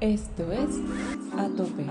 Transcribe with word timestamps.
Esto 0.00 0.52
es 0.52 0.76
A 1.36 1.48
Tope. 1.56 1.84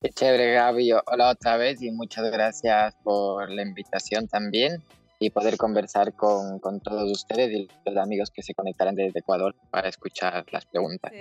Qué 0.00 0.08
chévere, 0.08 0.54
Gaby. 0.54 0.92
Hola 0.92 1.28
otra 1.32 1.58
vez 1.58 1.82
y 1.82 1.90
muchas 1.90 2.30
gracias 2.30 2.94
por 3.04 3.50
la 3.50 3.60
invitación 3.60 4.28
también 4.28 4.82
y 5.18 5.28
poder 5.28 5.58
conversar 5.58 6.14
con, 6.14 6.58
con 6.58 6.80
todos 6.80 7.10
ustedes 7.10 7.50
y 7.50 7.68
los 7.84 7.96
amigos 7.98 8.30
que 8.30 8.42
se 8.42 8.54
conectarán 8.54 8.94
desde 8.94 9.18
Ecuador 9.18 9.54
para 9.70 9.90
escuchar 9.90 10.46
las 10.50 10.64
preguntas. 10.64 11.12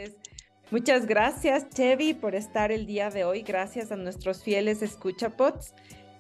Muchas 0.72 1.06
gracias, 1.06 1.68
Chevy, 1.72 2.14
por 2.14 2.36
estar 2.36 2.72
el 2.72 2.86
día 2.86 3.10
de 3.10 3.26
hoy. 3.26 3.42
Gracias 3.42 3.92
a 3.92 3.98
nuestros 3.98 4.44
fieles 4.44 4.82
escuchapots. 4.82 5.74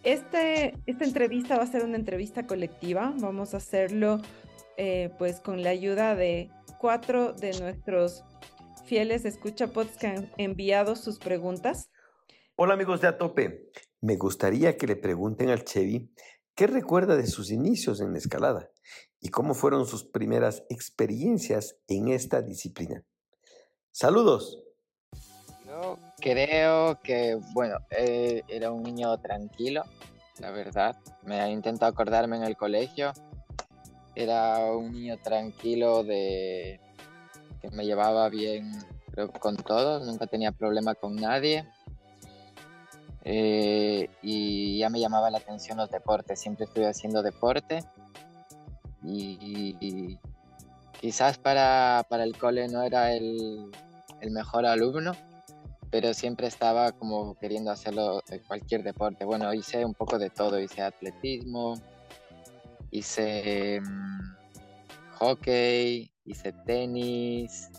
Este, 0.04 0.76
esta 0.86 1.06
entrevista 1.06 1.56
va 1.56 1.64
a 1.64 1.68
ser 1.68 1.86
una 1.86 1.96
entrevista 1.96 2.46
colectiva. 2.46 3.14
Vamos 3.16 3.54
a 3.54 3.58
hacerlo 3.58 4.22
eh, 4.76 5.12
pues 5.18 5.40
con 5.40 5.64
la 5.64 5.70
ayuda 5.70 6.16
de 6.16 6.50
cuatro 6.80 7.34
de 7.34 7.60
nuestros 7.60 8.24
fieles 8.86 9.25
escuchapots 9.25 9.97
que 9.97 10.07
han 10.07 10.32
enviado 10.37 10.96
sus 10.96 11.20
preguntas. 11.20 11.92
Hola 12.56 12.74
amigos 12.74 13.01
de 13.01 13.07
Atope. 13.10 13.70
Me 14.01 14.15
gustaría 14.15 14.78
que 14.78 14.87
le 14.87 14.96
pregunten 14.96 15.50
al 15.50 15.65
Chevy 15.65 16.10
qué 16.56 16.68
recuerda 16.68 17.18
de 17.18 17.28
sus 17.28 17.51
inicios 17.51 18.00
en 18.00 18.14
la 18.14 18.18
escalada 18.18 18.71
y 19.20 19.29
cómo 19.29 19.54
fueron 19.54 19.86
sus 19.86 20.06
primeras 20.06 20.64
experiencias 20.70 21.78
en 21.87 22.07
esta 22.07 22.42
disciplina. 22.42 23.04
Saludos. 23.92 24.64
Yo 25.65 26.00
creo 26.21 27.00
que, 27.01 27.37
bueno, 27.54 27.78
eh, 27.92 28.43
era 28.48 28.71
un 28.71 28.84
niño 28.84 29.18
tranquilo, 29.20 29.84
la 30.39 30.51
verdad. 30.51 30.98
Me 31.23 31.42
ha 31.42 31.50
intentado 31.50 31.92
acordarme 31.92 32.38
en 32.38 32.44
el 32.44 32.56
colegio. 32.56 33.11
Era 34.19 34.73
un 34.73 34.91
niño 34.91 35.16
tranquilo 35.17 36.03
de 36.03 36.78
que 37.61 37.69
me 37.72 37.86
llevaba 37.86 38.28
bien 38.28 38.69
con 39.39 39.56
todos, 39.56 40.06
nunca 40.06 40.28
tenía 40.28 40.52
problema 40.52 40.94
con 40.94 41.16
nadie. 41.16 41.64
Eh, 43.23 44.09
y 44.22 44.78
ya 44.78 44.89
me 44.89 45.00
llamaba 45.00 45.30
la 45.30 45.38
atención 45.38 45.78
los 45.78 45.89
deportes, 45.89 46.38
siempre 46.38 46.66
estuve 46.66 46.88
haciendo 46.88 47.23
deporte 47.23 47.80
y, 49.06 50.17
quizás 51.00 51.38
para, 51.38 52.06
para, 52.09 52.26
el 52.26 52.38
cole 52.38 52.67
no 52.67 52.83
era 52.83 53.14
el, 53.14 53.72
el, 54.20 54.31
mejor 54.31 54.66
alumno, 54.66 55.14
pero 55.92 56.14
siempre 56.14 56.48
estaba 56.48 56.92
como 56.92 57.36
queriendo 57.36 57.72
hacerlo 57.72 58.22
cualquier 58.48 58.83
deporte. 58.83 59.23
Bueno, 59.23 59.54
hice 59.54 59.86
un 59.86 59.94
poco 59.94 60.20
de 60.20 60.30
todo, 60.30 60.59
hice 60.59 60.81
atletismo, 60.81 61.76
hice 62.92 63.80
um, 63.80 64.36
hockey, 65.20 66.12
hice 66.26 66.54
tenis, 66.66 67.70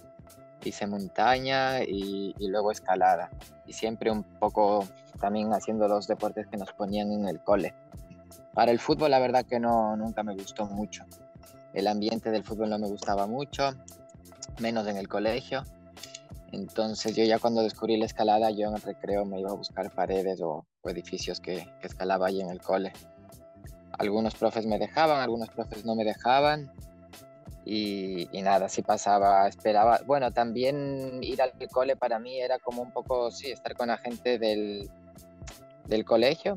hice 0.65 0.87
montaña 0.87 1.83
y, 1.83 2.35
luego 2.39 2.71
escalada. 2.71 3.31
Y 3.67 3.73
siempre 3.73 4.11
un 4.11 4.23
poco 4.23 4.87
también 5.21 5.53
haciendo 5.53 5.89
los 5.89 6.07
deportes 6.07 6.47
que 6.47 6.57
nos 6.57 6.73
ponían 6.73 7.13
en 7.13 7.29
el 7.29 7.41
cole. 7.43 7.75
Para 8.55 8.73
el 8.73 8.79
fútbol 8.79 9.11
la 9.11 9.19
verdad 9.19 9.45
que 9.47 9.61
no, 9.61 9.97
nunca 9.97 10.23
me 10.23 10.35
gustó 10.35 10.67
mucho. 10.67 11.05
El 11.73 11.87
ambiente 11.87 12.31
del 12.31 12.43
fútbol 12.43 12.71
no 12.71 12.79
me 12.79 12.89
gustaba 12.89 13.27
mucho, 13.27 13.71
menos 14.61 14.87
en 14.89 14.97
el 14.97 15.09
colegio. 15.09 15.63
Entonces 16.53 17.15
yo 17.15 17.23
ya 17.23 17.39
cuando 17.39 17.63
descubrí 17.63 17.97
la 17.97 18.07
escalada, 18.07 18.51
yo 18.51 18.69
en 18.69 18.75
el 18.75 18.83
recreo 18.83 19.25
me 19.25 19.39
iba 19.39 19.51
a 19.51 19.55
buscar 19.55 19.91
paredes 19.93 20.41
o, 20.43 20.67
o 20.81 20.91
edificios 20.91 21.41
que, 21.41 21.73
que 21.81 21.87
escalaba 21.87 22.27
ahí 22.27 22.41
en 22.41 22.51
el 22.51 22.61
cole. 22.61 22.93
Algunos 24.01 24.35
profes 24.35 24.65
me 24.65 24.79
dejaban, 24.79 25.21
algunos 25.21 25.51
profes 25.51 25.85
no 25.85 25.95
me 25.95 26.05
dejaban 26.05 26.73
y, 27.67 28.31
y, 28.33 28.41
nada, 28.41 28.65
así 28.65 28.81
pasaba, 28.81 29.47
esperaba. 29.47 30.01
Bueno, 30.07 30.33
también 30.33 31.23
ir 31.23 31.43
al 31.43 31.53
cole 31.71 31.97
para 31.97 32.19
mí 32.19 32.41
era 32.41 32.59
como 32.59 32.81
un 32.81 32.93
poco, 32.93 33.31
sí, 33.31 33.51
estar 33.51 33.75
con 33.75 33.89
la 33.89 33.99
gente 33.99 34.39
del, 34.39 34.91
del 35.85 36.07
colegio, 36.07 36.57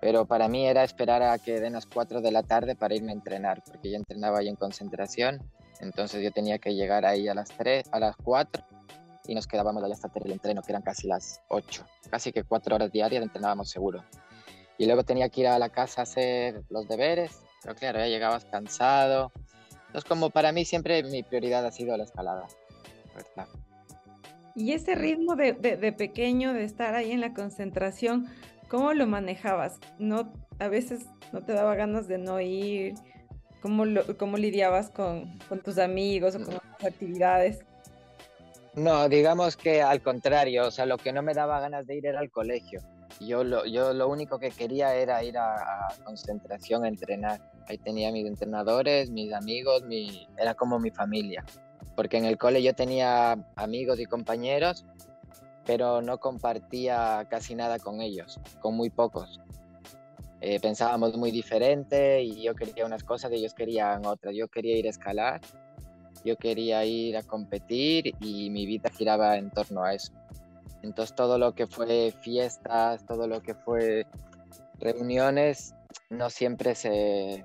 pero 0.00 0.24
para 0.24 0.48
mí 0.48 0.66
era 0.66 0.82
esperar 0.82 1.22
a 1.22 1.36
que 1.36 1.60
den 1.60 1.74
las 1.74 1.84
4 1.84 2.22
de 2.22 2.32
la 2.32 2.42
tarde 2.42 2.74
para 2.74 2.94
irme 2.94 3.12
a 3.12 3.16
entrenar, 3.16 3.62
porque 3.66 3.90
yo 3.90 3.96
entrenaba 3.96 4.38
ahí 4.38 4.48
en 4.48 4.56
concentración, 4.56 5.42
entonces 5.80 6.22
yo 6.22 6.32
tenía 6.32 6.58
que 6.58 6.74
llegar 6.74 7.04
ahí 7.04 7.28
a 7.28 7.34
las 7.34 7.50
3, 7.50 7.84
a 7.92 8.00
las 8.00 8.16
4 8.16 8.64
y 9.26 9.34
nos 9.34 9.46
quedábamos 9.46 9.84
allá 9.84 9.92
hasta 9.92 10.10
el 10.24 10.32
entreno, 10.32 10.62
que 10.62 10.72
eran 10.72 10.80
casi 10.80 11.06
las 11.06 11.42
8, 11.48 11.84
casi 12.08 12.32
que 12.32 12.44
4 12.44 12.76
horas 12.76 12.90
diarias 12.90 13.22
entrenábamos 13.22 13.68
seguro. 13.68 14.02
Y 14.78 14.86
luego 14.86 15.02
tenía 15.02 15.28
que 15.28 15.42
ir 15.42 15.48
a 15.48 15.58
la 15.58 15.68
casa 15.68 16.00
a 16.00 16.04
hacer 16.04 16.62
los 16.70 16.88
deberes, 16.88 17.42
pero 17.62 17.74
claro, 17.74 17.98
ya 17.98 18.06
llegabas 18.06 18.44
cansado, 18.46 19.32
entonces, 19.88 20.06
como 20.06 20.28
para 20.30 20.52
mí 20.52 20.64
siempre 20.66 21.02
mi 21.02 21.22
prioridad 21.22 21.64
ha 21.64 21.70
sido 21.70 21.96
la 21.96 22.04
escalada, 22.04 22.46
¿verdad? 23.14 23.48
Y 24.54 24.72
ese 24.72 24.94
ritmo 24.94 25.34
de, 25.34 25.54
de, 25.54 25.76
de, 25.76 25.92
pequeño, 25.92 26.52
de 26.52 26.64
estar 26.64 26.94
ahí 26.94 27.12
en 27.12 27.22
la 27.22 27.32
concentración, 27.32 28.26
¿cómo 28.68 28.92
lo 28.92 29.06
manejabas? 29.06 29.78
¿No, 29.98 30.32
a 30.58 30.68
veces 30.68 31.06
no 31.32 31.42
te 31.42 31.54
daba 31.54 31.74
ganas 31.74 32.06
de 32.06 32.18
no 32.18 32.38
ir? 32.40 32.94
¿Cómo, 33.62 33.86
lo, 33.86 34.16
cómo 34.18 34.36
lidiabas 34.36 34.90
con, 34.90 35.38
con, 35.48 35.60
tus 35.60 35.78
amigos 35.78 36.34
o 36.34 36.44
con 36.44 36.56
otras 36.56 36.84
actividades? 36.84 37.64
No, 38.74 39.08
digamos 39.08 39.56
que 39.56 39.80
al 39.80 40.02
contrario, 40.02 40.66
o 40.66 40.70
sea, 40.70 40.84
lo 40.84 40.98
que 40.98 41.12
no 41.12 41.22
me 41.22 41.32
daba 41.32 41.60
ganas 41.60 41.86
de 41.86 41.96
ir 41.96 42.06
era 42.06 42.20
al 42.20 42.30
colegio. 42.30 42.80
Yo 43.20 43.42
lo, 43.44 43.66
yo 43.66 43.92
lo 43.92 44.08
único 44.08 44.38
que 44.38 44.50
quería 44.50 44.94
era 44.94 45.22
ir 45.24 45.38
a, 45.38 45.88
concentración 46.04 46.84
a 46.84 46.88
entrenar 46.88 47.40
Ahí 47.68 47.76
tenía 47.76 48.10
mis 48.10 48.26
entrenadores, 48.26 49.10
mis 49.10 49.30
amigos, 49.34 49.82
mi, 49.82 50.26
era 50.38 50.54
como 50.54 50.78
mi 50.78 50.90
familia. 50.90 51.44
Porque 51.94 52.16
en 52.16 52.24
el 52.24 52.38
cole 52.38 52.62
yo 52.62 52.74
tenía 52.74 53.32
amigos 53.56 54.00
y 54.00 54.06
compañeros, 54.06 54.86
pero 55.66 56.00
no 56.00 56.18
compartía 56.18 57.26
casi 57.28 57.54
nada 57.54 57.78
con 57.78 58.00
ellos, 58.00 58.40
con 58.60 58.74
muy 58.74 58.88
pocos. 58.88 59.38
Eh, 60.40 60.60
pensábamos 60.60 61.14
muy 61.18 61.30
diferente 61.30 62.22
y 62.22 62.42
yo 62.42 62.54
quería 62.54 62.86
unas 62.86 63.04
cosas 63.04 63.32
y 63.32 63.34
ellos 63.34 63.52
querían 63.52 64.06
otras. 64.06 64.34
Yo 64.34 64.48
quería 64.48 64.78
ir 64.78 64.86
a 64.86 64.90
escalar, 64.90 65.42
yo 66.24 66.36
quería 66.36 66.86
ir 66.86 67.18
a 67.18 67.22
competir 67.22 68.14
y 68.18 68.48
mi 68.48 68.64
vida 68.64 68.88
giraba 68.88 69.36
en 69.36 69.50
torno 69.50 69.84
a 69.84 69.92
eso. 69.92 70.12
Entonces 70.82 71.14
todo 71.14 71.38
lo 71.38 71.54
que 71.54 71.66
fue 71.66 72.12
fiestas, 72.20 73.04
todo 73.06 73.26
lo 73.26 73.42
que 73.42 73.54
fue 73.54 74.06
reuniones, 74.78 75.74
no 76.10 76.30
siempre 76.30 76.74
se, 76.74 77.44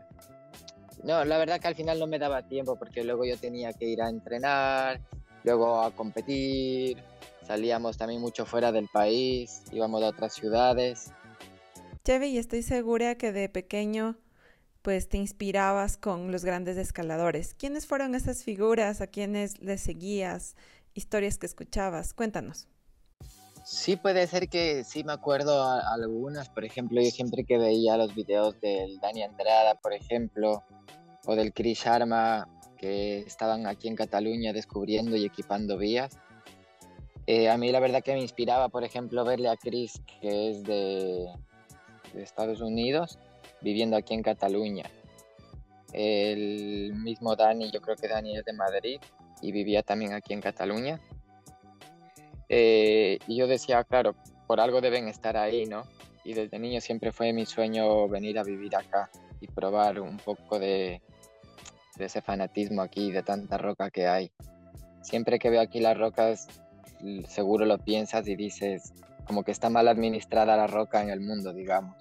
no, 1.04 1.26
la 1.26 1.38
verdad 1.38 1.60
que 1.60 1.68
al 1.68 1.76
final 1.76 2.00
no 2.00 2.08
me 2.08 2.18
daba 2.18 2.44
tiempo 2.44 2.78
porque 2.78 3.04
luego 3.04 3.26
yo 3.26 3.38
tenía 3.38 3.74
que 3.74 3.86
ir 3.86 4.02
a 4.02 4.10
entrenar, 4.10 5.02
luego 5.44 5.82
a 5.82 5.92
competir, 5.92 6.98
salíamos 7.46 7.98
también 7.98 8.22
mucho 8.22 8.46
fuera 8.46 8.72
del 8.72 8.88
país, 8.88 9.64
íbamos 9.72 10.02
a 10.02 10.08
otras 10.08 10.34
ciudades. 10.34 11.12
Chevy, 12.06 12.28
y 12.28 12.38
estoy 12.38 12.64
segura 12.64 13.16
que 13.16 13.34
de 13.34 13.50
pequeño 13.50 14.18
pues 14.82 15.08
te 15.08 15.18
inspirabas 15.18 15.98
con 15.98 16.32
los 16.32 16.44
grandes 16.44 16.76
escaladores. 16.76 17.54
¿Quiénes 17.54 17.86
fueron 17.86 18.16
esas 18.16 18.44
figuras? 18.44 19.00
¿A 19.00 19.08
quiénes 19.08 19.62
les 19.62 19.82
seguías? 19.82 20.56
¿Historias 20.94 21.38
que 21.38 21.46
escuchabas? 21.46 22.14
Cuéntanos. 22.14 22.68
Sí, 23.64 23.96
puede 23.96 24.28
ser 24.28 24.50
que 24.50 24.84
sí 24.84 25.06
me 25.06 25.14
acuerdo 25.14 25.64
a, 25.64 25.94
algunas. 25.94 26.50
Por 26.50 26.66
ejemplo, 26.66 27.02
yo 27.02 27.10
siempre 27.10 27.46
que 27.46 27.58
veía 27.58 27.96
los 27.96 28.14
videos 28.14 28.60
del 28.60 29.00
Dani 29.00 29.24
Andrada, 29.24 29.76
por 29.76 29.94
ejemplo, 29.94 30.64
o 31.26 31.36
del 31.36 31.54
Chris 31.54 31.80
Sharma, 31.80 32.50
que 32.78 33.20
estaban 33.20 33.66
aquí 33.66 33.88
en 33.88 33.96
Cataluña 33.96 34.52
descubriendo 34.52 35.16
y 35.16 35.26
equipando 35.26 35.78
vías. 35.78 36.18
Eh, 37.26 37.50
a 37.50 37.58
mí 37.58 37.72
la 37.72 37.80
verdad 37.80 38.04
que 38.04 38.14
me 38.14 38.22
inspiraba, 38.22 38.68
por 38.68 38.84
ejemplo, 38.84 39.24
verle 39.24 39.48
a 39.48 39.56
Chris, 39.56 40.02
que 40.20 40.50
es 40.50 40.64
de, 40.64 41.26
de 42.14 42.22
Estados 42.22 42.60
Unidos, 42.60 43.18
viviendo 43.62 43.96
aquí 43.96 44.14
en 44.14 44.24
Cataluña. 44.24 44.92
El 45.94 46.96
mismo 46.96 47.38
Dani, 47.38 47.72
yo 47.72 47.80
creo 47.80 47.96
que 47.96 48.10
Dani 48.10 48.36
es 48.36 48.44
de 48.44 48.52
Madrid 48.52 49.00
y 49.42 49.54
vivía 49.54 49.84
también 49.84 50.12
aquí 50.12 50.34
en 50.34 50.42
Cataluña. 50.42 51.00
Eh, 52.56 53.18
y 53.26 53.36
yo 53.36 53.48
decía, 53.48 53.84
claro, 53.84 54.14
por 54.46 54.60
algo 54.60 54.80
deben 54.80 55.08
estar 55.08 55.38
ahí, 55.38 55.66
¿no? 55.66 55.88
Y 56.24 56.36
desde 56.36 56.60
niño 56.60 56.82
siempre 56.82 57.12
fue 57.12 57.34
mi 57.34 57.48
sueño 57.48 58.08
venir 58.08 58.38
a 58.38 58.44
vivir 58.44 58.76
acá 58.76 59.10
y 59.42 59.48
probar 59.48 60.00
un 60.00 60.18
poco 60.18 60.60
de, 60.60 61.02
de 61.96 62.06
ese 62.06 62.22
fanatismo 62.22 62.84
aquí, 62.84 63.12
de 63.12 63.24
tanta 63.24 63.58
roca 63.58 63.90
que 63.90 64.06
hay. 64.06 64.32
Siempre 65.02 65.40
que 65.40 65.50
veo 65.50 65.62
aquí 65.62 65.80
las 65.80 65.98
rocas, 65.98 66.48
seguro 67.28 67.66
lo 67.66 67.80
piensas 67.80 68.28
y 68.28 68.36
dices, 68.36 68.94
como 69.26 69.44
que 69.44 69.52
está 69.52 69.72
mal 69.72 69.88
administrada 69.88 70.56
la 70.56 70.68
roca 70.68 71.02
en 71.02 71.10
el 71.10 71.22
mundo, 71.22 71.54
digamos. 71.54 71.96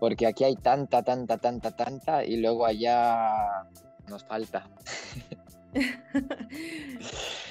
Porque 0.00 0.26
aquí 0.26 0.42
hay 0.42 0.56
tanta, 0.56 1.04
tanta, 1.04 1.38
tanta, 1.38 1.70
tanta 1.70 2.24
y 2.24 2.36
luego 2.38 2.66
allá 2.66 3.62
nos 4.08 4.24
falta. 4.24 4.68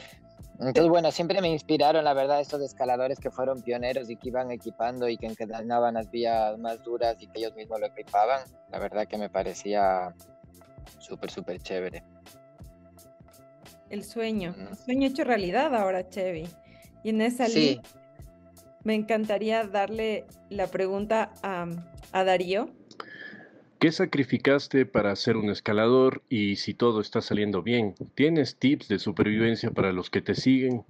Entonces, 0.60 0.90
bueno, 0.90 1.10
siempre 1.12 1.42
me 1.42 1.50
inspiraron, 1.50 2.04
la 2.04 2.14
verdad, 2.14 2.42
estos 2.42 2.62
escaladores 2.62 3.18
que 3.20 3.32
fueron 3.32 3.62
pioneros 3.62 4.10
y 4.10 4.18
que 4.18 4.28
iban 4.28 4.52
equipando 4.52 5.08
y 5.08 5.16
que 5.16 5.28
encadenaban 5.28 5.94
las 5.94 6.12
vías 6.12 6.58
más 6.60 6.84
duras 6.84 7.16
y 7.22 7.28
que 7.28 7.40
ellos 7.40 7.56
mismos 7.56 7.80
lo 7.80 7.86
equipaban. 7.86 8.42
La 8.70 8.80
verdad 8.80 9.08
que 9.08 9.18
me 9.18 9.30
parecía 9.30 10.14
súper, 10.98 11.32
súper 11.32 11.62
chévere. 11.62 12.04
el 13.90 14.04
sueño, 14.04 14.54
el 14.58 14.78
sueño 14.78 15.08
hecho 15.08 15.24
realidad 15.24 15.74
ahora, 15.76 16.08
Chevy. 16.10 16.48
Y 17.04 17.10
en 17.10 17.22
esa 17.22 17.48
línea 17.48 17.82
me 18.84 18.96
encantaría 18.96 19.64
darle 19.66 20.26
la 20.50 20.68
pregunta 20.68 21.32
a, 21.42 21.68
a 22.12 22.24
Darío. 22.24 22.70
¿Qué 23.80 23.94
sacrificaste 23.94 24.86
para 24.86 25.16
ser 25.16 25.38
un 25.38 25.50
escalador 25.50 26.22
y 26.28 26.58
si 26.58 26.74
todo 26.74 27.00
está 27.00 27.22
saliendo 27.22 27.64
bien? 27.64 27.96
¿Tienes 28.14 28.58
tips 28.58 28.90
de 28.90 29.00
supervivencia 29.00 29.72
para 29.72 29.94
los 29.94 30.10
que 30.10 30.22
te 30.22 30.36
siguen? 30.36 30.84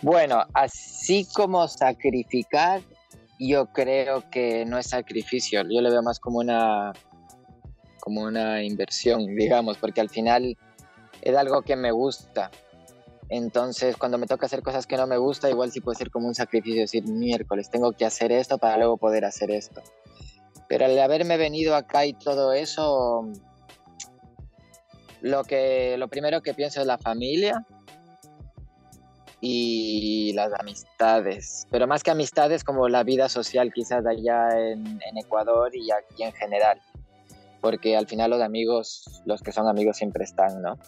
Bueno, 0.00 0.42
así 0.54 1.28
como 1.34 1.68
sacrificar, 1.68 2.80
yo 3.38 3.66
creo 3.66 4.24
que 4.30 4.64
no 4.64 4.78
es 4.78 4.86
sacrificio, 4.86 5.64
yo 5.68 5.82
lo 5.82 5.90
veo 5.90 6.02
más 6.02 6.18
como 6.18 6.38
una, 6.38 6.94
como 8.00 8.22
una 8.22 8.62
inversión, 8.62 9.26
digamos, 9.36 9.76
porque 9.76 10.00
al 10.00 10.08
final 10.08 10.56
es 11.20 11.36
algo 11.36 11.60
que 11.60 11.76
me 11.76 11.92
gusta. 11.92 12.50
Entonces, 13.28 13.98
cuando 13.98 14.16
me 14.16 14.26
toca 14.26 14.46
hacer 14.46 14.62
cosas 14.62 14.86
que 14.86 14.96
no 14.96 15.06
me 15.06 15.18
gusta, 15.18 15.50
igual 15.50 15.70
sí 15.72 15.82
puede 15.82 15.98
ser 15.98 16.10
como 16.10 16.26
un 16.26 16.34
sacrificio, 16.34 16.80
decir, 16.80 17.06
miércoles, 17.06 17.68
tengo 17.68 17.92
que 17.92 18.06
hacer 18.06 18.32
esto 18.32 18.56
para 18.56 18.78
luego 18.78 18.96
poder 18.96 19.26
hacer 19.26 19.50
esto. 19.50 19.82
Pero 20.72 20.86
al 20.86 20.98
haberme 20.98 21.36
venido 21.36 21.76
acá 21.76 22.06
y 22.06 22.14
todo 22.14 22.54
eso, 22.54 23.30
lo, 25.20 25.44
que, 25.44 25.98
lo 25.98 26.08
primero 26.08 26.40
que 26.40 26.54
pienso 26.54 26.80
es 26.80 26.86
la 26.86 26.96
familia 26.96 27.66
y 29.42 30.32
las 30.32 30.50
amistades. 30.58 31.68
Pero 31.70 31.86
más 31.86 32.02
que 32.02 32.10
amistades, 32.10 32.64
como 32.64 32.88
la 32.88 33.04
vida 33.04 33.28
social 33.28 33.70
quizás 33.70 34.06
allá 34.06 34.48
en, 34.58 34.98
en 35.06 35.18
Ecuador 35.18 35.76
y 35.76 35.90
aquí 35.90 36.22
en 36.22 36.32
general. 36.32 36.80
Porque 37.60 37.94
al 37.94 38.06
final 38.06 38.30
los 38.30 38.40
amigos, 38.40 39.20
los 39.26 39.42
que 39.42 39.52
son 39.52 39.68
amigos 39.68 39.98
siempre 39.98 40.24
están, 40.24 40.62
¿no? 40.62 40.78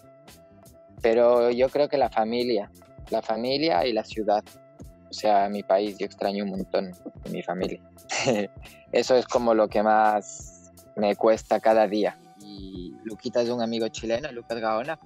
Pero 1.02 1.50
yo 1.50 1.68
creo 1.68 1.90
que 1.90 1.98
la 1.98 2.08
familia, 2.08 2.70
la 3.10 3.20
familia 3.20 3.86
y 3.86 3.92
la 3.92 4.04
ciudad. 4.04 4.42
O 5.10 5.12
sea, 5.12 5.50
mi 5.50 5.62
país, 5.62 5.98
yo 5.98 6.06
extraño 6.06 6.42
un 6.44 6.50
montón 6.52 6.90
mi 7.30 7.42
familia. 7.42 7.82
Eso 8.94 9.16
es 9.16 9.26
como 9.26 9.54
lo 9.54 9.68
que 9.68 9.82
más 9.82 10.70
me 10.94 11.16
cuesta 11.16 11.58
cada 11.58 11.88
día. 11.88 12.16
Y 12.40 12.94
Luquita 13.02 13.42
es 13.42 13.48
un 13.48 13.60
amigo 13.60 13.88
chileno, 13.88 14.30
Lucas 14.30 14.60
Gaona, 14.60 15.00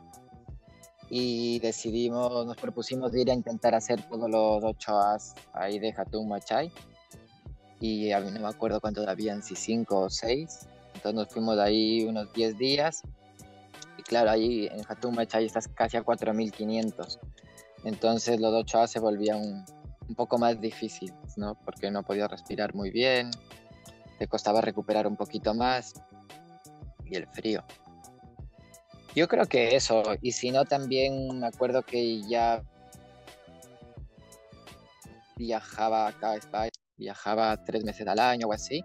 y 1.08 1.58
decidimos, 1.60 2.44
nos 2.44 2.58
propusimos 2.58 3.16
ir 3.16 3.30
a 3.30 3.32
intentar 3.32 3.74
hacer 3.74 4.02
todos 4.02 4.28
los 4.28 4.62
ocho 4.62 4.98
as 4.98 5.34
ahí 5.54 5.78
de 5.78 5.94
Hatun 5.96 6.28
Machay. 6.28 6.70
Y 7.80 8.12
a 8.12 8.20
mí 8.20 8.30
no 8.30 8.40
me 8.40 8.48
acuerdo 8.48 8.78
cuántos 8.78 9.08
habían, 9.08 9.42
si 9.42 9.56
cinco 9.56 10.00
o 10.00 10.10
seis. 10.10 10.68
Entonces 10.88 11.14
nos 11.14 11.28
fuimos 11.28 11.56
de 11.56 11.62
ahí 11.62 12.04
unos 12.04 12.30
diez 12.34 12.58
días. 12.58 13.00
Y 13.96 14.02
claro, 14.02 14.32
ahí 14.32 14.66
en 14.66 14.82
Hatun 14.86 15.14
Machay 15.14 15.46
estás 15.46 15.66
casi 15.66 15.96
a 15.96 16.02
4500. 16.02 17.18
Entonces 17.84 18.38
los 18.38 18.52
ocho 18.52 18.80
as 18.80 18.90
se 18.90 19.00
volvían 19.00 19.38
un, 19.38 19.64
un 20.06 20.14
poco 20.14 20.36
más 20.36 20.60
difíciles, 20.60 21.38
¿no? 21.38 21.54
Porque 21.64 21.90
no 21.90 22.02
podía 22.02 22.28
respirar 22.28 22.74
muy 22.74 22.90
bien, 22.90 23.30
te 24.18 24.26
costaba 24.26 24.60
recuperar 24.60 25.06
un 25.06 25.16
poquito 25.16 25.54
más 25.54 25.94
y 27.04 27.16
el 27.16 27.26
frío. 27.28 27.64
Yo 29.14 29.26
creo 29.26 29.46
que 29.46 29.74
eso, 29.74 30.02
y 30.20 30.32
si 30.32 30.50
no 30.50 30.64
también 30.64 31.40
me 31.40 31.46
acuerdo 31.46 31.82
que 31.82 32.22
ya 32.22 32.62
viajaba 35.36 36.08
acá 36.08 36.32
a 36.32 36.36
España, 36.36 36.70
viajaba 36.96 37.56
tres 37.64 37.84
meses 37.84 38.06
al 38.06 38.18
año 38.18 38.48
o 38.48 38.52
así, 38.52 38.84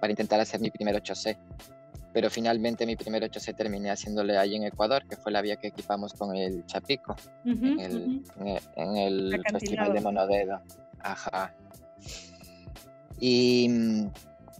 para 0.00 0.10
intentar 0.10 0.40
hacer 0.40 0.60
mi 0.60 0.70
primer 0.70 0.96
8C. 0.96 1.38
Pero 2.12 2.28
finalmente 2.28 2.86
mi 2.86 2.96
primer 2.96 3.22
8C 3.22 3.54
terminé 3.54 3.90
haciéndole 3.90 4.36
ahí 4.36 4.56
en 4.56 4.64
Ecuador, 4.64 5.06
que 5.06 5.16
fue 5.16 5.30
la 5.30 5.42
vía 5.42 5.56
que 5.56 5.68
equipamos 5.68 6.12
con 6.14 6.34
el 6.34 6.66
Chapico, 6.66 7.14
en 7.44 7.78
el, 7.78 8.24
en 8.76 8.96
el 8.96 9.42
Festival 9.52 9.92
de 9.92 10.00
Monodedo. 10.00 10.60
Ajá. 10.98 11.54
Y 13.20 13.68
mm, 13.68 14.10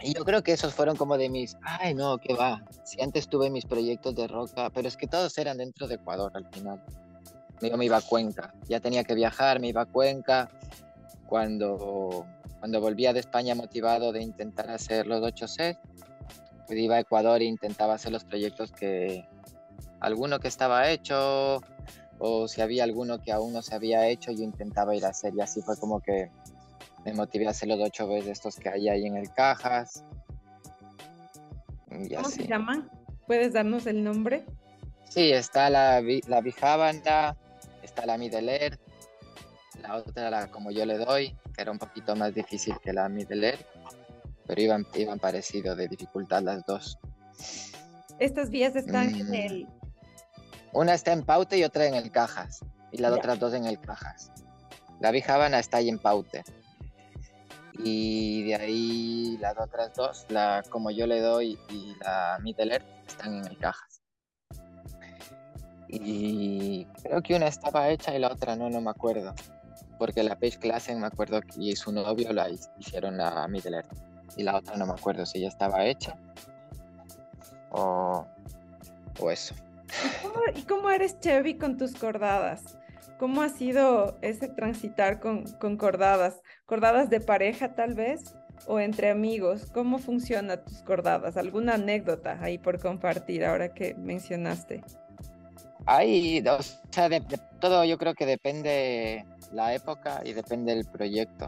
y 0.02 0.14
yo 0.14 0.24
creo 0.24 0.42
que 0.42 0.52
esos 0.52 0.74
fueron 0.74 0.96
como 0.96 1.18
de 1.18 1.28
mis, 1.28 1.56
ay 1.62 1.94
no, 1.94 2.18
qué 2.18 2.34
va. 2.34 2.64
Si 2.84 3.00
antes 3.00 3.28
tuve 3.28 3.50
mis 3.50 3.66
proyectos 3.66 4.14
de 4.14 4.26
roca, 4.26 4.70
pero 4.70 4.88
es 4.88 4.96
que 4.96 5.06
todos 5.06 5.36
eran 5.38 5.58
dentro 5.58 5.86
de 5.88 5.96
Ecuador 5.96 6.32
al 6.34 6.46
final. 6.46 6.82
Yo 7.60 7.76
me 7.76 7.84
iba 7.84 7.98
a 7.98 8.02
Cuenca, 8.02 8.54
ya 8.68 8.80
tenía 8.80 9.04
que 9.04 9.14
viajar, 9.14 9.60
me 9.60 9.68
iba 9.68 9.82
a 9.82 9.86
Cuenca. 9.86 10.48
Cuando, 11.26 12.26
cuando 12.58 12.80
volvía 12.80 13.12
de 13.12 13.20
España 13.20 13.54
motivado 13.54 14.12
de 14.12 14.22
intentar 14.22 14.70
hacer 14.70 15.06
los 15.06 15.22
8C, 15.22 15.78
pues 16.66 16.78
iba 16.78 16.96
a 16.96 17.00
Ecuador 17.00 17.40
e 17.40 17.44
intentaba 17.44 17.94
hacer 17.94 18.12
los 18.12 18.24
proyectos 18.24 18.72
que 18.72 19.28
alguno 20.00 20.40
que 20.40 20.48
estaba 20.48 20.90
hecho 20.90 21.60
o 22.18 22.48
si 22.48 22.60
había 22.60 22.84
alguno 22.84 23.20
que 23.20 23.32
aún 23.32 23.52
no 23.52 23.62
se 23.62 23.74
había 23.74 24.08
hecho, 24.08 24.32
yo 24.32 24.44
intentaba 24.44 24.94
ir 24.94 25.04
a 25.04 25.08
hacer 25.08 25.34
y 25.34 25.40
así 25.40 25.62
fue 25.62 25.76
como 25.76 26.00
que 26.00 26.30
me 27.04 27.14
motivé 27.14 27.46
a 27.46 27.50
hacer 27.50 27.68
los 27.68 27.80
ocho 27.80 28.08
veces 28.08 28.30
estos 28.30 28.56
que 28.56 28.68
hay 28.68 28.88
ahí 28.88 29.06
en 29.06 29.16
el 29.16 29.32
Cajas. 29.32 30.04
¿Cómo 31.88 32.28
se 32.28 32.46
llaman? 32.46 32.90
¿Puedes 33.26 33.52
darnos 33.52 33.86
el 33.86 34.04
nombre? 34.04 34.44
Sí, 35.08 35.32
está 35.32 35.70
la, 35.70 36.02
la 36.28 36.40
Bijabanda, 36.40 37.36
está 37.82 38.06
la 38.06 38.16
Middle 38.16 38.78
la 39.82 39.96
otra 39.96 40.30
la 40.30 40.50
como 40.50 40.70
yo 40.70 40.84
le 40.84 40.98
doy, 40.98 41.34
que 41.54 41.62
era 41.62 41.72
un 41.72 41.78
poquito 41.78 42.14
más 42.14 42.34
difícil 42.34 42.76
que 42.82 42.92
la 42.92 43.08
Middle 43.08 43.58
pero 44.46 44.60
iban, 44.60 44.86
iban 44.94 45.18
parecido 45.18 45.76
de 45.76 45.88
dificultad 45.88 46.42
las 46.42 46.64
dos. 46.66 46.98
¿Estas 48.18 48.50
vías 48.50 48.74
están 48.74 49.14
en 49.14 49.30
mm. 49.30 49.34
el...? 49.34 49.68
Una 50.72 50.94
está 50.94 51.12
en 51.12 51.24
Paute 51.24 51.56
y 51.56 51.64
otra 51.64 51.86
en 51.86 51.94
el 51.94 52.10
Cajas, 52.10 52.60
y 52.92 52.98
las 52.98 53.12
otras 53.12 53.38
dos 53.38 53.54
en 53.54 53.66
el 53.66 53.80
Cajas. 53.80 54.32
La 55.00 55.12
Bijabana 55.12 55.58
está 55.58 55.78
ahí 55.78 55.88
en 55.88 55.98
Paute 55.98 56.42
y 57.84 58.44
de 58.44 58.54
ahí 58.54 59.38
las 59.40 59.58
otras 59.58 59.94
dos, 59.94 60.26
la 60.28 60.62
como 60.70 60.90
yo 60.90 61.06
le 61.06 61.20
doy 61.20 61.58
y 61.68 61.94
la 62.04 62.38
Middle 62.42 62.74
Earth, 62.74 62.86
están 63.06 63.34
en 63.34 63.46
el 63.46 63.58
cajas. 63.58 64.02
Y 65.88 66.84
creo 67.02 67.20
que 67.22 67.34
una 67.34 67.48
estaba 67.48 67.88
hecha 67.88 68.14
y 68.14 68.20
la 68.20 68.28
otra 68.28 68.54
no, 68.54 68.70
no 68.70 68.80
me 68.80 68.90
acuerdo. 68.90 69.34
Porque 69.98 70.22
la 70.22 70.36
Page 70.38 70.58
Classic 70.58 70.96
me 70.96 71.06
acuerdo 71.06 71.40
que 71.40 71.74
su 71.74 71.92
novio 71.92 72.32
la 72.32 72.48
hicieron 72.78 73.16
la 73.16 73.46
Middle 73.48 73.78
Earth. 73.78 73.92
Y 74.36 74.44
la 74.44 74.56
otra 74.56 74.76
no 74.76 74.86
me 74.86 74.92
acuerdo 74.92 75.26
si 75.26 75.40
ya 75.40 75.48
estaba 75.48 75.84
hecha 75.84 76.16
o, 77.70 78.26
o 79.18 79.30
eso. 79.30 79.54
¿Y 79.88 80.22
cómo, 80.22 80.40
¿Y 80.54 80.62
cómo 80.62 80.90
eres 80.90 81.18
Chevy 81.20 81.58
con 81.58 81.76
tus 81.76 81.94
cordadas? 81.94 82.78
¿Cómo 83.20 83.42
ha 83.42 83.50
sido 83.50 84.16
ese 84.22 84.48
transitar 84.48 85.20
con, 85.20 85.44
con 85.58 85.76
cordadas? 85.76 86.40
¿Cordadas 86.64 87.10
de 87.10 87.20
pareja 87.20 87.74
tal 87.74 87.92
vez? 87.92 88.34
¿O 88.66 88.80
entre 88.80 89.10
amigos? 89.10 89.66
¿Cómo 89.74 89.98
funcionan 89.98 90.64
tus 90.64 90.80
cordadas? 90.80 91.36
¿Alguna 91.36 91.74
anécdota 91.74 92.38
ahí 92.40 92.56
por 92.56 92.80
compartir 92.80 93.44
ahora 93.44 93.74
que 93.74 93.94
mencionaste? 93.94 94.82
Hay, 95.84 96.42
o 96.48 96.62
sea, 96.90 97.10
de, 97.10 97.20
todo 97.60 97.84
yo 97.84 97.98
creo 97.98 98.14
que 98.14 98.24
depende 98.24 99.26
la 99.52 99.74
época 99.74 100.22
y 100.24 100.32
depende 100.32 100.72
el 100.72 100.86
proyecto. 100.86 101.46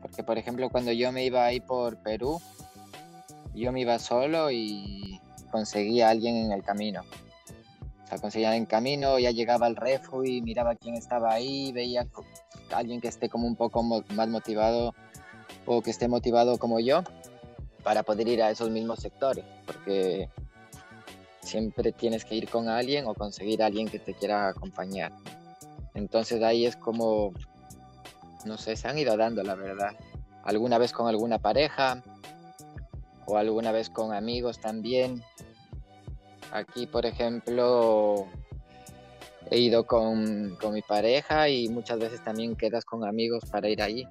Porque, 0.00 0.24
por 0.24 0.38
ejemplo, 0.38 0.70
cuando 0.70 0.92
yo 0.92 1.12
me 1.12 1.26
iba 1.26 1.44
ahí 1.44 1.60
por 1.60 1.98
Perú, 1.98 2.40
yo 3.54 3.70
me 3.70 3.82
iba 3.82 3.98
solo 3.98 4.50
y 4.50 5.20
conseguí 5.50 6.00
a 6.00 6.08
alguien 6.08 6.36
en 6.36 6.52
el 6.52 6.62
camino 6.62 7.02
conseguía 8.18 8.56
en 8.56 8.66
camino, 8.66 9.18
ya 9.18 9.30
llegaba 9.30 9.66
al 9.66 9.76
refu 9.76 10.24
y 10.24 10.42
miraba 10.42 10.74
quién 10.74 10.94
estaba 10.94 11.32
ahí, 11.32 11.72
veía 11.72 12.06
a 12.70 12.76
alguien 12.76 13.00
que 13.00 13.08
esté 13.08 13.28
como 13.28 13.46
un 13.46 13.56
poco 13.56 13.82
más 13.82 14.28
motivado 14.28 14.94
o 15.66 15.82
que 15.82 15.90
esté 15.90 16.08
motivado 16.08 16.58
como 16.58 16.80
yo 16.80 17.02
para 17.82 18.02
poder 18.02 18.28
ir 18.28 18.42
a 18.42 18.50
esos 18.50 18.70
mismos 18.70 19.00
sectores, 19.00 19.44
porque 19.66 20.28
siempre 21.40 21.92
tienes 21.92 22.24
que 22.24 22.36
ir 22.36 22.48
con 22.48 22.68
alguien 22.68 23.06
o 23.06 23.14
conseguir 23.14 23.62
a 23.62 23.66
alguien 23.66 23.88
que 23.88 23.98
te 23.98 24.14
quiera 24.14 24.48
acompañar. 24.48 25.12
Entonces 25.94 26.42
ahí 26.42 26.66
es 26.66 26.76
como, 26.76 27.32
no 28.44 28.56
sé, 28.56 28.76
se 28.76 28.88
han 28.88 28.98
ido 28.98 29.16
dando 29.16 29.42
la 29.42 29.54
verdad. 29.54 29.94
Alguna 30.44 30.78
vez 30.78 30.92
con 30.92 31.08
alguna 31.08 31.38
pareja 31.38 32.02
o 33.26 33.36
alguna 33.36 33.72
vez 33.72 33.90
con 33.90 34.12
amigos 34.12 34.60
también, 34.60 35.22
Aquí, 36.52 36.86
por 36.86 37.06
ejemplo, 37.06 38.26
he 39.50 39.58
ido 39.58 39.86
con, 39.86 40.56
mi 40.70 40.82
pareja 40.86 41.48
y 41.48 41.68
muchas 41.70 41.98
veces 41.98 42.22
también 42.22 42.56
quedas 42.56 42.84
con 42.84 43.04
amigos 43.04 43.44
para 43.50 43.70
ir 43.70 43.80
allí, 43.80 44.06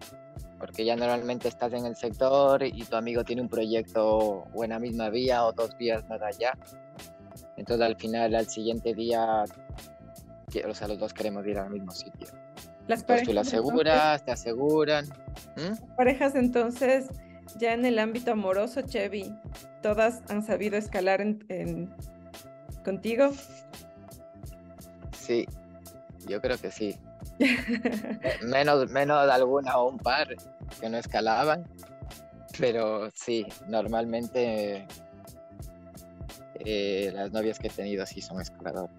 porque 0.60 0.84
ya 0.84 0.96
normalmente 0.96 1.48
estás 1.48 1.72
en 1.74 1.86
el 1.86 1.96
sector 1.96 2.64
y 2.64 2.84
tu 2.84 2.96
amigo 2.96 3.24
tiene 3.24 3.44
un 3.44 3.48
proyecto 3.48 4.46
o 4.54 4.64
en 4.64 4.72
la 4.72 4.80
misma 4.80 5.10
vía 5.10 5.46
o 5.46 5.54
dos 5.54 5.78
vías 5.78 6.08
más 6.10 6.20
allá. 6.24 6.58
Entonces 7.58 7.86
al 7.86 7.96
final, 7.96 8.34
al 8.34 8.48
siguiente 8.48 8.96
día, 8.96 9.44
o 10.68 10.74
sea, 10.74 10.88
los 10.88 10.98
dos 10.98 11.14
queremos 11.14 11.46
ir 11.46 11.60
al 11.60 11.70
mismo 11.70 11.92
sitio. 11.92 12.28
Las 12.88 13.04
parejas, 13.04 13.28
tú 13.28 13.34
lo 13.34 13.42
aseguras, 13.42 14.26
te 14.26 14.32
aseguran. 14.32 15.06
Parejas 15.96 16.34
entonces, 16.34 17.10
ya 17.60 17.74
en 17.74 17.86
el 17.86 18.00
ámbito 18.00 18.32
amoroso, 18.32 18.82
Chevy, 18.82 19.32
todas 19.84 20.24
han 20.28 20.42
sabido 20.42 20.78
escalar 20.78 21.22
en 21.22 21.94
contigo? 22.82 23.32
sí, 25.12 25.48
yo 26.28 26.42
creo 26.42 26.58
que 26.58 26.72
sí. 26.72 26.98
menos, 28.44 28.90
menos 28.90 29.30
alguna 29.30 29.78
o 29.78 29.90
un 29.90 29.98
par 29.98 30.36
que 30.80 30.90
no 30.90 30.98
escalaban, 30.98 31.68
pero 32.60 33.10
sí, 33.12 33.46
normalmente 33.68 34.88
eh, 36.66 37.12
las 37.14 37.32
novias 37.32 37.60
que 37.60 37.68
he 37.68 37.72
tenido 37.72 38.06
sí 38.06 38.22
son 38.22 38.42
escaladoras. 38.42 38.92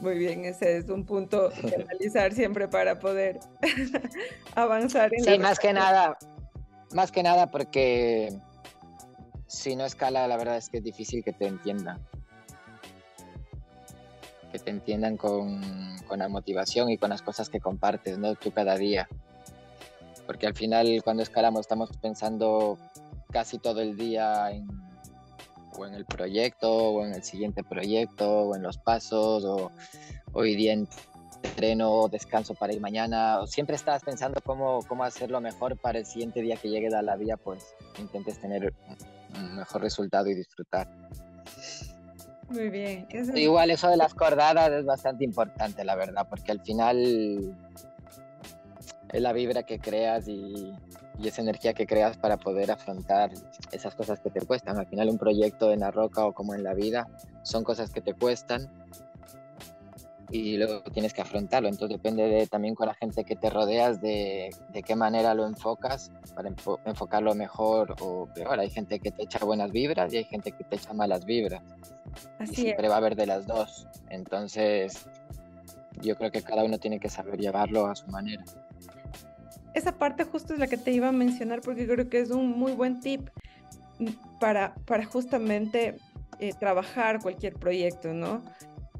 Muy 0.00 0.18
bien, 0.18 0.44
ese 0.44 0.78
es 0.78 0.88
un 0.88 1.04
punto 1.04 1.50
que 1.50 1.74
analizar 1.82 2.32
siempre 2.32 2.68
para 2.68 2.98
poder 2.98 3.38
avanzar 4.54 5.12
en 5.14 5.24
Sí, 5.24 5.38
más 5.38 5.58
que 5.58 5.72
nada, 5.72 6.18
más 6.92 7.12
que 7.12 7.22
nada 7.22 7.50
porque 7.50 8.36
si 9.46 9.76
no 9.76 9.84
escala, 9.84 10.26
la 10.26 10.36
verdad 10.36 10.56
es 10.56 10.68
que 10.68 10.78
es 10.78 10.84
difícil 10.84 11.24
que 11.24 11.32
te 11.32 11.46
entiendan. 11.46 12.00
Que 14.56 14.64
te 14.64 14.70
entiendan 14.70 15.18
con, 15.18 15.60
con 16.08 16.18
la 16.18 16.28
motivación 16.30 16.88
y 16.88 16.96
con 16.96 17.10
las 17.10 17.20
cosas 17.20 17.50
que 17.50 17.60
compartes, 17.60 18.16
¿no? 18.16 18.36
Tú 18.36 18.52
cada 18.52 18.76
día. 18.76 19.06
Porque 20.24 20.46
al 20.46 20.54
final, 20.54 21.02
cuando 21.04 21.22
escalamos, 21.22 21.60
estamos 21.60 21.90
pensando 21.98 22.78
casi 23.30 23.58
todo 23.58 23.82
el 23.82 23.98
día 23.98 24.50
en 24.50 24.66
o 25.78 25.84
en 25.84 25.92
el 25.92 26.06
proyecto, 26.06 26.72
o 26.72 27.04
en 27.04 27.12
el 27.12 27.22
siguiente 27.22 27.62
proyecto, 27.62 28.26
o 28.44 28.56
en 28.56 28.62
los 28.62 28.78
pasos, 28.78 29.44
o 29.44 29.70
hoy 30.32 30.56
día 30.56 30.72
entreno, 30.72 32.08
descanso 32.08 32.54
para 32.54 32.72
ir 32.72 32.80
mañana, 32.80 33.40
o 33.40 33.46
siempre 33.46 33.76
estás 33.76 34.02
pensando 34.04 34.40
cómo, 34.42 34.80
cómo 34.88 35.04
hacerlo 35.04 35.38
mejor 35.42 35.76
para 35.76 35.98
el 35.98 36.06
siguiente 36.06 36.40
día 36.40 36.56
que 36.56 36.70
llegue 36.70 36.88
a 36.96 37.02
la 37.02 37.16
vía, 37.16 37.36
pues 37.36 37.74
intentes 37.98 38.40
tener 38.40 38.72
un 39.34 39.56
mejor 39.56 39.82
resultado 39.82 40.30
y 40.30 40.34
disfrutar. 40.34 40.88
Muy 42.48 42.68
bien. 42.68 43.06
Igual 43.34 43.70
eso 43.70 43.88
de 43.88 43.96
las 43.96 44.14
cordadas 44.14 44.70
es 44.70 44.84
bastante 44.84 45.24
importante, 45.24 45.84
la 45.84 45.96
verdad, 45.96 46.26
porque 46.28 46.52
al 46.52 46.60
final 46.60 47.56
es 49.12 49.20
la 49.20 49.32
vibra 49.32 49.62
que 49.64 49.78
creas 49.78 50.28
y, 50.28 50.72
esa 51.24 51.40
energía 51.40 51.72
que 51.72 51.86
creas 51.86 52.18
para 52.18 52.36
poder 52.36 52.70
afrontar 52.70 53.30
esas 53.72 53.94
cosas 53.94 54.20
que 54.20 54.28
te 54.28 54.42
cuestan. 54.42 54.78
Al 54.78 54.86
final 54.86 55.08
un 55.08 55.16
proyecto 55.16 55.72
en 55.72 55.80
la 55.80 55.90
roca 55.90 56.26
o 56.26 56.34
como 56.34 56.54
en 56.54 56.62
la 56.62 56.74
vida 56.74 57.08
son 57.42 57.64
cosas 57.64 57.90
que 57.90 58.02
te 58.02 58.12
cuestan 58.12 58.68
y 60.30 60.58
luego 60.58 60.82
tienes 60.92 61.14
que 61.14 61.22
afrontarlo. 61.22 61.68
Entonces 61.68 61.96
depende 61.96 62.28
de, 62.28 62.46
también 62.46 62.74
con 62.74 62.86
la 62.86 62.94
gente 62.94 63.24
que 63.24 63.34
te 63.34 63.48
rodeas 63.48 64.02
de, 64.02 64.54
de 64.74 64.82
qué 64.82 64.94
manera 64.94 65.32
lo 65.32 65.46
enfocas 65.46 66.12
para 66.34 66.50
enfocarlo 66.84 67.34
mejor 67.34 67.96
o 68.00 68.28
peor. 68.34 68.60
Hay 68.60 68.68
gente 68.68 69.00
que 69.00 69.10
te 69.10 69.22
echa 69.22 69.38
buenas 69.38 69.72
vibras 69.72 70.12
y 70.12 70.18
hay 70.18 70.24
gente 70.24 70.52
que 70.52 70.64
te 70.64 70.76
echa 70.76 70.92
malas 70.92 71.24
vibras. 71.24 71.62
Así 72.38 72.52
y 72.52 72.56
siempre 72.56 72.88
va 72.88 72.94
a 72.94 72.98
haber 72.98 73.16
de 73.16 73.26
las 73.26 73.46
dos. 73.46 73.86
Entonces 74.10 75.06
yo 76.00 76.16
creo 76.16 76.30
que 76.30 76.42
cada 76.42 76.64
uno 76.64 76.78
tiene 76.78 77.00
que 77.00 77.08
saber 77.08 77.38
llevarlo 77.38 77.86
a 77.86 77.94
su 77.96 78.06
manera 78.08 78.44
esa 79.76 79.92
parte 79.92 80.24
justo 80.24 80.54
es 80.54 80.58
la 80.58 80.68
que 80.68 80.78
te 80.78 80.90
iba 80.90 81.08
a 81.08 81.12
mencionar 81.12 81.60
porque 81.60 81.86
creo 81.86 82.08
que 82.08 82.20
es 82.20 82.30
un 82.30 82.58
muy 82.58 82.72
buen 82.72 83.00
tip 83.00 83.28
para, 84.40 84.74
para 84.86 85.04
justamente 85.04 85.96
eh, 86.38 86.52
trabajar 86.58 87.20
cualquier 87.20 87.54
proyecto, 87.54 88.14
¿no? 88.14 88.42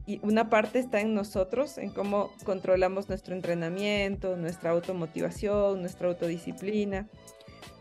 Y 0.05 0.21
una 0.23 0.51
parte 0.51 0.79
está 0.79 1.01
en 1.01 1.15
nosotros, 1.15 1.79
en 1.79 1.91
cómo 1.91 2.31
controlamos 2.45 3.09
nuestro 3.09 3.35
entrenamiento, 3.35 4.37
nuestra 4.37 4.71
automotivación, 4.71 5.81
nuestra 5.81 6.09
autodisciplina, 6.09 7.09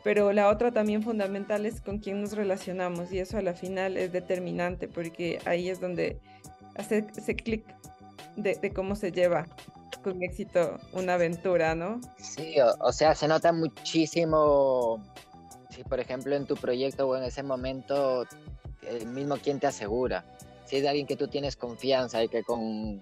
pero 0.03 0.31
la 0.33 0.49
otra 0.49 0.71
también 0.71 1.01
fundamental 1.01 1.65
es 1.65 1.81
con 1.81 1.97
quién 1.97 2.21
nos 2.21 2.33
relacionamos 2.33 3.11
y 3.11 3.19
eso 3.19 3.37
a 3.37 3.41
la 3.41 3.53
final 3.53 3.97
es 3.97 4.11
determinante 4.11 4.87
porque 4.87 5.39
ahí 5.45 5.69
es 5.69 5.81
donde 5.81 6.19
hace 6.75 7.07
ese 7.15 7.35
clic 7.35 7.65
de, 8.35 8.71
cómo 8.73 8.95
se 8.95 9.11
lleva 9.11 9.47
con 10.03 10.21
éxito 10.21 10.77
una 10.91 11.15
aventura, 11.15 11.73
¿no? 11.73 11.99
Sí, 12.17 12.57
o, 12.79 12.91
sea, 12.91 13.15
se 13.15 13.27
nota 13.27 13.51
muchísimo, 13.51 15.03
si 15.69 15.83
por 15.83 15.99
ejemplo 15.99 16.35
en 16.35 16.45
tu 16.45 16.55
proyecto 16.55 17.07
o 17.07 17.17
en 17.17 17.23
ese 17.23 17.41
momento, 17.41 18.25
el 18.83 19.07
mismo 19.07 19.37
quien 19.37 19.59
te 19.59 19.67
asegura. 19.67 20.23
Si 20.65 20.75
es 20.75 20.83
de 20.83 20.89
alguien 20.89 21.07
que 21.07 21.15
tú 21.15 21.27
tienes 21.27 21.55
confianza 21.55 22.23
y 22.23 22.27
que 22.27 22.43
con 22.43 23.01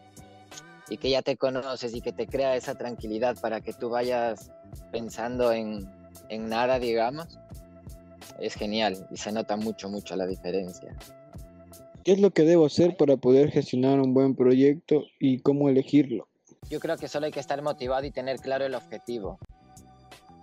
y 0.89 0.97
que 0.97 1.09
ya 1.09 1.21
te 1.21 1.37
conoces 1.37 1.93
y 1.95 2.01
que 2.01 2.11
te 2.11 2.27
crea 2.27 2.55
esa 2.55 2.75
tranquilidad 2.75 3.37
para 3.39 3.61
que 3.61 3.73
tú 3.73 3.89
vayas 3.89 4.51
pensando 4.91 5.51
en, 5.51 5.89
en 6.29 6.49
nada, 6.49 6.79
digamos, 6.79 7.39
es 8.39 8.55
genial 8.55 9.07
y 9.11 9.17
se 9.17 9.31
nota 9.31 9.55
mucho, 9.55 9.89
mucho 9.89 10.15
la 10.15 10.25
diferencia. 10.25 10.95
¿Qué 12.03 12.13
es 12.13 12.19
lo 12.19 12.31
que 12.31 12.43
debo 12.43 12.65
hacer 12.65 12.97
para 12.97 13.17
poder 13.17 13.51
gestionar 13.51 13.99
un 13.99 14.13
buen 14.13 14.35
proyecto 14.35 15.03
y 15.19 15.39
cómo 15.39 15.69
elegirlo? 15.69 16.27
yo 16.69 16.79
creo 16.79 16.97
que 16.97 17.07
solo 17.07 17.25
hay 17.25 17.31
que 17.31 17.39
estar 17.39 17.61
motivado 17.61 18.05
y 18.05 18.11
tener 18.11 18.39
claro 18.39 18.65
el 18.65 18.75
objetivo. 18.75 19.39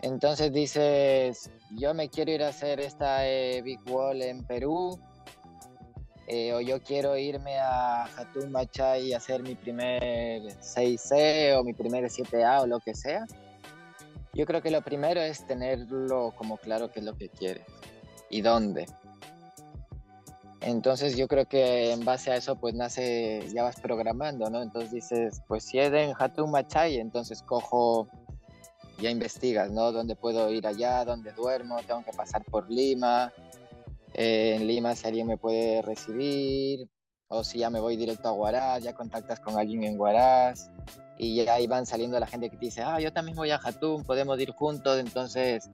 Entonces 0.03 0.53
dices, 0.53 1.51
yo 1.77 1.93
me 1.93 2.09
quiero 2.09 2.31
ir 2.31 2.43
a 2.43 2.49
hacer 2.49 2.81
esta 2.81 3.29
eh, 3.29 3.61
Big 3.63 3.81
Wall 3.91 4.23
en 4.23 4.45
Perú, 4.45 4.99
eh, 6.27 6.55
o 6.55 6.61
yo 6.61 6.81
quiero 6.83 7.17
irme 7.17 7.59
a 7.59 8.05
Hatun 8.05 8.53
Machay 8.53 9.09
y 9.09 9.13
hacer 9.13 9.43
mi 9.43 9.57
primer 9.57 10.43
6C 10.61 11.59
o 11.59 11.65
mi 11.65 11.75
primer 11.75 12.05
7A 12.05 12.63
o 12.63 12.67
lo 12.67 12.79
que 12.81 12.95
sea. 12.95 13.27
Yo 14.41 14.47
creo 14.47 14.63
que 14.63 14.71
lo 14.71 14.81
primero 14.81 15.21
es 15.21 15.47
tenerlo 15.47 16.33
como 16.35 16.57
claro 16.57 16.91
qué 16.91 17.01
es 17.01 17.05
lo 17.05 17.15
que 17.15 17.29
quieres 17.29 17.67
y 18.31 18.41
dónde. 18.41 18.87
Entonces 20.63 21.15
yo 21.15 21.29
creo 21.29 21.45
que 21.45 21.93
en 21.93 22.07
base 22.07 22.31
a 22.31 22.37
eso 22.37 22.57
pues 22.57 22.73
nace, 22.73 23.47
ya 23.53 23.65
vas 23.65 23.79
programando, 23.79 24.49
¿no? 24.49 24.63
Entonces 24.63 24.93
dices, 24.93 25.43
pues 25.47 25.65
si 25.65 25.79
es 25.79 25.93
en 25.93 26.15
Hatun 26.19 26.51
Machay, 26.51 26.97
entonces 26.97 27.43
cojo, 27.43 28.09
ya 28.99 29.11
investigas, 29.11 29.71
¿no? 29.71 29.93
¿Dónde 29.93 30.17
puedo 30.17 30.51
ir 30.51 30.67
allá? 30.67 31.05
¿Dónde 31.05 31.33
duermo? 31.33 31.77
Tengo 31.87 32.03
que 32.03 32.13
pasar 32.13 32.43
por 32.43 32.71
Lima. 32.71 33.35
Eh, 34.15 34.55
en 34.57 34.67
Lima 34.67 34.97
si 34.97 35.07
alguien 35.07 35.27
me 35.27 35.37
puede 35.37 35.83
recibir, 35.83 36.89
o 37.29 37.45
si 37.45 37.59
ya 37.59 37.69
me 37.69 37.79
voy 37.79 37.99
directo 37.99 38.31
a 38.31 38.33
Huaraz, 38.33 38.83
ya 38.83 38.95
contactas 38.95 39.39
con 39.39 39.59
alguien 39.59 39.85
en 39.85 40.01
Huaraz, 40.01 40.71
y 41.23 41.35
ya 41.35 41.53
ahí 41.53 41.67
van 41.67 41.85
saliendo 41.85 42.19
la 42.19 42.27
gente 42.27 42.49
que 42.49 42.57
te 42.57 42.65
dice, 42.65 42.83
ah, 42.83 42.99
yo 42.99 43.13
también 43.13 43.37
voy 43.37 43.51
a 43.51 43.61
Hatun, 43.63 44.05
podemos 44.05 44.41
ir 44.41 44.53
juntos, 44.53 44.99
entonces 44.99 45.69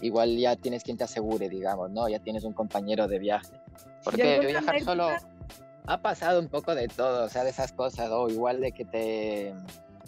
igual 0.00 0.36
ya 0.36 0.56
tienes 0.56 0.82
quien 0.82 0.96
te 0.96 1.04
asegure, 1.04 1.48
digamos, 1.48 1.88
¿no? 1.92 2.08
Ya 2.08 2.18
tienes 2.18 2.42
un 2.42 2.52
compañero 2.52 3.06
de 3.06 3.20
viaje. 3.20 3.60
Porque 4.02 4.40
viajar 4.40 4.80
solo 4.82 5.08
ha 5.86 6.02
pasado 6.02 6.40
un 6.40 6.48
poco 6.48 6.74
de 6.74 6.88
todo, 6.88 7.26
o 7.26 7.28
sea, 7.28 7.44
de 7.44 7.50
esas 7.50 7.72
cosas, 7.72 8.10
o 8.10 8.28
igual 8.28 8.60
de 8.60 8.72
que 8.72 8.84
te, 8.84 9.54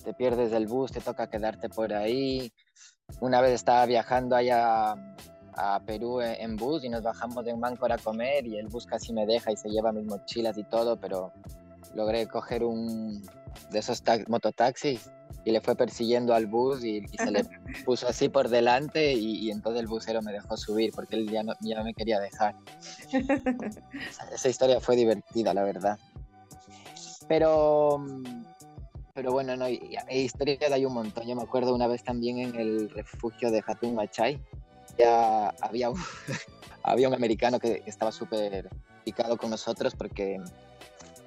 te 0.03 0.13
pierdes 0.13 0.51
del 0.51 0.67
bus, 0.67 0.91
te 0.91 1.01
toca 1.01 1.31
quedarte 1.31 1.69
por 1.69 1.95
ahí. 1.95 2.53
Una 3.21 3.41
vez 3.41 3.53
estaba 3.53 3.87
viajando 3.87 4.35
allá 4.35 4.97
a 5.55 5.81
Perú 5.87 6.21
en 6.21 6.57
bus 6.57 6.83
y 6.83 6.89
nos 6.89 7.05
bajamos 7.05 7.45
de 7.45 7.53
un 7.53 7.61
Máncora 7.61 7.95
a 7.95 7.99
comer 7.99 8.45
y 8.45 8.59
el 8.59 8.67
bus 8.67 8.87
casi 8.87 9.13
me 9.13 9.25
deja 9.25 9.53
y 9.53 9.57
se 9.57 9.69
lleva 9.69 9.93
mis 9.93 10.05
mochilas 10.05 10.59
y 10.59 10.65
todo, 10.65 10.97
pero 10.97 11.33
logré 11.95 12.27
coger 12.27 12.65
un 12.65 13.23
de 13.71 13.79
esos 13.79 14.03
mototaxis 14.29 15.11
y 15.45 15.51
le 15.51 15.61
fue 15.61 15.75
persiguiendo 15.77 16.35
al 16.35 16.47
bus 16.47 16.85
y, 16.85 17.07
se 17.09 17.31
le 17.31 17.43
puso 17.85 18.09
así 18.09 18.29
por 18.29 18.49
delante 18.49 19.13
y, 19.15 19.51
entonces 19.51 19.81
el 19.81 19.87
busero 19.87 20.21
me 20.23 20.33
dejó 20.33 20.57
subir 20.57 20.93
porque 20.95 21.17
él 21.17 21.31
ya 21.31 21.43
no, 21.43 21.55
ya 21.61 21.83
me 21.83 21.95
quería 21.95 22.21
dejar. 22.21 22.55
Esa, 24.33 24.49
historia 24.49 24.81
fue 24.81 24.97
divertida, 24.97 25.55
la 25.55 25.63
verdad. 25.63 25.99
Pero, 27.29 28.05
pero 29.15 29.33
bueno, 29.33 29.57
no, 29.57 29.65
hay, 29.65 29.81
historias 30.11 30.71
hay 30.71 30.85
un 30.85 30.95
montón. 30.95 31.27
Yo 31.27 31.37
me 31.37 31.43
acuerdo 31.43 31.75
una 31.75 31.87
vez 31.87 32.03
también 32.05 32.39
en 32.39 32.55
el 32.55 32.91
refugio 32.91 33.51
de 33.51 33.63
Hatun 33.67 33.95
Machay, 33.95 34.41
ya 34.99 35.49
había 35.61 35.91
un, 35.91 35.99
había 36.83 37.09
un 37.09 37.15
americano 37.15 37.59
que, 37.59 37.83
estaba 37.87 38.13
súper 38.13 38.69
picado 39.05 39.37
con 39.37 39.51
nosotros 39.51 39.95
porque 39.95 40.41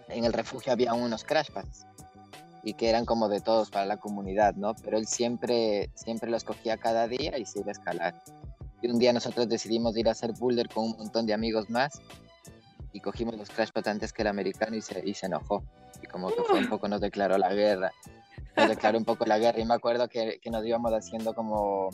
en 0.09 0.25
el 0.25 0.33
refugio 0.33 0.73
había 0.73 0.93
unos 0.93 1.23
crash 1.23 1.50
pads 1.50 1.88
y 2.63 2.74
que 2.74 2.89
eran 2.89 3.06
como 3.06 3.27
de 3.30 3.41
todos 3.41 3.70
para 3.70 3.86
la 3.86 3.98
comunidad, 3.98 4.56
¿no? 4.56 4.75
Pero 4.75 4.98
él 4.98 5.08
siempre, 5.08 5.89
siempre 5.96 6.30
los 6.30 6.44
cogía 6.44 6.77
cada 6.77 7.08
día 7.08 7.38
y 7.38 7.46
se 7.46 7.60
iba 7.60 7.70
a 7.70 7.72
escalar. 7.72 8.22
Y 8.82 8.89
un 8.89 9.00
día 9.00 9.13
nosotros 9.13 9.48
decidimos 9.48 9.98
ir 9.98 10.08
a 10.08 10.12
hacer 10.12 10.34
boulder 10.34 10.68
con 10.70 10.86
un 10.86 10.98
montón 10.98 11.25
de 11.25 11.34
amigos 11.34 11.70
más 11.70 12.01
y 12.94 13.00
cogimos 13.00 13.38
los 13.38 13.50
crash 13.50 13.70
antes 13.86 14.12
que 14.13 14.22
el 14.22 14.27
americano 14.27 14.75
y 14.75 14.82
se, 14.82 15.01
y 15.08 15.13
se 15.13 15.27
enojó. 15.27 15.63
Y 16.01 16.08
como 16.08 16.30
que 16.30 16.44
fue 16.44 16.60
un 16.60 16.70
poco, 16.70 16.88
nos 16.88 17.01
declaró 17.01 17.38
la 17.38 17.53
guerra. 17.53 17.91
Nos 18.56 18.70
declaró 18.70 18.98
un 18.98 19.06
poco 19.06 19.25
la 19.25 19.39
guerra 19.39 19.60
y 19.60 19.65
me 19.65 19.75
acuerdo 19.75 20.08
que, 20.08 20.39
que 20.41 20.50
nos 20.50 20.65
íbamos 20.65 20.91
haciendo 20.94 21.34
como... 21.34 21.89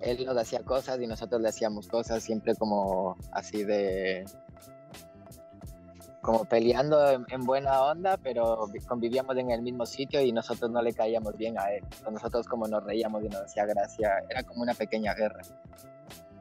Él 0.00 0.24
nos 0.24 0.36
hacía 0.36 0.62
cosas 0.62 1.00
y 1.00 1.08
nosotros 1.08 1.40
le 1.42 1.48
hacíamos 1.48 1.88
cosas 1.88 2.22
siempre 2.22 2.54
como 2.54 3.16
así 3.32 3.64
de 3.64 4.24
como 6.28 6.44
peleando 6.44 7.24
en, 7.26 7.44
buena 7.46 7.80
onda, 7.84 8.18
pero 8.18 8.68
convivíamos 8.86 9.34
en 9.38 9.50
el 9.50 9.62
mismo 9.62 9.86
sitio 9.86 10.20
y 10.20 10.30
nosotros 10.30 10.70
no 10.70 10.82
le 10.82 10.92
caíamos 10.92 11.34
bien 11.38 11.58
a 11.58 11.72
él. 11.72 11.82
Nosotros 12.12 12.46
como 12.46 12.68
nos 12.68 12.84
reíamos 12.84 13.24
y 13.24 13.28
nos 13.30 13.44
hacía 13.44 13.64
gracia, 13.64 14.22
era 14.28 14.42
como 14.42 14.60
una 14.60 14.74
pequeña 14.74 15.14
guerra. 15.14 15.40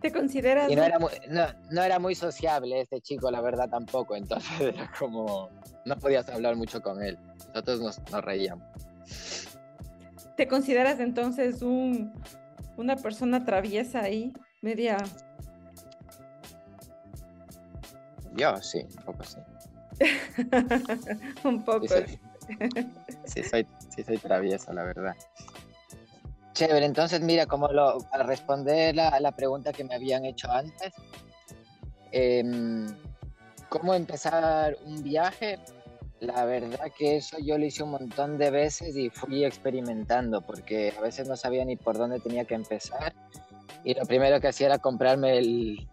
¿Te 0.02 0.12
consideras? 0.12 0.70
Y 0.70 0.76
no 0.76 0.84
era, 0.84 1.00
muy, 1.00 1.12
no, 1.70 1.82
era 1.82 2.00
muy 2.00 2.16
sociable 2.16 2.82
este 2.82 3.00
chico, 3.00 3.32
la 3.32 3.40
verdad 3.40 3.70
tampoco, 3.70 4.18
entonces 4.18 4.60
era 4.60 4.92
como, 5.00 5.50
no 5.86 5.96
podías 5.96 6.28
hablar 6.28 6.58
mucho 6.58 6.82
con 6.82 7.02
él. 7.02 7.18
nosotros 7.54 7.80
nos, 7.80 8.12
nos 8.12 8.26
reíamos. 8.26 8.68
¿Te 10.36 10.50
consideras 10.50 11.00
entonces 11.00 11.62
un, 11.62 12.12
una 12.76 12.98
persona 12.98 13.46
traviesa 13.46 14.02
ahí? 14.02 14.34
Media. 14.62 14.98
Yo 18.36 18.58
sí, 18.58 18.86
un 18.98 19.04
poco 19.06 19.24
sí. 19.24 19.38
un 21.44 21.64
poco. 21.64 21.88
Sí, 21.88 21.94
soy, 21.94 22.20
sí, 23.26 23.44
soy, 23.44 23.68
sí 23.96 24.04
soy 24.04 24.18
travieso, 24.18 24.74
la 24.74 24.84
verdad. 24.84 25.16
Chévere, 26.54 26.86
entonces 26.86 27.22
mira, 27.22 27.46
como 27.46 27.68
lo, 27.68 28.00
para 28.12 28.24
responder 28.24 28.96
la, 28.96 29.20
la 29.20 29.32
pregunta 29.32 29.74
que 29.74 29.84
me 29.84 29.94
habían 29.94 30.26
hecho 30.26 30.52
antes, 30.52 30.94
em, 32.12 32.88
¿cómo 33.70 33.94
empezar 33.94 34.76
un 34.86 35.04
viaje? 35.04 35.60
La 36.20 36.46
verdad 36.46 36.92
que 36.98 37.18
eso 37.18 37.38
yo 37.40 37.60
lo 37.60 37.66
hice 37.66 37.84
un 37.84 37.92
montón 37.92 38.40
de 38.40 38.50
veces 38.50 38.98
y 38.98 39.12
fui 39.12 39.46
experimentando 39.46 40.42
porque 40.42 40.92
a 40.98 41.02
veces 41.02 41.28
no 41.28 41.36
sabía 41.36 41.64
ni 41.64 41.76
por 41.76 41.96
dónde 41.96 42.20
tenía 42.20 42.46
que 42.46 42.56
empezar 42.56 43.14
y 43.84 43.94
lo 43.94 44.04
primero 44.06 44.42
que 44.42 44.48
hacía 44.48 44.68
era 44.68 44.80
comprarme 44.80 45.38
el, 45.38 45.88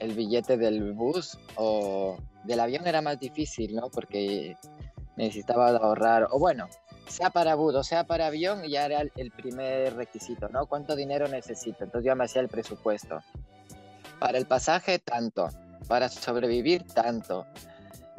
el 0.00 0.14
billete 0.14 0.56
del 0.56 0.92
bus 0.92 1.38
o 1.54 2.18
del 2.48 2.60
avión 2.60 2.86
era 2.86 3.02
más 3.02 3.20
difícil, 3.20 3.76
¿no? 3.76 3.88
Porque 3.90 4.56
necesitaba 5.16 5.68
ahorrar, 5.68 6.28
o 6.30 6.38
bueno, 6.38 6.68
sea 7.06 7.30
para 7.30 7.54
bus 7.54 7.74
o 7.74 7.82
sea 7.82 8.04
para 8.04 8.26
avión, 8.26 8.62
ya 8.64 8.86
era 8.86 9.00
el, 9.00 9.12
el 9.16 9.30
primer 9.30 9.94
requisito, 9.94 10.48
¿no? 10.48 10.66
¿Cuánto 10.66 10.96
dinero 10.96 11.28
necesito? 11.28 11.84
Entonces 11.84 12.06
yo 12.06 12.16
me 12.16 12.24
hacía 12.24 12.42
el 12.42 12.48
presupuesto. 12.48 13.20
Para 14.18 14.38
el 14.38 14.46
pasaje, 14.46 14.98
tanto. 14.98 15.48
Para 15.86 16.08
sobrevivir, 16.08 16.84
tanto. 16.84 17.46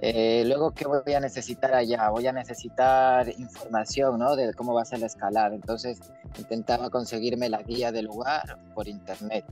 Eh, 0.02 0.44
luego, 0.46 0.72
¿qué 0.72 0.88
voy 0.88 1.14
a 1.14 1.20
necesitar 1.20 1.74
allá? 1.74 2.10
Voy 2.10 2.26
a 2.26 2.32
necesitar 2.32 3.28
información, 3.38 4.18
¿no? 4.18 4.36
De 4.38 4.54
cómo 4.54 4.74
va 4.74 4.84
a 4.84 4.86
ser 4.86 5.00
la 5.00 5.08
escalada. 5.08 5.54
Entonces, 5.54 6.00
intentaba 6.38 6.90
conseguirme 6.90 7.50
la 7.50 7.62
guía 7.64 7.92
del 7.92 8.06
lugar 8.06 8.58
por 8.74 8.88
internet. 8.88 9.44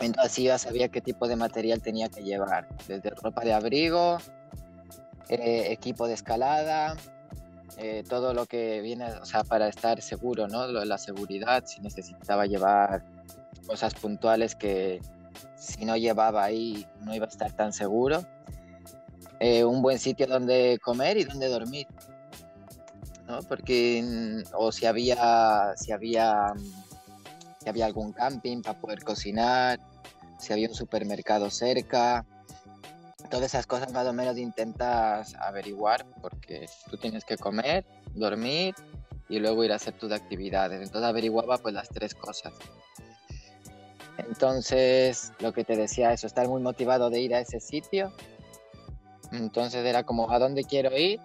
Entonces, 0.00 0.44
ya 0.44 0.58
sabía 0.58 0.88
qué 0.88 1.00
tipo 1.00 1.26
de 1.26 1.36
material 1.36 1.80
tenía 1.80 2.08
que 2.08 2.22
llevar. 2.22 2.68
Desde 2.86 3.10
ropa 3.10 3.42
de 3.42 3.54
abrigo, 3.54 4.18
eh, 5.28 5.68
equipo 5.70 6.06
de 6.06 6.14
escalada, 6.14 6.96
eh, 7.78 8.04
todo 8.08 8.34
lo 8.34 8.46
que 8.46 8.80
viene, 8.80 9.06
o 9.12 9.24
sea, 9.24 9.44
para 9.44 9.68
estar 9.68 10.00
seguro, 10.02 10.48
¿no? 10.48 10.66
La 10.66 10.98
seguridad, 10.98 11.64
si 11.66 11.80
necesitaba 11.80 12.46
llevar 12.46 13.04
cosas 13.66 13.94
puntuales 13.94 14.54
que 14.54 15.00
si 15.56 15.84
no 15.84 15.96
llevaba 15.96 16.44
ahí 16.44 16.86
no 17.00 17.14
iba 17.14 17.26
a 17.26 17.28
estar 17.28 17.52
tan 17.52 17.72
seguro 17.72 18.22
eh, 19.38 19.64
un 19.64 19.82
buen 19.82 19.98
sitio 19.98 20.26
donde 20.26 20.78
comer 20.82 21.18
y 21.18 21.24
donde 21.24 21.48
dormir. 21.48 21.86
¿no? 23.26 23.40
Porque, 23.42 24.02
mm, 24.02 24.54
o 24.54 24.72
si 24.72 24.86
había, 24.86 25.74
si 25.76 25.92
había, 25.92 26.54
mm, 26.54 26.85
si 27.66 27.70
había 27.70 27.86
algún 27.86 28.12
camping 28.12 28.62
para 28.62 28.78
poder 28.80 29.02
cocinar, 29.02 29.80
si 30.38 30.52
había 30.52 30.68
un 30.68 30.74
supermercado 30.76 31.50
cerca. 31.50 32.24
Todas 33.28 33.46
esas 33.46 33.66
cosas 33.66 33.92
más 33.92 34.06
o 34.06 34.12
menos 34.12 34.38
intentas 34.38 35.34
averiguar 35.34 36.06
porque 36.22 36.66
tú 36.88 36.96
tienes 36.96 37.24
que 37.24 37.36
comer, 37.36 37.84
dormir 38.14 38.72
y 39.28 39.40
luego 39.40 39.64
ir 39.64 39.72
a 39.72 39.76
hacer 39.76 39.94
tus 39.94 40.12
actividades. 40.12 40.80
Entonces 40.80 41.08
averiguaba 41.08 41.58
pues 41.58 41.74
las 41.74 41.88
tres 41.88 42.14
cosas. 42.14 42.52
Entonces, 44.18 45.32
lo 45.40 45.52
que 45.52 45.64
te 45.64 45.74
decía, 45.74 46.12
eso, 46.12 46.28
estar 46.28 46.46
muy 46.46 46.62
motivado 46.62 47.10
de 47.10 47.20
ir 47.20 47.34
a 47.34 47.40
ese 47.40 47.58
sitio 47.58 48.12
entonces 49.32 49.84
era 49.84 50.04
como, 50.04 50.30
¿a 50.30 50.38
dónde 50.38 50.62
quiero 50.62 50.96
ir? 50.96 51.20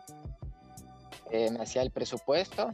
Eh, 1.29 1.51
me 1.51 1.61
hacía 1.61 1.81
el 1.83 1.91
presupuesto 1.91 2.71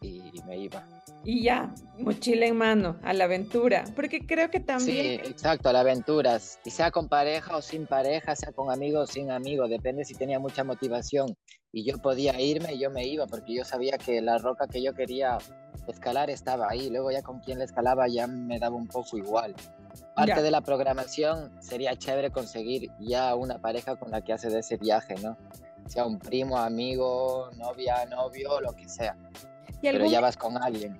y 0.00 0.40
me 0.46 0.58
iba. 0.58 0.86
Y 1.24 1.44
ya, 1.44 1.72
mochila 1.98 2.46
en 2.46 2.56
mano, 2.56 2.96
a 3.02 3.12
la 3.12 3.24
aventura. 3.24 3.84
Porque 3.94 4.26
creo 4.26 4.50
que 4.50 4.58
Sí, 4.58 4.64
también. 4.64 5.20
exacto, 5.20 5.68
a 5.68 5.72
las 5.72 5.82
aventuras. 5.82 6.58
Y 6.64 6.70
sea 6.70 6.90
con 6.90 7.08
pareja 7.08 7.56
o 7.56 7.62
sin 7.62 7.86
pareja, 7.86 8.34
sea 8.34 8.52
con 8.52 8.70
amigos 8.70 9.08
o 9.08 9.12
sin 9.12 9.30
amigos, 9.30 9.70
depende 9.70 10.04
si 10.04 10.14
tenía 10.14 10.38
mucha 10.40 10.64
motivación. 10.64 11.36
Y 11.72 11.84
yo 11.84 11.98
podía 11.98 12.38
irme, 12.40 12.76
yo 12.78 12.90
me 12.90 13.06
iba, 13.06 13.26
porque 13.26 13.54
yo 13.54 13.64
sabía 13.64 13.96
que 13.98 14.20
la 14.20 14.38
roca 14.38 14.66
que 14.66 14.82
yo 14.82 14.94
quería 14.94 15.38
escalar 15.86 16.28
estaba 16.28 16.66
ahí. 16.68 16.90
Luego 16.90 17.10
ya 17.12 17.22
con 17.22 17.38
quien 17.40 17.58
la 17.58 17.64
escalaba 17.64 18.08
ya 18.08 18.26
me 18.26 18.58
daba 18.58 18.74
un 18.76 18.88
poco 18.88 19.16
igual. 19.16 19.54
Parte 20.16 20.32
Ya. 20.36 20.42
de 20.42 20.50
la 20.50 20.60
programación 20.60 21.52
sería 21.62 21.94
chévere 21.96 22.30
conseguir 22.30 22.90
ya 23.00 23.34
una 23.36 23.58
pareja 23.58 23.96
con 23.96 24.10
la 24.10 24.22
que 24.22 24.32
haces 24.32 24.52
ese 24.54 24.76
viaje, 24.76 25.14
¿no? 25.22 25.36
Sea 25.86 26.04
un 26.04 26.18
primo, 26.18 26.58
amigo, 26.58 27.50
novia, 27.56 28.04
novio, 28.06 28.60
lo 28.60 28.72
que 28.74 28.88
sea. 28.88 29.16
Y, 29.82 29.86
Pero 29.86 29.98
algún- 29.98 30.12
ya 30.12 30.20
vas 30.20 30.36
con 30.36 30.56
alguien. 30.62 30.96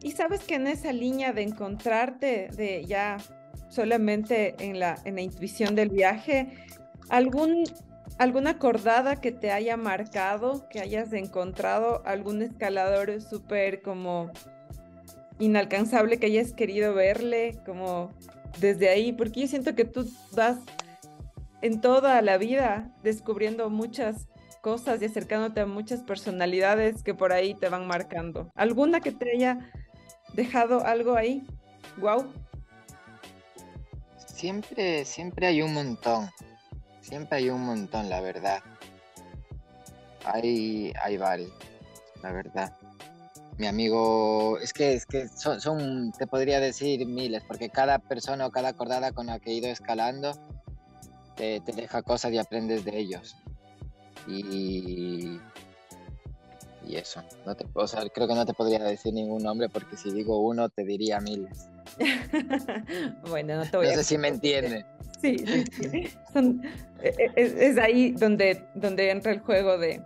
y 0.00 0.10
sabes 0.12 0.40
que 0.44 0.56
en 0.56 0.66
esa 0.66 0.92
línea 0.92 1.32
de 1.32 1.42
encontrarte, 1.42 2.48
de 2.56 2.84
ya 2.84 3.18
solamente 3.68 4.54
en 4.58 4.78
la, 4.80 4.98
en 5.04 5.14
la 5.16 5.20
intuición 5.20 5.74
del 5.74 5.90
viaje, 5.90 6.48
algún, 7.10 7.64
alguna 8.18 8.50
acordada 8.50 9.16
que 9.16 9.30
te 9.30 9.52
haya 9.52 9.76
marcado, 9.76 10.68
que 10.70 10.80
hayas 10.80 11.12
encontrado 11.12 12.02
algún 12.06 12.42
escalador 12.42 13.20
súper 13.20 13.82
como 13.82 14.30
inalcanzable 15.38 16.18
que 16.18 16.26
hayas 16.26 16.52
querido 16.52 16.94
verle, 16.94 17.58
como 17.64 18.10
desde 18.60 18.88
ahí, 18.88 19.12
porque 19.12 19.42
yo 19.42 19.46
siento 19.46 19.74
que 19.74 19.84
tú 19.84 20.08
vas 20.32 20.56
en 21.60 21.80
toda 21.80 22.20
la 22.22 22.38
vida 22.38 22.90
descubriendo 23.02 23.68
muchas 23.70 24.26
cosas 24.68 25.00
y 25.00 25.06
acercándote 25.06 25.60
a 25.60 25.66
muchas 25.66 26.02
personalidades 26.02 27.02
que 27.02 27.14
por 27.14 27.32
ahí 27.32 27.54
te 27.54 27.70
van 27.70 27.86
marcando. 27.86 28.50
¿Alguna 28.54 29.00
que 29.00 29.12
te 29.12 29.32
haya 29.32 29.58
dejado 30.34 30.84
algo 30.84 31.16
ahí? 31.16 31.46
Wow. 31.96 32.30
Siempre, 34.26 35.06
siempre 35.06 35.46
hay 35.46 35.62
un 35.62 35.72
montón. 35.72 36.28
Siempre 37.00 37.38
hay 37.38 37.48
un 37.48 37.62
montón, 37.62 38.10
la 38.10 38.20
verdad. 38.20 38.60
Hay, 40.26 40.92
hay 41.02 41.16
varios, 41.16 41.50
la 42.22 42.30
verdad. 42.32 42.76
Mi 43.56 43.68
amigo, 43.68 44.58
es 44.58 44.74
que, 44.74 44.92
es 44.92 45.06
que 45.06 45.28
son, 45.28 46.12
te 46.12 46.26
podría 46.26 46.60
decir 46.60 47.06
miles, 47.06 47.42
porque 47.42 47.70
cada 47.70 47.98
persona 48.00 48.44
o 48.44 48.50
cada 48.50 48.68
acordada 48.68 49.12
con 49.12 49.28
la 49.28 49.38
que 49.38 49.50
he 49.50 49.54
ido 49.54 49.68
escalando 49.68 50.32
te, 51.36 51.60
te 51.60 51.72
deja 51.72 52.02
cosas 52.02 52.32
y 52.32 52.38
aprendes 52.38 52.84
de 52.84 52.98
ellos. 52.98 53.34
Y, 54.28 55.40
y 56.86 56.96
eso, 56.96 57.22
no 57.46 57.54
te, 57.54 57.66
o 57.72 57.86
sea, 57.86 58.02
creo 58.12 58.28
que 58.28 58.34
no 58.34 58.44
te 58.44 58.52
podría 58.54 58.78
decir 58.84 59.14
ningún 59.14 59.42
nombre 59.42 59.68
porque 59.68 59.96
si 59.96 60.10
digo 60.12 60.38
uno 60.40 60.68
te 60.68 60.84
diría 60.84 61.20
miles. 61.20 61.68
bueno, 63.28 63.56
no 63.56 63.62
te 63.64 63.70
No 63.72 63.78
voy 63.78 63.88
a... 63.88 63.94
sé 63.94 64.04
si 64.04 64.18
me 64.18 64.28
entienden. 64.28 64.84
Sí, 65.20 65.36
sí, 65.38 65.64
sí. 65.72 66.08
Son- 66.32 66.62
e- 67.02 67.08
e- 67.18 67.32
es, 67.36 67.52
es 67.54 67.78
ahí 67.78 68.12
donde, 68.12 68.64
donde 68.74 69.10
entra 69.10 69.32
el 69.32 69.40
juego 69.40 69.78
de, 69.78 70.02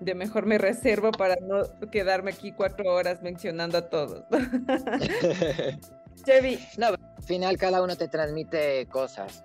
de 0.00 0.14
mejor 0.14 0.46
me 0.46 0.58
reservo 0.58 1.10
para 1.10 1.36
no 1.42 1.62
quedarme 1.90 2.30
aquí 2.32 2.52
cuatro 2.52 2.92
horas 2.92 3.22
mencionando 3.22 3.78
a 3.78 3.88
todos. 3.88 4.24
Chevy, 6.24 6.58
No, 6.76 6.88
al 6.88 6.98
final 7.24 7.56
cada 7.56 7.82
uno 7.82 7.96
te 7.96 8.08
transmite 8.08 8.86
cosas, 8.86 9.44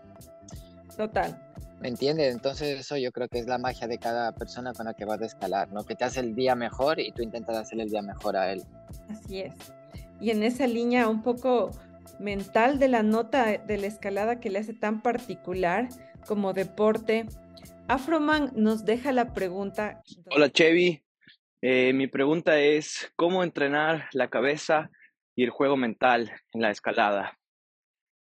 total. 0.98 1.40
¿Me 1.82 1.90
entiendes? 1.90 2.34
Entonces 2.34 2.80
eso 2.80 2.96
yo 2.98 3.12
creo 3.12 3.28
que 3.28 3.40
es 3.40 3.48
la 3.48 3.58
magia 3.58 3.88
de 3.88 3.98
cada 3.98 4.34
persona 4.34 4.74
con 4.74 4.86
la 4.86 4.94
que 4.94 5.06
vas 5.06 5.22
a 5.22 5.26
escalar, 5.26 5.72
¿no? 5.72 5.84
Que 5.84 5.96
te 5.96 6.06
hace 6.06 6.20
el 6.20 6.36
día 6.36 6.56
mejor 6.56 7.00
y 7.00 7.12
tú 7.12 7.24
intentas 7.24 7.58
hacerle 7.58 7.84
el 7.86 7.90
día 7.90 8.02
mejor 8.02 8.38
a 8.38 8.52
él. 8.52 8.64
Así 9.10 9.42
es. 9.42 9.54
Y 10.20 10.30
en 10.30 10.44
esa 10.44 10.68
línea 10.68 11.08
un 11.08 11.24
poco 11.24 11.72
mental 12.20 12.78
de 12.78 12.88
la 12.88 13.02
nota 13.02 13.58
de 13.58 13.78
la 13.78 13.88
escalada 13.88 14.40
que 14.40 14.52
le 14.52 14.60
hace 14.60 14.74
tan 14.74 15.02
particular 15.02 15.90
como 16.28 16.54
deporte, 16.54 17.26
Afroman 17.88 18.52
nos 18.56 18.86
deja 18.86 19.12
la 19.12 19.34
pregunta. 19.34 20.04
Hola 20.30 20.52
Chevy, 20.52 21.04
Eh, 21.64 21.94
mi 21.94 22.08
pregunta 22.08 22.60
es, 22.60 23.12
¿cómo 23.16 23.44
entrenar 23.44 24.10
la 24.14 24.30
cabeza 24.30 24.90
y 25.36 25.44
el 25.44 25.52
juego 25.52 25.78
mental 25.78 26.32
en 26.54 26.62
la 26.62 26.72
escalada? 26.72 27.38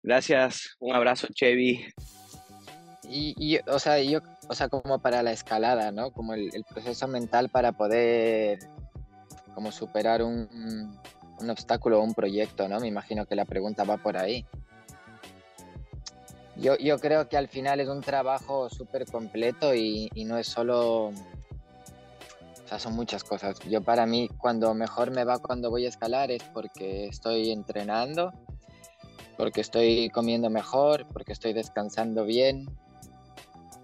Gracias, 0.03 0.77
un 0.81 0.95
abrazo 0.95 1.29
Chevy. 1.33 1.87
Y, 3.11 3.59
o 3.67 3.79
sea, 3.79 3.99
yo, 4.03 4.21
o 4.49 4.55
sea, 4.55 4.69
como 4.69 4.99
para 4.99 5.23
la 5.23 5.33
escalada, 5.33 5.91
¿no? 5.93 6.11
Como 6.11 6.35
el, 6.35 6.55
el 6.55 6.65
proceso 6.65 7.09
mental 7.09 7.49
para 7.49 7.73
poder 7.73 8.59
como 9.55 9.73
superar 9.73 10.23
un, 10.23 10.99
un 11.41 11.51
obstáculo 11.51 12.01
o 12.01 12.05
un 12.05 12.15
proyecto, 12.15 12.69
¿no? 12.69 12.81
Me 12.81 12.89
imagino 12.89 13.27
que 13.27 13.35
la 13.35 13.45
pregunta 13.45 13.85
va 13.85 13.97
por 13.97 14.17
ahí. 14.17 14.45
Yo, 16.57 16.77
yo 16.77 16.99
creo 16.99 17.29
que 17.29 17.37
al 17.37 17.49
final 17.49 17.81
es 17.81 17.89
un 17.89 18.01
trabajo 18.01 18.69
súper 18.69 19.07
completo 19.07 19.75
y, 19.75 20.11
y 20.15 20.25
no 20.25 20.39
es 20.39 20.49
solo... 20.49 21.07
O 21.09 22.69
sea, 22.69 22.79
son 22.79 22.95
muchas 22.95 23.25
cosas. 23.25 23.59
Yo 23.61 23.81
para 23.81 24.05
mí, 24.05 24.29
cuando 24.39 24.75
mejor 24.75 25.11
me 25.11 25.25
va 25.25 25.39
cuando 25.39 25.71
voy 25.71 25.87
a 25.87 25.89
escalar 25.89 26.31
es 26.31 26.43
porque 26.53 27.07
estoy 27.07 27.51
entrenando, 27.51 28.33
porque 29.39 29.63
estoy 29.63 30.11
comiendo 30.11 30.51
mejor, 30.51 31.07
porque 31.13 31.33
estoy 31.33 31.53
descansando 31.55 32.25
bien, 32.25 32.69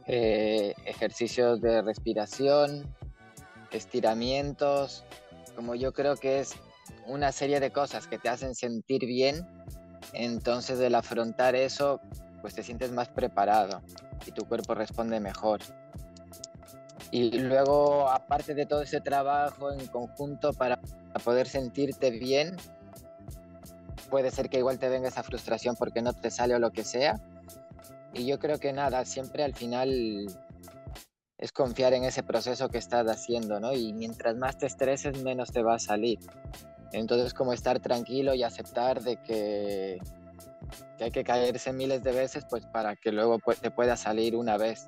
eh, 0.06 0.74
ejercicios 0.84 1.60
de 1.60 1.82
respiración, 1.82 2.94
estiramientos, 3.70 5.04
como 5.56 5.74
yo 5.74 5.92
creo 5.92 6.16
que 6.16 6.40
es 6.40 6.54
una 7.06 7.32
serie 7.32 7.60
de 7.60 7.70
cosas 7.70 8.06
que 8.06 8.18
te 8.18 8.28
hacen 8.28 8.54
sentir 8.54 9.06
bien, 9.06 9.46
entonces 10.12 10.78
el 10.80 10.94
afrontar 10.94 11.54
eso, 11.54 12.00
pues 12.42 12.54
te 12.54 12.62
sientes 12.62 12.92
más 12.92 13.08
preparado 13.08 13.82
y 14.26 14.32
tu 14.32 14.46
cuerpo 14.46 14.74
responde 14.74 15.20
mejor. 15.20 15.60
Y 17.10 17.38
luego, 17.38 18.08
aparte 18.08 18.54
de 18.54 18.66
todo 18.66 18.82
ese 18.82 19.00
trabajo 19.00 19.70
en 19.72 19.86
conjunto 19.86 20.52
para 20.52 20.80
poder 21.22 21.46
sentirte 21.46 22.10
bien, 22.10 22.56
puede 24.10 24.30
ser 24.30 24.48
que 24.48 24.58
igual 24.58 24.78
te 24.78 24.88
venga 24.88 25.08
esa 25.08 25.22
frustración 25.22 25.76
porque 25.76 26.02
no 26.02 26.12
te 26.12 26.30
sale 26.30 26.54
o 26.54 26.58
lo 26.58 26.70
que 26.72 26.84
sea. 26.84 27.20
Y 28.14 28.26
yo 28.26 28.38
creo 28.38 28.58
que 28.58 28.72
nada, 28.72 29.04
siempre 29.04 29.42
al 29.42 29.54
final 29.54 30.26
es 31.36 31.52
confiar 31.52 31.92
en 31.94 32.04
ese 32.04 32.22
proceso 32.22 32.68
que 32.68 32.78
estás 32.78 33.06
haciendo, 33.06 33.58
¿no? 33.58 33.72
Y 33.74 33.92
mientras 33.92 34.36
más 34.36 34.56
te 34.56 34.66
estreses, 34.66 35.22
menos 35.22 35.50
te 35.50 35.62
va 35.62 35.74
a 35.74 35.78
salir. 35.78 36.20
Entonces, 36.92 37.34
como 37.34 37.52
estar 37.52 37.80
tranquilo 37.80 38.34
y 38.34 38.44
aceptar 38.44 39.02
de 39.02 39.16
que, 39.16 39.98
hay 41.00 41.10
que 41.10 41.24
caerse 41.24 41.72
miles 41.72 42.04
de 42.04 42.12
veces, 42.12 42.46
pues 42.48 42.64
para 42.66 42.94
que 42.94 43.10
luego 43.10 43.40
te 43.60 43.70
pueda 43.72 43.96
salir 43.96 44.36
una 44.36 44.56
vez. 44.56 44.86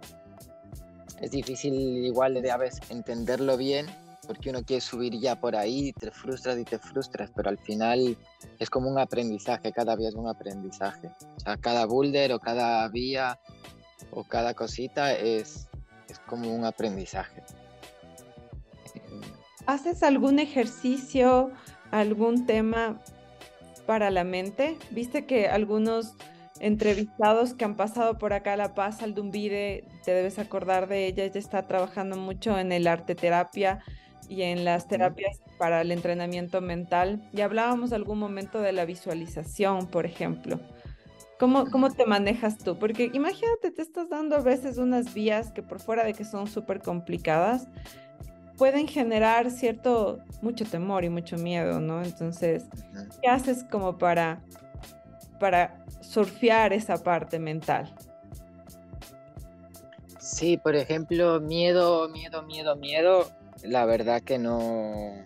Es 1.21 1.33
difícil 1.33 1.75
igual 1.75 2.41
de 2.41 2.51
a 2.51 2.57
veces 2.57 2.81
entenderlo 2.91 3.57
bien, 3.57 3.87
porque 4.27 4.51
uno 4.51 4.63
quiere 4.63 4.81
subir 4.81 5.19
ya 5.19 5.41
por 5.41 5.57
ahí, 5.57 5.93
te 5.93 6.11
frustras 6.11 6.59
y 6.59 6.65
te 6.65 6.79
frustras, 6.79 7.31
pero 7.35 7.49
al 7.49 7.59
final 7.59 8.17
es 8.59 8.71
como 8.71 8.91
un 8.91 8.99
aprendizaje, 8.99 9.73
cada 9.73 9.97
vía 9.97 10.09
es 10.09 10.15
un 10.15 10.29
aprendizaje. 10.29 11.11
O 11.37 11.41
sea, 11.41 11.57
cada 11.57 11.87
boulder 11.87 12.33
o 12.33 12.39
cada 12.39 12.87
vía 12.89 13.39
o 14.11 14.25
cada 14.25 14.55
cosita 14.55 15.13
es, 15.13 15.69
es 16.09 16.19
como 16.21 16.55
un 16.55 16.65
aprendizaje. 16.65 17.43
¿Haces 19.67 20.03
algún 20.03 20.39
ejercicio, 20.39 21.51
algún 21.91 22.47
tema 22.47 23.01
para 23.87 24.11
la 24.11 24.25
mente? 24.25 24.79
Viste 24.91 25.27
que 25.27 25.49
algunos 25.49 26.15
entrevistados 26.61 27.55
que 27.55 27.65
han 27.65 27.77
pasado 27.77 28.19
por 28.19 28.33
acá 28.33 28.55
a 28.55 28.57
La 28.57 28.75
Paz, 28.75 29.03
Aldumbide, 29.03 29.85
te 30.05 30.13
debes 30.13 30.39
acordar 30.39 30.89
de 30.89 31.07
ella, 31.07 31.25
ella 31.25 31.39
está 31.39 31.67
trabajando 31.67 32.17
mucho 32.17 32.59
en 32.59 32.73
el 32.73 32.87
arte 32.87 33.15
terapia 33.15 33.81
y 34.29 34.43
en 34.43 34.65
las 34.65 34.89
terapias 34.89 35.41
para 35.59 35.81
el 35.81 35.91
entrenamiento 35.91 36.61
mental. 36.61 37.29
Y 37.33 37.41
hablábamos 37.41 37.93
algún 37.93 38.19
momento 38.19 38.61
de 38.61 38.73
la 38.73 38.85
visualización, 38.85 39.87
por 39.87 40.07
ejemplo. 40.07 40.61
¿Cómo, 41.39 41.67
¿Cómo 41.71 41.91
te 41.91 42.07
manejas 42.07 42.59
tú? 42.59 42.79
Porque 42.79 43.11
imagínate, 43.13 43.71
te 43.71 43.83
estás 43.83 44.09
dando 44.09 44.37
a 44.37 44.41
veces 44.41 44.79
unas 44.79 45.13
vías 45.13 45.53
que 45.53 45.63
por 45.63 45.81
fuera 45.81 46.05
de 46.05 46.15
que 46.15 46.25
son 46.25 46.47
súper 46.47 46.81
complicadas, 46.81 47.69
pueden 48.57 48.89
generar 48.89 49.51
cierto, 49.51 50.19
mucho 50.41 50.65
temor 50.65 51.05
y 51.05 51.11
mucho 51.11 51.37
miedo, 51.37 51.81
¿no? 51.81 52.03
Entonces, 52.03 52.65
¿qué 53.21 53.29
haces 53.29 53.65
como 53.65 53.99
para, 53.99 54.43
para 55.39 55.85
surfear 56.01 56.73
esa 56.73 57.03
parte 57.03 57.39
mental? 57.39 57.95
Sí, 60.19 60.57
por 60.57 60.75
ejemplo, 60.75 61.41
miedo, 61.41 62.09
miedo, 62.09 62.43
miedo, 62.43 62.77
miedo, 62.77 63.31
la 63.63 63.85
verdad 63.85 64.23
que 64.23 64.39
no, 64.39 65.25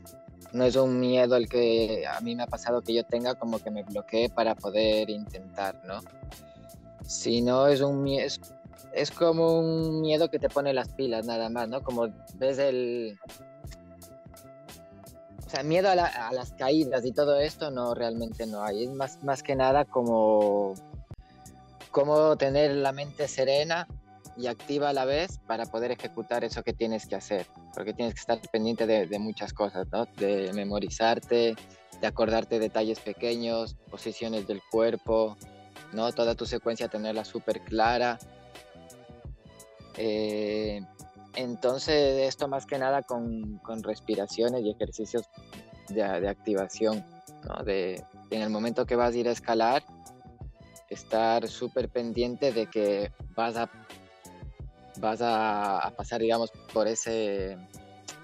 no 0.53 0.65
es 0.65 0.77
un 0.77 0.99
miedo 0.99 1.37
el 1.37 1.49
que 1.49 2.05
a 2.07 2.21
mí 2.21 2.35
me 2.35 2.43
ha 2.43 2.47
pasado 2.47 2.83
que 2.83 2.95
yo 2.95 3.05
tenga 3.05 3.35
como 3.35 3.59
que 3.59 3.71
me 3.71 3.83
bloquee 3.83 4.29
para 4.29 4.55
poder 4.55 5.11
intentar, 5.11 5.81
¿no? 5.85 6.01
Sino 7.07 7.67
es 7.67 7.81
un 7.81 8.03
miedo, 8.03 8.27
es, 8.93 9.11
como 9.11 9.59
un 9.61 10.01
miedo 10.01 10.31
que 10.31 10.39
te 10.39 10.49
pone 10.49 10.73
las 10.73 10.89
pilas 10.89 11.27
nada 11.27 11.49
más, 11.49 11.69
¿no? 11.69 11.83
Como 11.83 12.09
ves 12.35 12.59
el... 12.59 13.19
O 15.47 15.51
sea, 15.51 15.65
miedo 15.65 15.89
a, 15.89 15.93
a 15.93 16.33
las 16.33 16.53
caídas 16.53 17.05
y 17.05 17.11
todo 17.11 17.41
esto 17.41 17.73
no, 17.73 17.95
realmente 17.95 18.47
no 18.47 18.63
hay. 18.63 18.85
Es 18.85 18.91
más, 18.91 19.23
más 19.25 19.43
que 19.43 19.57
nada 19.57 19.85
como, 19.85 20.75
como 21.91 22.37
tener 22.37 22.71
la 22.77 22.93
mente 22.93 23.27
serena 23.27 23.89
y 24.37 24.47
activa 24.47 24.91
a 24.91 24.93
la 24.93 25.05
vez 25.05 25.39
para 25.47 25.67
poder 25.67 25.91
ejecutar 25.93 26.45
eso 26.45 26.63
que 26.63 26.73
tienes 26.73 27.07
que 27.07 27.17
hacer, 27.17 27.47
porque 27.75 27.93
tienes 27.93 28.15
que 28.15 28.21
estar 28.21 28.41
pendiente 28.51 28.87
de, 28.87 29.19
muchas 29.19 29.53
cosas, 29.53 29.87
¿no? 29.93 30.07
De 30.17 30.53
memorizarte, 30.53 31.55
de 32.01 32.07
acordarte 32.07 32.59
detalles 32.59 33.01
pequeños, 33.01 33.77
posiciones 33.91 34.47
del 34.47 34.63
cuerpo, 34.71 35.37
¿no? 35.93 36.13
Toda 36.13 36.35
tu 36.35 36.47
secuencia 36.47 36.89
tenerla 36.89 37.25
súper 37.25 37.61
clara. 37.63 38.19
Eh, 39.97 40.81
entonces, 41.35 42.27
esto 42.27 42.49
más 42.49 42.67
que 42.67 42.79
nada 42.79 43.03
con, 43.03 43.59
con 43.59 43.83
respiraciones 43.83 44.63
y 44.63 44.71
ejercicios 44.71 45.25
de, 45.89 46.03
de 46.21 46.29
activación, 46.29 47.05
¿no? 47.47 47.63
De, 47.65 48.03
en 48.31 48.43
el 48.43 48.51
momento 48.51 48.87
que 48.87 48.97
vas 48.97 49.15
a 49.15 49.19
ir 49.19 49.29
a 49.29 49.33
escalar, 49.33 49.83
estar 50.91 51.47
súper 51.49 51.89
pendiente 51.89 52.53
de 52.53 52.67
que 52.67 53.13
vas 53.37 53.57
a 53.57 53.71
vas 54.99 55.21
a, 55.23 55.93
pasar, 55.97 56.21
digamos, 56.21 56.51
por 56.73 56.89
ese 56.89 57.57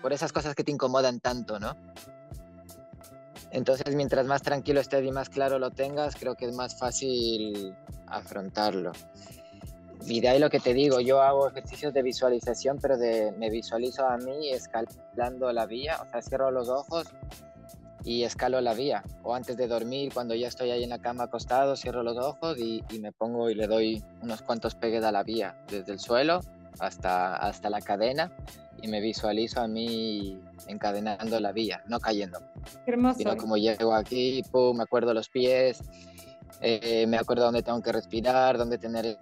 por 0.02 0.12
esas 0.12 0.33
cosas 0.33 0.55
que 0.55 0.62
te 0.62 0.70
incomodan 0.70 1.20
tanto, 1.20 1.59
¿no? 1.59 1.76
Entonces, 3.50 3.94
mientras 3.94 4.26
más 4.26 4.42
tranquilo 4.42 4.81
estés 4.81 5.05
y 5.05 5.11
más 5.11 5.29
claro 5.29 5.59
lo 5.59 5.70
tengas, 5.70 6.14
creo 6.16 6.35
que 6.35 6.46
es 6.46 6.55
más 6.55 6.79
fácil 6.79 7.74
afrontarlo. 8.07 8.92
Y 10.05 10.20
de 10.20 10.29
ahí 10.29 10.38
lo 10.38 10.50
que 10.50 10.61
te 10.61 10.74
digo, 10.74 11.00
yo 11.00 11.22
hago 11.22 11.48
ejercicios 11.48 11.92
de 11.94 12.02
visualización, 12.02 12.79
pero 12.81 12.98
de, 12.98 13.33
me 13.38 13.50
visualizo 13.50 14.07
a 14.07 14.18
mí 14.18 14.50
escalando 14.50 15.52
la 15.52 15.66
vía, 15.66 15.98
o 16.02 16.11
sea, 16.11 16.22
cierro 16.22 16.50
los 16.50 16.68
ojos 16.68 17.07
y 18.05 18.22
escalo 18.24 18.61
la 18.61 18.74
vía. 18.74 19.02
O 19.22 19.35
antes 19.35 19.57
de 19.57 19.66
dormir, 19.66 20.12
cuando 20.12 20.35
ya 20.35 20.48
estoy 20.48 20.70
ahí 20.70 20.85
en 20.85 20.90
la 20.90 20.98
cama 20.98 21.24
acostado, 21.24 21.76
cierro 21.76 22.02
los 22.02 22.18
ojos 22.18 22.59
y, 22.59 22.85
y 22.90 22.98
me 22.98 23.11
pongo 23.11 23.48
y 23.50 23.55
le 23.55 23.66
doy 23.66 24.05
unos 24.22 24.42
cuantos 24.42 24.74
pegues 24.74 25.02
a 25.02 25.11
la 25.11 25.22
vía, 25.22 25.57
desde 25.68 25.92
el 25.92 25.98
suelo 25.98 26.40
hasta, 26.79 27.37
hasta 27.37 27.71
la 27.71 27.81
cadena 27.81 28.33
y 28.83 28.89
me 28.89 29.01
visualizo 29.01 29.61
a 29.61 29.69
mí 29.69 30.41
encadenando 30.67 31.41
la 31.41 31.53
vía, 31.53 31.83
no 31.89 31.99
cayendo. 32.01 32.41
hermoso. 32.87 33.19
Sino 33.19 33.37
como 33.37 33.57
llego 33.57 33.95
aquí, 33.95 34.43
pum, 34.51 34.77
me 34.77 34.83
acuerdo 34.83 35.15
los 35.15 35.29
pies, 35.29 35.81
eh, 36.61 37.07
me 37.07 37.17
acuerdo 37.17 37.45
dónde 37.45 37.62
tengo 37.62 37.81
que 37.83 37.93
respirar, 37.93 38.59
dónde 38.59 38.79
tener 38.79 39.19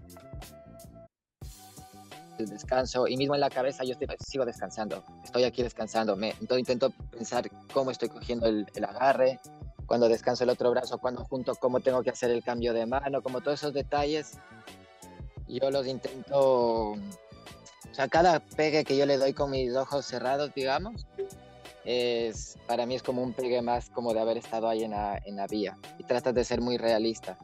el 2.39 2.47
descanso 2.49 3.07
y 3.07 3.17
mismo 3.17 3.35
en 3.35 3.41
la 3.41 3.51
cabeza 3.51 3.85
yo 3.85 3.95
sigo 4.19 4.45
descansando, 4.45 5.05
estoy 5.23 5.45
aquí 5.45 5.63
descansando, 5.63 6.17
me, 6.17 6.31
entonces 6.31 6.59
intento 6.59 6.91
pensar 7.11 7.49
cómo 7.73 7.93
estoy 7.93 8.09
cogiendo 8.09 8.47
el, 8.47 8.67
el, 8.75 8.85
agarre, 8.85 9.41
cuando 9.87 10.09
descanso 10.09 10.43
el 10.45 10.51
otro 10.51 10.71
brazo, 10.71 10.99
cuando 10.99 11.25
junto 11.25 11.55
cómo 11.55 11.81
tengo 11.81 12.03
que 12.03 12.11
hacer 12.11 12.31
el 12.31 12.43
cambio 12.43 12.73
de 12.73 12.87
mano, 12.87 13.23
como 13.23 13.41
todos 13.41 13.61
esos 13.61 13.73
detalles, 13.73 14.39
yo 15.47 15.71
los 15.71 15.87
intento 15.87 16.95
o 17.95 17.97
sea, 17.97 18.09
cada 18.09 18.41
pegue 18.41 18.83
que 18.83 18.97
yo 18.97 19.07
le 19.07 19.19
doy 19.19 19.35
con 19.35 19.53
mis 19.53 19.73
ojos 19.77 20.05
cerrados, 20.05 20.53
digamos, 20.53 21.07
es, 21.85 22.59
para 22.67 22.87
mí 22.87 22.97
es 22.97 23.05
como 23.05 23.23
un 23.23 23.33
pegue 23.33 23.63
más 23.63 23.89
como 23.89 24.13
de 24.13 24.19
haber 24.19 24.37
estado 24.37 24.69
ahí 24.69 24.83
en 24.83 24.91
la, 24.91 25.23
en 25.25 25.37
la 25.37 25.47
vía. 25.47 25.79
Y 25.97 26.03
tratas 26.03 26.35
de 26.35 26.45
ser 26.45 26.61
muy 26.61 26.77
realista. 26.77 27.39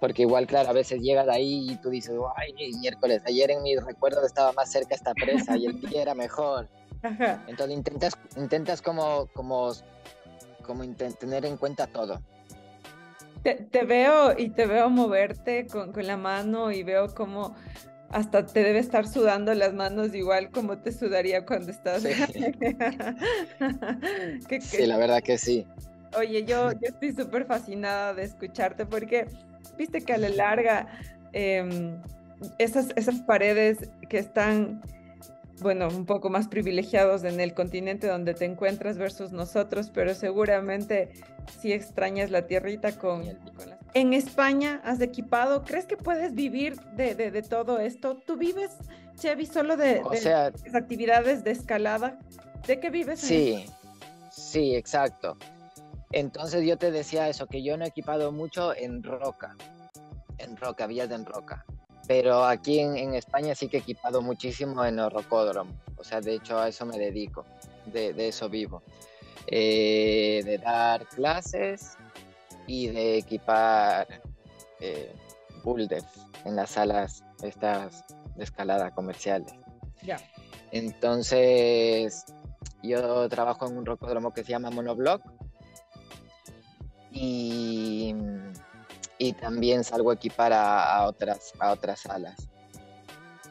Porque 0.00 0.22
igual, 0.22 0.46
claro, 0.46 0.70
a 0.70 0.72
veces 0.72 1.02
llegas 1.02 1.28
ahí 1.28 1.72
y 1.72 1.76
tú 1.76 1.90
dices, 1.90 2.16
ay, 2.36 2.54
miércoles, 2.78 3.20
ayer 3.26 3.50
en 3.50 3.62
mis 3.62 3.84
recuerdos 3.84 4.24
estaba 4.24 4.50
más 4.52 4.72
cerca 4.72 4.94
esta 4.94 5.12
presa 5.12 5.58
y 5.58 5.66
el 5.66 5.78
día 5.78 6.00
era 6.00 6.14
mejor. 6.14 6.66
Entonces 7.46 7.76
intentas, 7.76 8.16
intentas 8.38 8.80
como, 8.80 9.26
como, 9.34 9.72
como 10.66 10.84
tener 10.94 11.44
en 11.44 11.58
cuenta 11.58 11.86
todo. 11.86 12.18
Te, 13.42 13.56
te, 13.56 13.84
veo 13.84 14.38
y 14.38 14.48
te 14.48 14.64
veo 14.64 14.88
moverte 14.88 15.66
con, 15.66 15.92
con 15.92 16.06
la 16.06 16.16
mano 16.16 16.70
y 16.70 16.82
veo 16.82 17.14
como 17.14 17.54
hasta 18.10 18.44
te 18.44 18.62
debe 18.62 18.80
estar 18.80 19.06
sudando 19.06 19.54
las 19.54 19.72
manos 19.72 20.14
igual 20.14 20.50
como 20.50 20.78
te 20.78 20.92
sudaría 20.92 21.46
cuando 21.46 21.70
estás. 21.70 22.02
Sí, 22.02 22.10
sí 24.60 24.86
la 24.86 24.98
verdad 24.98 25.22
que 25.22 25.38
sí. 25.38 25.66
Oye, 26.18 26.44
yo, 26.44 26.72
yo 26.72 26.88
estoy 26.88 27.12
súper 27.12 27.46
fascinada 27.46 28.14
de 28.14 28.24
escucharte 28.24 28.84
porque 28.84 29.26
viste 29.78 30.00
que 30.00 30.12
a 30.12 30.18
la 30.18 30.28
larga 30.28 30.88
em, 31.32 32.00
esas, 32.58 32.88
esas 32.96 33.20
paredes 33.20 33.88
que 34.08 34.18
están, 34.18 34.82
bueno, 35.60 35.86
un 35.86 36.06
poco 36.06 36.28
más 36.28 36.48
privilegiados 36.48 37.22
en 37.22 37.38
el 37.38 37.54
continente 37.54 38.08
donde 38.08 38.34
te 38.34 38.44
encuentras 38.44 38.98
versus 38.98 39.30
nosotros, 39.30 39.92
pero 39.94 40.14
seguramente 40.14 41.12
si 41.60 41.72
extrañas 41.72 42.30
la 42.30 42.48
tierrita 42.48 42.98
con, 42.98 43.22
con 43.54 43.70
las 43.70 43.79
en 43.94 44.12
España 44.12 44.80
has 44.84 45.00
equipado. 45.00 45.64
¿Crees 45.64 45.86
que 45.86 45.96
puedes 45.96 46.34
vivir 46.34 46.80
de, 46.92 47.42
todo 47.48 47.78
esto? 47.78 48.16
¿Tú 48.26 48.36
vives, 48.36 48.70
Chevy, 49.16 49.46
solo 49.46 49.76
de, 49.76 50.02
las 50.02 50.74
actividades 50.74 51.44
de 51.44 51.50
escalada? 51.50 52.18
¿De 52.66 52.78
qué 52.80 52.90
vives? 52.90 53.20
Sí, 53.20 53.66
sí, 54.30 54.74
exacto. 54.74 55.36
Entonces 56.12 56.66
yo 56.66 56.76
te 56.76 56.90
decía 56.90 57.28
eso, 57.28 57.46
que 57.46 57.62
yo 57.62 57.76
no 57.76 57.84
he 57.84 57.88
equipado 57.88 58.32
mucho 58.32 58.74
en 58.74 59.02
roca, 59.02 59.56
en 60.38 60.56
roca, 60.56 60.86
vías 60.86 61.08
de 61.08 61.14
en 61.14 61.24
roca. 61.24 61.64
pero 62.08 62.44
aquí 62.44 62.80
en, 62.80 63.14
España 63.14 63.54
sí 63.54 63.68
que 63.68 63.76
he 63.76 63.80
equipado 63.80 64.20
muchísimo 64.20 64.84
en 64.84 64.98
el 64.98 65.10
rocódromo. 65.10 65.72
O 65.96 66.02
sea, 66.02 66.20
de 66.20 66.34
hecho 66.34 66.58
a 66.58 66.68
eso 66.68 66.84
me 66.84 66.98
dedico, 66.98 67.44
de, 67.86 68.28
eso 68.28 68.48
vivo. 68.48 68.82
Eh, 69.46 70.42
de 70.44 70.58
dar 70.58 71.06
clases 71.06 71.96
y 72.70 72.86
de 72.86 73.18
equipar 73.18 74.06
eh, 74.78 75.12
en 76.44 76.54
las 76.54 76.70
salas 76.70 77.24
estas 77.42 78.04
de 78.36 78.44
escalada 78.44 78.92
comerciales. 78.92 79.52
Ya. 80.02 80.18
Entonces, 80.70 82.26
yo 82.80 83.28
trabajo 83.28 83.66
en 83.66 83.76
un 83.76 83.84
rocódromo 83.84 84.32
que 84.32 84.44
se 84.44 84.50
llama 84.50 84.70
Monoblock 84.70 85.20
y, 87.10 88.14
y 89.18 89.32
también 89.32 89.82
salgo 89.82 90.12
a 90.12 90.14
equipar 90.14 90.52
a, 90.52 91.06
otras, 91.08 91.52
a 91.58 91.72
otras 91.72 91.98
salas. 91.98 92.48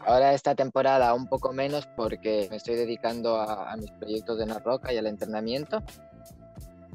Ahora 0.05 0.33
esta 0.33 0.55
temporada 0.55 1.13
un 1.13 1.27
poco 1.27 1.51
menos 1.51 1.85
porque 1.97 2.47
me 2.49 2.55
estoy 2.55 2.75
dedicando 2.75 3.35
a, 3.35 3.75
mis 3.75 3.91
proyectos 3.91 4.39
de 4.39 4.45
la 4.45 4.59
roca 4.59 4.93
y 4.93 4.97
al 4.97 5.07
entrenamiento, 5.07 5.83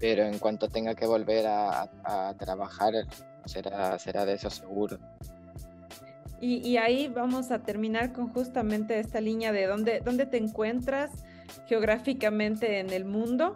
pero 0.00 0.24
en 0.24 0.38
cuanto 0.38 0.68
tenga 0.68 0.94
que 0.94 1.06
volver 1.06 1.46
a, 1.46 1.88
a 2.04 2.34
trabajar 2.38 2.94
será, 3.44 3.98
será 3.98 4.24
de 4.24 4.34
eso 4.34 4.50
seguro. 4.50 4.98
Y, 6.40 6.76
ahí 6.76 7.08
vamos 7.08 7.50
a 7.50 7.60
terminar 7.60 8.12
con 8.12 8.28
justamente 8.28 8.98
esta 8.98 9.18
línea 9.18 9.50
de 9.50 9.66
dónde, 9.66 10.00
dónde 10.04 10.26
te 10.26 10.36
encuentras 10.36 11.10
geográficamente 11.66 12.80
en 12.80 12.90
el 12.90 13.06
mundo. 13.06 13.54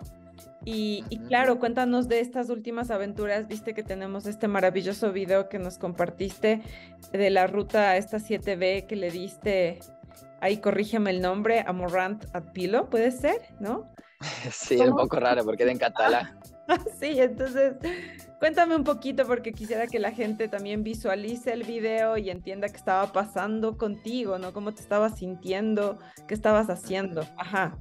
Y, 0.65 1.03
claro, 1.29 1.59
cuéntanos 1.59 2.09
de 2.09 2.21
estas 2.21 2.49
últimas 2.49 2.91
aventuras. 2.91 3.47
Viste 3.47 3.75
que 3.75 3.83
tenemos 3.83 4.25
este 4.25 4.49
maravilloso 4.49 5.13
video 5.13 5.51
que 5.51 5.59
nos 5.59 5.77
compartiste 5.77 6.63
de 7.13 7.31
la 7.31 7.47
ruta 7.47 7.91
a 7.91 7.97
esta 7.99 8.19
7B 8.19 8.87
que 8.87 8.97
le 8.97 9.11
diste, 9.11 9.81
ahí 10.41 10.57
corrígeme 10.57 11.11
el 11.11 11.21
nombre, 11.21 11.65
a 11.67 11.73
Morant 11.75 12.25
at 12.35 12.53
Pilo, 12.53 12.89
puede 12.89 13.11
ser, 13.11 13.37
¿no? 13.61 13.91
Sí, 14.53 14.75
es 14.75 14.89
un 14.89 14.97
poco 14.97 15.21
raro 15.21 15.45
porque 15.45 15.63
era 15.63 15.73
en 15.73 15.79
catalán. 15.79 16.41
sí, 17.01 17.21
entonces 17.21 17.75
Cuéntame 18.39 18.77
un 18.77 18.85
poquito 18.85 19.27
porque 19.27 19.53
quisiera 19.53 19.89
que 19.89 19.99
la 19.99 20.13
gente 20.13 20.47
también 20.47 20.85
visualice 20.85 21.53
el 21.53 21.65
video 21.65 22.17
y 22.17 22.31
entienda 22.31 22.69
qué 22.69 22.77
estaba 22.77 23.13
pasando 23.13 23.77
contigo, 23.77 24.39
¿no? 24.39 24.53
Cómo 24.53 24.73
te 24.73 24.81
estabas 24.81 25.19
sintiendo, 25.19 25.99
qué 26.29 26.35
estabas 26.35 26.71
haciendo. 26.71 27.27
Ajá. 27.37 27.77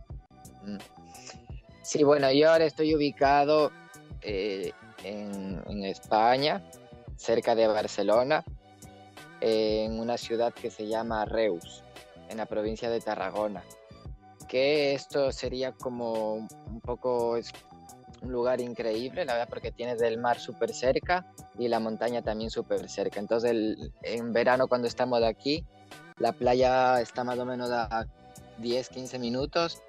Sí, 1.83 2.03
bueno, 2.03 2.31
yo 2.31 2.51
ahora 2.51 2.65
estoy 2.65 2.95
ubicado 2.95 3.71
eh, 4.21 4.71
en, 5.03 5.83
España, 5.83 6.63
cerca 7.17 7.53
de 7.53 7.67
Barcelona, 7.67 8.43
en 9.39 9.99
una 9.99 10.17
ciudad 10.17 10.53
que 10.53 10.71
se 10.71 10.87
llama 10.87 11.23
Reus, 11.25 11.83
en 12.29 12.37
la 12.37 12.47
provincia 12.47 12.89
de 12.89 12.99
Tarragona. 12.99 13.63
Que 14.47 14.93
esto 14.93 15.31
sería 15.31 15.71
como 15.71 16.35
un 16.35 16.81
poco 16.81 17.37
un 18.21 18.31
lugar 18.31 18.61
increíble, 18.61 19.25
la 19.25 19.33
verdad, 19.33 19.49
porque 19.49 19.71
tienes 19.71 20.01
el 20.01 20.17
mar 20.17 20.39
súper 20.39 20.73
cerca 20.73 21.25
y 21.57 21.67
la 21.67 21.79
montaña 21.79 22.21
también 22.21 22.49
súper 22.49 22.89
cerca. 22.89 23.19
Entonces, 23.19 23.77
en 24.03 24.33
verano 24.33 24.67
cuando 24.67 24.87
estamos 24.87 25.21
aquí, 25.23 25.63
la 26.17 26.31
playa 26.31 26.99
está 27.01 27.23
más 27.23 27.37
o 27.37 27.45
menos 27.45 27.69
a 27.71 28.05
10, 28.57 28.89
15 28.89 29.19
minutos 29.19 29.81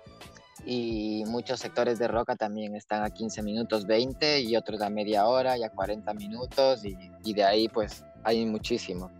y 0.65 1.25
muchos 1.27 1.61
sectores 1.61 1.99
de 1.99 2.09
roca 2.09 2.37
también 2.37 2.75
están 2.75 3.03
a 3.05 3.11
15 3.11 3.43
minutos, 3.43 3.87
20 3.87 4.41
y 4.41 4.57
otros 4.57 4.81
a 4.83 4.91
media 4.91 5.27
hora 5.27 5.57
y 5.57 5.63
a 5.63 5.71
40 5.71 6.13
minutos 6.15 6.83
y, 6.85 7.33
de 7.33 7.45
ahí 7.45 7.69
pues 7.69 8.05
hay 8.25 8.45
muchísimo. 8.45 9.11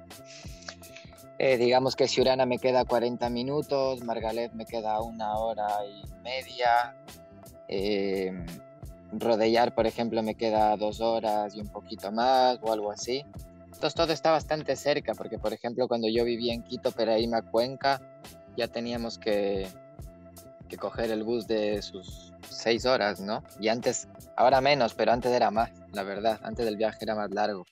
Eh, 1.39 1.57
digamos 1.57 1.95
que 1.95 2.09
Ciurana 2.09 2.47
me 2.47 2.59
queda 2.59 2.85
40 2.85 3.31
minutos, 3.31 4.03
Margalef 4.03 4.53
me 4.55 4.67
queda 4.67 5.01
una 5.01 5.37
hora 5.39 5.69
y 5.87 6.03
media. 6.23 6.97
Eh, 7.69 8.33
Rodellar, 9.13 9.75
por 9.75 9.87
ejemplo, 9.87 10.23
me 10.23 10.35
queda 10.35 10.77
dos 10.77 11.01
horas 11.01 11.55
y 11.55 11.61
un 11.61 11.69
poquito 11.69 12.11
más 12.11 12.59
o 12.61 12.73
algo 12.73 12.91
así. 12.91 13.25
Entonces 13.67 13.95
todo 13.95 14.13
está 14.13 14.33
bastante 14.33 14.75
cerca, 14.75 15.15
porque 15.15 15.39
por 15.39 15.53
ejemplo 15.53 15.87
cuando 15.87 16.09
yo 16.09 16.25
vivía 16.25 16.53
en 16.53 16.63
Quito, 16.63 16.91
Peraíma, 16.91 17.43
Cuenca, 17.43 18.01
ya 18.57 18.67
teníamos 18.67 19.19
que, 19.19 19.69
que 20.69 20.77
coger 20.77 21.13
el 21.13 21.23
bus 21.23 21.47
de 21.47 21.81
sus 21.83 22.33
seis 22.51 22.85
horas, 22.85 23.21
¿no? 23.21 23.45
Y 23.61 23.69
antes, 23.69 24.09
ahora 24.35 24.61
menos, 24.61 24.95
pero 24.95 25.13
antes 25.13 25.31
era 25.31 25.53
más, 25.53 25.71
la 25.93 26.03
verdad, 26.03 26.41
antes 26.43 26.65
del 26.65 26.77
viaje 26.77 26.99
era 27.03 27.15
más 27.15 27.31
largo. 27.31 27.65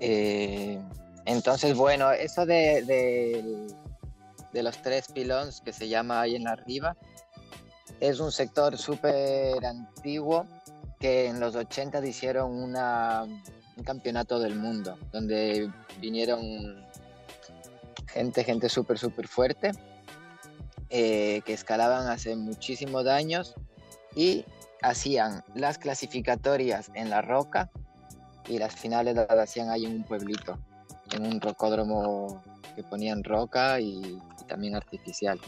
Eh, 0.00 0.80
entonces, 1.26 1.74
bueno, 1.74 2.12
eso 2.12 2.44
de, 2.46 3.66
los 4.52 4.82
tres 4.82 5.08
pilones 5.08 5.60
que 5.60 5.72
se 5.72 5.88
llama 5.88 6.20
ahí 6.20 6.36
en 6.36 6.48
arriba, 6.48 6.96
es 8.00 8.20
un 8.20 8.32
sector 8.32 8.76
súper 8.76 9.64
antiguo 9.64 10.46
que 11.00 11.26
en 11.26 11.40
los 11.40 11.54
80 11.54 12.04
hicieron 12.06 12.52
una, 12.52 13.24
un 13.24 13.84
campeonato 13.84 14.38
del 14.38 14.56
mundo, 14.56 14.98
donde 15.12 15.70
vinieron 16.00 16.84
gente, 18.08 18.44
gente 18.44 18.68
súper, 18.68 18.98
súper 18.98 19.28
fuerte, 19.28 19.72
eh, 20.90 21.42
que 21.44 21.52
escalaban 21.52 22.08
hace 22.08 22.36
muchísimos 22.36 23.06
años 23.06 23.54
y 24.14 24.44
hacían 24.82 25.42
las 25.54 25.78
clasificatorias 25.78 26.90
en 26.94 27.10
la 27.10 27.22
roca 27.22 27.70
y 28.46 28.58
las 28.58 28.74
finales 28.74 29.16
las 29.16 29.30
hacían 29.30 29.70
ahí 29.70 29.86
en 29.86 29.96
un 29.96 30.04
pueblito, 30.04 30.58
en 31.14 31.26
un 31.26 31.40
rocódromo 31.40 32.42
que 32.74 32.82
ponían 32.82 33.24
roca 33.24 33.80
y 33.80 34.18
también 34.46 34.74
artificial. 34.74 35.40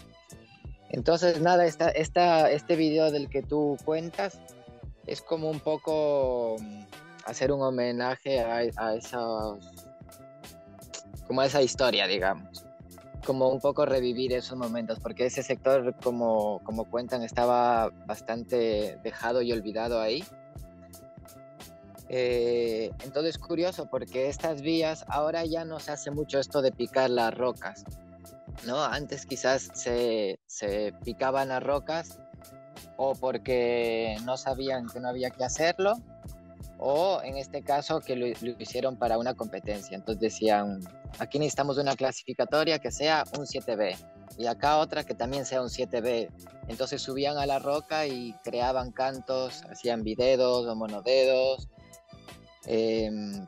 Entonces, 0.88 1.40
nada, 1.40 1.66
esta, 1.66 1.88
esta, 1.90 2.50
este 2.50 2.76
video 2.76 3.11
del 3.11 3.29
que 3.29 3.42
tú 3.42 3.76
cuentas 3.85 4.38
es 5.07 5.20
como 5.20 5.50
un 5.50 5.61
poco 5.61 6.57
mm, 6.61 6.83
hacer 7.26 7.52
un 7.52 7.62
homenaje 7.62 8.40
a, 8.40 8.61
a 8.76 8.94
como 11.26 11.40
a 11.40 11.46
esa 11.46 11.62
historia, 11.62 12.07
digamos. 12.07 12.64
Como 13.24 13.48
un 13.48 13.61
poco 13.61 13.85
revivir 13.85 14.33
esos 14.33 14.57
momentos, 14.57 15.00
porque 15.00 15.26
ese 15.26 15.42
sector, 15.42 15.96
como, 16.02 16.61
como 16.62 16.85
cuentan, 16.85 17.22
estaba 17.22 17.90
bastante 18.07 18.98
dejado 19.02 19.42
y 19.42 19.52
olvidado 19.52 20.00
ahí. 20.00 20.22
Eh, 22.09 22.90
entonces 23.03 23.35
es 23.35 23.38
curioso 23.38 23.88
porque 23.90 24.29
estas 24.29 24.62
vías 24.62 25.05
ahora 25.09 25.45
ya 25.45 25.64
no 25.64 25.81
se 25.81 25.90
hace 25.90 26.11
mucho 26.11 26.38
esto 26.38 26.62
de 26.62 26.71
picar 26.71 27.11
las 27.11 27.35
rocas 27.35 27.85
¿no? 28.64 28.83
Antes 28.83 29.27
quizás 29.27 29.71
se, 29.75 30.38
picaban 31.05 31.49
las 31.49 31.62
rocas 31.62 32.19
o 32.97 33.14
porque 33.14 34.16
no 34.25 34.37
sabían 34.37 34.87
que 34.88 35.01
no 35.01 35.09
había 35.09 35.31
que 35.31 35.45
hacerlo 35.45 35.95
o 36.79 37.21
en 37.23 37.37
este 37.37 37.62
caso 37.62 38.01
que 38.01 38.16
lo, 38.16 38.27
hicieron 38.27 38.97
para 38.97 39.19
una 39.19 39.35
competencia. 39.35 39.97
Entonces 39.97 40.21
decían, 40.21 40.81
aquí 41.19 41.38
necesitamos 41.38 41.79
una 41.79 41.97
clasificatoria 41.97 42.79
que 42.79 42.90
sea 42.90 43.25
un 43.38 43.47
7B 43.47 43.97
y 44.38 44.47
acá 44.47 44.79
otra 44.79 45.05
que 45.05 45.14
también 45.14 45.45
sea 45.47 45.62
un 45.62 45.69
7B. 45.69 46.29
Entonces 46.69 47.01
subían 47.01 47.38
a 47.38 47.47
la 47.47 47.59
roca 47.59 48.07
y 48.07 48.35
creaban 48.45 48.92
cantos, 48.92 49.62
hacían 49.71 50.03
videos 50.03 50.66
o 50.66 50.75
monodedos. 50.75 51.69
Em, 52.66 53.46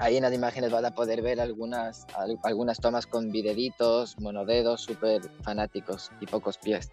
Ahí 0.00 0.16
en 0.16 0.22
las 0.22 0.32
imágenes 0.32 0.70
vas 0.70 0.84
a 0.84 0.92
poder 0.92 1.22
ver 1.22 1.40
algunas, 1.40 2.06
algunas 2.44 2.78
tomas 2.78 3.04
con 3.04 3.32
videditos, 3.32 4.16
monodedos 4.20 4.82
súper 4.82 5.22
fanáticos 5.42 6.12
y 6.20 6.26
pocos 6.26 6.56
pies. 6.56 6.92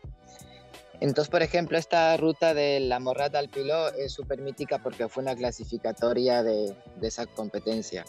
Entonces, 0.99 1.29
por 1.29 1.43
ejemplo, 1.43 1.77
esta 1.77 2.17
ruta 2.17 2.55
de 2.55 2.79
la 2.79 2.99
Morrata 2.99 3.37
al 3.37 3.49
Piló 3.49 3.93
es 3.93 4.11
súper 4.11 4.41
mítica 4.41 4.79
porque 4.79 5.07
fue 5.07 5.21
una 5.21 5.35
clasificatoria 5.35 6.41
de, 6.41 6.75
esa 6.99 7.27
competencia. 7.27 8.05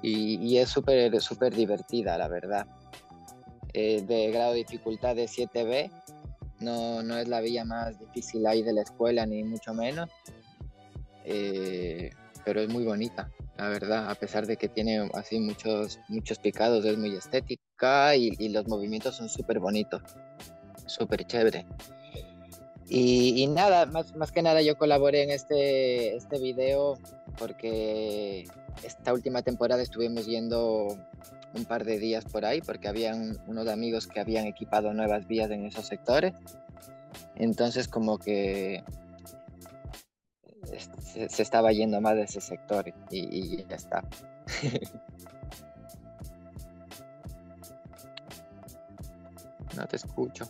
Y, 0.00 0.36
y 0.36 0.56
es 0.56 0.70
súper 0.70 1.20
súper 1.20 1.54
divertida, 1.54 2.16
la 2.16 2.28
verdad. 2.28 2.66
Eh, 3.74 4.00
de 4.00 4.30
grado 4.30 4.52
de 4.52 4.58
dificultad 4.58 5.16
de 5.16 5.26
7B. 5.26 5.90
No, 6.60 7.02
no 7.02 7.18
es 7.18 7.28
la 7.28 7.40
vía 7.40 7.66
más 7.66 7.98
difícil 7.98 8.46
ahí 8.46 8.62
de 8.62 8.72
la 8.72 8.82
escuela, 8.82 9.26
ni 9.26 9.44
mucho 9.44 9.74
menos. 9.74 10.08
Eh, 11.24 12.10
pero 12.48 12.62
es 12.62 12.68
muy 12.70 12.84
bonita 12.84 13.30
la 13.58 13.68
verdad, 13.68 14.08
a 14.08 14.14
pesar 14.14 14.46
de 14.46 14.56
que 14.56 14.68
tiene 14.68 15.10
así 15.14 15.40
muchos, 15.40 15.98
muchos 16.08 16.38
picados, 16.38 16.84
es 16.84 16.96
muy 16.96 17.14
estética 17.14 18.14
y, 18.14 18.48
los 18.50 18.68
movimientos 18.68 19.16
son 19.16 19.28
súper 19.28 19.58
bonitos, 19.58 20.00
súper 20.86 21.26
chévere. 21.26 21.66
Y, 22.88 23.44
nada, 23.48 23.84
más, 23.86 24.14
más 24.14 24.30
que 24.30 24.42
nada 24.42 24.62
yo 24.62 24.78
colaboré 24.78 25.24
en 25.24 25.30
este, 25.30 26.16
este 26.16 26.38
video 26.38 26.98
porque 27.36 28.46
esta 28.84 29.12
última 29.12 29.42
temporada 29.42 29.82
estuvimos 29.82 30.26
yendo 30.26 30.96
un 31.52 31.64
par 31.64 31.84
de 31.84 31.98
días 31.98 32.24
por 32.26 32.44
ahí 32.44 32.60
porque 32.60 32.86
habían 32.86 33.38
unos 33.48 33.66
amigos 33.66 34.06
que 34.06 34.20
habían 34.20 34.46
equipado 34.46 34.94
nuevas 34.94 35.26
vías 35.26 35.50
en 35.50 35.66
esos 35.66 35.86
sectores. 35.86 36.32
Entonces 37.34 37.88
como 37.88 38.18
que 38.18 38.84
se, 40.76 41.42
estaba 41.42 41.72
yendo 41.72 42.00
más 42.00 42.14
de 42.14 42.22
ese 42.22 42.40
sector 42.40 42.92
y, 43.10 43.64
ya 43.68 43.76
está. 43.76 44.02
no 49.76 49.86
te 49.86 49.96
escucho. 49.96 50.46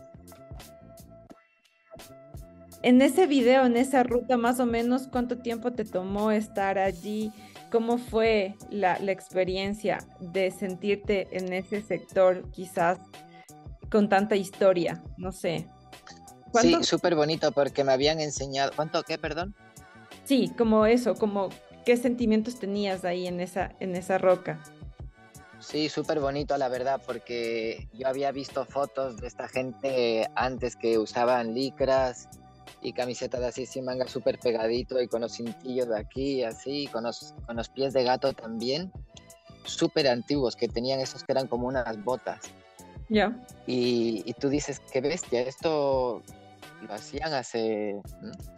En 2.82 3.02
ese 3.02 3.26
video, 3.26 3.66
en 3.66 3.76
esa 3.76 4.04
ruta, 4.04 4.36
más 4.36 4.60
o 4.60 4.66
menos, 4.66 5.08
¿cuánto 5.08 5.38
tiempo 5.38 5.72
te 5.72 5.84
tomó 5.84 6.30
estar 6.30 6.78
allí? 6.78 7.32
¿Cómo 7.72 7.98
fue 7.98 8.54
la, 8.70 8.98
la 9.00 9.12
experiencia 9.12 9.98
de 10.20 10.50
sentirte 10.50 11.28
en 11.32 11.52
ese 11.52 11.82
sector, 11.82 12.50
quizás 12.52 12.98
con 13.90 14.08
tanta 14.08 14.36
historia? 14.36 15.02
No 15.16 15.32
sé. 15.32 15.68
Sí, 16.54 16.76
súper 16.82 17.14
bonito 17.14 17.52
porque 17.52 17.84
me 17.84 17.92
habían 17.92 18.20
enseñado. 18.20 18.72
¿Cuánto 18.74 19.02
qué, 19.02 19.18
perdón? 19.18 19.54
Sí, 20.28 20.52
como 20.58 20.84
eso, 20.84 21.14
como 21.14 21.48
qué 21.86 21.96
sentimientos 21.96 22.58
tenías 22.58 23.02
ahí 23.06 23.26
en 23.26 23.40
esa, 23.40 23.74
en 23.80 23.96
esa 23.96 24.18
roca. 24.18 24.62
Sí, 25.58 25.88
súper 25.88 26.20
bonito, 26.20 26.54
la 26.58 26.68
verdad, 26.68 27.00
porque 27.06 27.88
yo 27.94 28.06
había 28.08 28.30
visto 28.30 28.66
fotos 28.66 29.16
de 29.16 29.26
esta 29.26 29.48
gente 29.48 30.28
antes 30.34 30.76
que 30.76 30.98
usaban 30.98 31.54
licras 31.54 32.28
y 32.82 32.92
camisetas 32.92 33.42
así 33.42 33.64
sin 33.64 33.86
manga 33.86 34.06
súper 34.06 34.38
pegadito 34.38 35.00
y 35.00 35.08
con 35.08 35.22
los 35.22 35.34
cintillos 35.34 35.88
de 35.88 35.98
aquí, 35.98 36.44
así, 36.44 36.88
con 36.88 37.04
los, 37.04 37.34
con 37.46 37.56
los 37.56 37.70
pies 37.70 37.94
de 37.94 38.04
gato 38.04 38.34
también, 38.34 38.92
súper 39.64 40.08
antiguos, 40.08 40.56
que 40.56 40.68
tenían 40.68 41.00
esos 41.00 41.24
que 41.24 41.32
eran 41.32 41.46
como 41.46 41.68
unas 41.68 42.04
botas. 42.04 42.40
Ya. 43.08 43.34
Y, 43.66 44.24
y, 44.26 44.34
tú 44.34 44.50
dices, 44.50 44.82
qué 44.92 45.00
bestia, 45.00 45.40
esto 45.40 46.22
lo 46.86 46.94
hacían 46.94 47.32
hace 47.32 48.00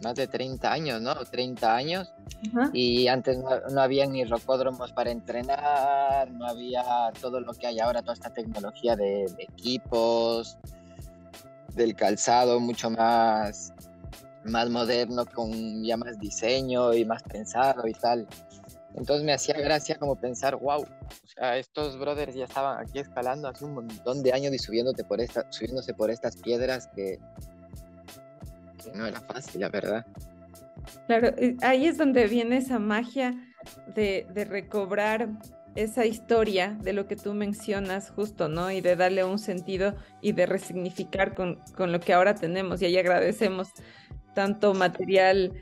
más 0.03 0.15
de 0.15 0.27
30 0.27 0.71
años, 0.71 1.01
¿no? 1.01 1.15
30 1.15 1.75
años. 1.75 2.13
Y 2.73 3.07
antes 3.07 3.37
no, 3.37 3.49
no, 3.69 3.81
había 3.81 4.05
ni 4.05 4.23
rocódromos 4.23 4.91
para 4.93 5.11
entrenar, 5.11 6.29
no 6.31 6.45
había 6.45 6.83
todo 7.19 7.39
lo 7.39 7.53
que 7.53 7.67
hay 7.67 7.79
ahora, 7.79 8.01
toda 8.01 8.13
esta 8.13 8.29
tecnología 8.29 8.95
de, 8.95 9.27
de 9.37 9.43
equipos, 9.43 10.57
del 11.75 11.95
calzado 11.95 12.59
mucho 12.59 12.89
más, 12.89 13.73
más 14.43 14.69
moderno, 14.69 15.25
con 15.25 15.83
ya 15.83 15.97
más 15.97 16.19
diseño 16.19 16.93
y 16.93 17.05
más 17.05 17.23
pensado 17.23 17.87
y 17.87 17.93
tal. 17.93 18.27
Entonces 18.95 19.25
me 19.25 19.33
hacía 19.33 19.55
gracia 19.55 19.95
como 19.95 20.15
pensar, 20.15 20.57
wow, 20.57 20.81
o 20.81 21.27
sea, 21.27 21.57
estos 21.57 21.97
brothers 21.97 22.35
ya 22.35 22.43
estaban 22.43 22.79
aquí 22.79 22.99
escalando 22.99 23.47
hace 23.47 23.63
un 23.63 23.73
montón 23.73 24.21
de 24.21 24.33
años 24.33 24.53
y 24.53 24.59
subiéndote 24.59 25.05
por 25.05 25.21
esta, 25.21 25.45
subiéndose 25.49 25.93
por 25.93 26.11
estas 26.11 26.35
piedras 26.35 26.89
que, 26.93 27.17
que 28.83 28.91
no 28.97 29.05
era 29.05 29.19
fácil, 29.21 29.61
la 29.61 29.69
verdad. 29.69 30.05
Claro, 31.07 31.33
ahí 31.61 31.85
es 31.85 31.97
donde 31.97 32.27
viene 32.27 32.57
esa 32.57 32.79
magia 32.79 33.35
de, 33.93 34.25
de, 34.33 34.45
recobrar 34.45 35.29
esa 35.75 36.05
historia 36.05 36.77
de 36.81 36.93
lo 36.93 37.07
que 37.07 37.15
tú 37.15 37.33
mencionas 37.33 38.09
justo, 38.09 38.49
¿no? 38.49 38.71
Y 38.71 38.81
de 38.81 38.95
darle 38.95 39.23
un 39.23 39.39
sentido 39.39 39.95
y 40.21 40.31
de 40.31 40.45
resignificar 40.45 41.35
con, 41.35 41.59
con 41.75 41.91
lo 41.91 41.99
que 41.99 42.13
ahora 42.13 42.35
tenemos. 42.35 42.81
Y 42.81 42.85
ahí 42.85 42.97
agradecemos 42.97 43.69
tanto 44.33 44.73
material 44.73 45.53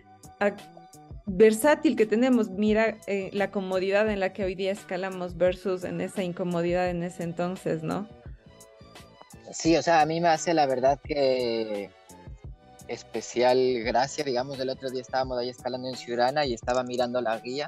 versátil 1.26 1.96
que 1.96 2.06
tenemos. 2.06 2.50
Mira 2.50 2.98
eh, 3.08 3.30
la 3.34 3.52
comodidad 3.52 4.10
en 4.10 4.20
la 4.20 4.34
que 4.34 4.44
hoy 4.44 4.56
día 4.56 4.72
escalamos 4.72 5.38
versus 5.38 5.84
en 5.84 6.02
esa 6.02 6.24
incomodidad 6.24 6.90
en 6.90 7.04
ese 7.04 7.24
entonces, 7.24 7.84
¿no? 7.84 8.08
Sí, 9.52 9.76
o 9.76 9.82
sea, 9.82 10.02
a 10.02 10.06
mí 10.06 10.22
me 10.22 10.30
hace 10.30 10.54
la 10.54 10.68
verdad 10.68 11.00
que 11.04 11.90
especial 12.90 13.58
gracia, 13.84 14.24
digamos, 14.24 14.60
el 14.60 14.70
otro 14.70 14.90
día 14.90 15.02
estábamos 15.02 15.38
ahí 15.38 15.50
escalando 15.50 15.88
en 15.88 15.96
Ciurana 15.96 16.46
y 16.46 16.54
estaba 16.54 16.84
mirando 16.84 17.22
la 17.22 17.38
guía 17.40 17.68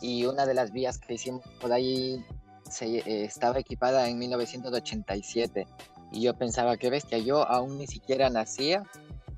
y 0.00 0.24
una 0.26 0.46
de 0.46 0.54
las 0.54 0.72
vías 0.72 0.98
que 0.98 1.14
hicimos 1.14 1.42
por 1.60 1.72
ahí 1.72 2.24
se, 2.70 2.98
eh, 2.98 3.24
estaba 3.24 3.58
equipada 3.58 4.08
en 4.08 4.18
1987 4.18 5.66
y 6.12 6.22
yo 6.22 6.34
pensaba, 6.34 6.76
qué 6.76 6.88
bestia, 6.88 7.18
yo 7.18 7.46
aún 7.48 7.78
ni 7.78 7.86
siquiera 7.86 8.30
nacía 8.30 8.84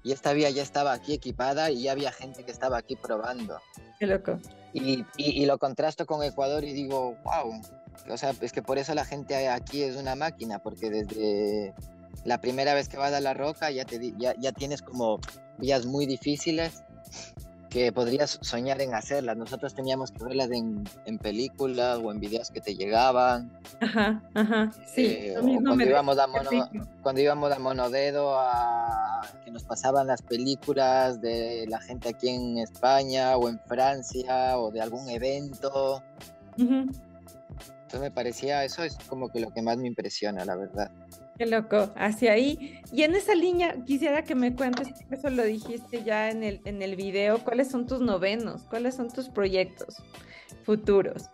y 0.02 0.12
esta 0.12 0.32
vía 0.32 0.50
ya 0.50 0.62
estaba 0.62 0.92
aquí 0.92 1.14
equipada 1.14 1.70
y 1.70 1.82
ya 1.82 1.92
había 1.92 2.12
gente 2.12 2.44
que 2.44 2.50
estaba 2.50 2.78
aquí 2.78 2.96
probando. 2.96 3.58
Qué 3.98 4.06
loco. 4.06 4.38
Y, 4.72 5.00
y, 5.00 5.04
y, 5.16 5.46
lo 5.46 5.58
contrasto 5.58 6.06
con 6.06 6.22
Ecuador 6.22 6.62
y 6.62 6.72
digo, 6.72 7.16
wow, 7.24 7.60
o 8.08 8.16
sea, 8.16 8.32
es 8.40 8.52
que 8.52 8.62
por 8.62 8.78
eso 8.78 8.94
la 8.94 9.04
gente 9.04 9.48
aquí 9.48 9.82
es 9.82 9.96
una 9.96 10.14
máquina, 10.14 10.60
porque 10.60 10.90
desde 10.90 11.74
la 12.24 12.40
primera 12.40 12.74
vez 12.74 12.88
que 12.88 12.96
vas 12.96 13.12
a 13.12 13.20
la 13.20 13.34
roca 13.34 13.70
ya, 13.70 13.84
te, 13.84 14.12
ya, 14.18 14.34
ya 14.38 14.52
tienes 14.52 14.82
como 14.82 15.20
vías 15.58 15.86
muy 15.86 16.06
difíciles 16.06 16.82
que 17.70 17.92
podrías 17.92 18.38
soñar 18.42 18.80
en 18.82 18.94
hacerlas. 18.94 19.36
Nosotros 19.36 19.74
teníamos 19.74 20.10
que 20.10 20.24
verlas 20.24 20.50
en, 20.50 20.82
en 21.06 21.18
películas 21.18 22.00
o 22.02 22.10
en 22.10 22.18
videos 22.18 22.50
que 22.50 22.60
te 22.60 22.74
llegaban. 22.74 23.50
Ajá, 23.80 24.20
ajá, 24.34 24.72
sí. 24.84 25.06
Eh, 25.06 25.36
cuando, 25.40 25.84
íbamos 25.84 26.18
a 26.18 26.26
mono, 26.26 26.50
cuando 27.00 27.20
íbamos 27.20 27.52
a 27.52 27.58
Monodedo, 27.60 28.36
a, 28.38 29.22
que 29.44 29.52
nos 29.52 29.62
pasaban 29.62 30.08
las 30.08 30.20
películas 30.20 31.20
de 31.20 31.64
la 31.68 31.80
gente 31.80 32.08
aquí 32.08 32.28
en 32.28 32.58
España 32.58 33.36
o 33.36 33.48
en 33.48 33.60
Francia 33.60 34.58
o 34.58 34.72
de 34.72 34.80
algún 34.80 35.08
evento. 35.08 36.02
Uh 36.58 36.62
-huh. 36.62 37.00
Entonces 37.82 38.00
me 38.00 38.10
parecía, 38.10 38.64
eso 38.64 38.82
es 38.82 38.96
como 39.08 39.28
que 39.30 39.40
lo 39.40 39.50
que 39.50 39.62
más 39.62 39.76
me 39.76 39.86
impresiona, 39.86 40.44
la 40.44 40.56
verdad. 40.56 40.90
Qué 41.40 41.46
loco, 41.46 41.90
hacia 41.96 42.32
ahí. 42.32 42.82
Y 42.92 43.02
en 43.02 43.14
esa 43.14 43.34
línea 43.34 43.74
quisiera 43.86 44.24
que 44.24 44.34
me 44.34 44.54
cuentes, 44.54 44.88
eso 45.10 45.30
lo 45.30 45.42
dijiste 45.42 46.04
ya 46.04 46.28
en 46.28 46.42
el, 46.42 46.60
en 46.66 46.82
el 46.82 46.96
video, 46.96 47.42
¿cuáles 47.42 47.70
son 47.70 47.86
tus 47.86 48.02
novenos? 48.02 48.64
¿Cuáles 48.64 48.96
son 48.96 49.10
tus 49.10 49.30
proyectos 49.30 49.96
futuros? 50.66 51.30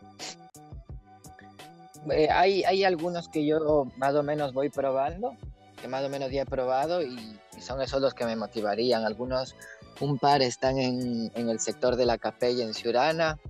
Eh, 2.13 2.29
hay, 2.31 2.63
hay 2.63 2.85
algunos 2.85 3.29
que 3.29 3.45
yo 3.45 3.89
más 3.97 4.15
o 4.15 4.23
menos 4.23 4.53
voy 4.53 4.69
probando, 4.69 5.37
que 5.83 5.89
más 5.89 6.05
o 6.05 6.09
menos 6.09 6.31
ya 6.31 6.43
he 6.43 6.47
probado 6.47 7.03
y, 7.03 7.37
y 7.59 7.61
son 7.61 7.83
esos 7.83 8.01
los 8.01 8.15
que 8.15 8.27
me 8.27 8.37
motivarían. 8.37 9.05
Algunos, 9.05 9.57
un 9.99 10.21
par 10.21 10.41
están 10.41 10.79
en, 10.79 11.33
en 11.35 11.49
el 11.49 11.59
sector 11.59 11.97
de 11.97 12.07
la 12.07 12.17
Capella 12.17 12.63
en 12.63 12.75
Ciurana. 12.75 13.41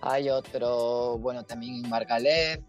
Hay 0.00 0.30
otro, 0.30 1.18
bueno, 1.18 1.44
también 1.44 1.84
en 1.84 1.90
Margalef 1.90 2.60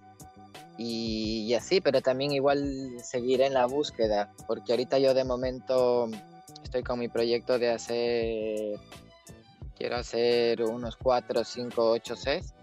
y, 0.78 1.46
y, 1.48 1.54
así, 1.56 1.82
pero 1.82 2.02
también 2.02 2.32
igual 2.32 2.98
seguiré 3.04 3.48
en 3.48 3.54
la 3.54 3.66
búsqueda, 3.66 4.32
porque 4.46 4.74
ahorita 4.74 5.00
yo 5.00 5.14
de 5.14 5.24
momento 5.24 6.10
estoy 6.64 6.84
con 6.84 7.00
mi 7.00 7.08
proyecto 7.08 7.58
de 7.58 7.72
hacer, 7.72 8.80
quiero 9.78 9.96
hacer 9.96 10.62
unos 10.64 10.98
4, 10.98 11.44
5, 11.44 11.92
8 11.92 12.16
6, 12.16 12.54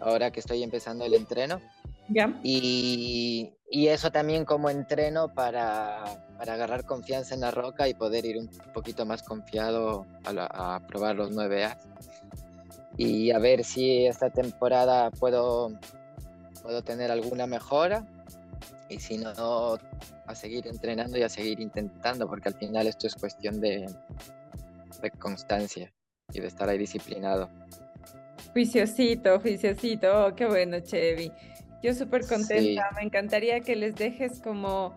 ahora 0.00 0.30
que 0.30 0.40
estoy 0.40 0.62
empezando 0.62 1.04
el 1.04 1.14
entreno. 1.14 1.60
Yeah. 2.08 2.38
Y, 2.42 3.52
y, 3.70 3.88
eso 3.88 4.10
también 4.10 4.44
como 4.44 4.68
entreno 4.68 5.32
para, 5.32 6.04
para, 6.36 6.54
agarrar 6.54 6.84
confianza 6.84 7.34
en 7.34 7.40
la 7.40 7.50
roca 7.50 7.88
y 7.88 7.94
poder 7.94 8.26
ir 8.26 8.38
un 8.38 8.48
poquito 8.74 9.06
más 9.06 9.22
confiado 9.22 10.04
a, 10.24 10.32
la, 10.32 10.46
a 10.46 10.80
probar 10.86 11.16
los 11.16 11.30
9A. 11.32 11.78
Y 12.98 13.30
a 13.30 13.38
ver 13.38 13.64
si 13.64 14.04
esta 14.04 14.30
temporada 14.30 15.10
puedo 15.10 15.72
puedo 16.62 16.82
tener 16.82 17.10
alguna 17.10 17.46
mejora 17.46 18.06
y 18.88 19.00
si 19.00 19.18
no, 19.18 19.78
a 20.26 20.34
seguir 20.34 20.66
entrenando 20.66 21.18
y 21.18 21.22
a 21.22 21.28
seguir 21.28 21.60
intentando, 21.60 22.28
porque 22.28 22.48
al 22.48 22.54
final 22.54 22.86
esto 22.86 23.06
es 23.06 23.14
cuestión 23.14 23.60
de, 23.60 23.86
de 25.00 25.10
constancia 25.12 25.92
y 26.32 26.40
de 26.40 26.46
estar 26.46 26.68
ahí 26.68 26.78
disciplinado. 26.78 27.50
Juiciosito, 28.52 29.40
juiciosito, 29.40 30.26
oh, 30.26 30.34
qué 30.34 30.46
bueno, 30.46 30.80
Chevy. 30.80 31.32
Yo 31.82 31.94
súper 31.94 32.26
contenta, 32.26 32.88
sí. 32.88 32.94
me 32.94 33.02
encantaría 33.02 33.60
que 33.60 33.74
les 33.74 33.96
dejes 33.96 34.40
como 34.40 34.94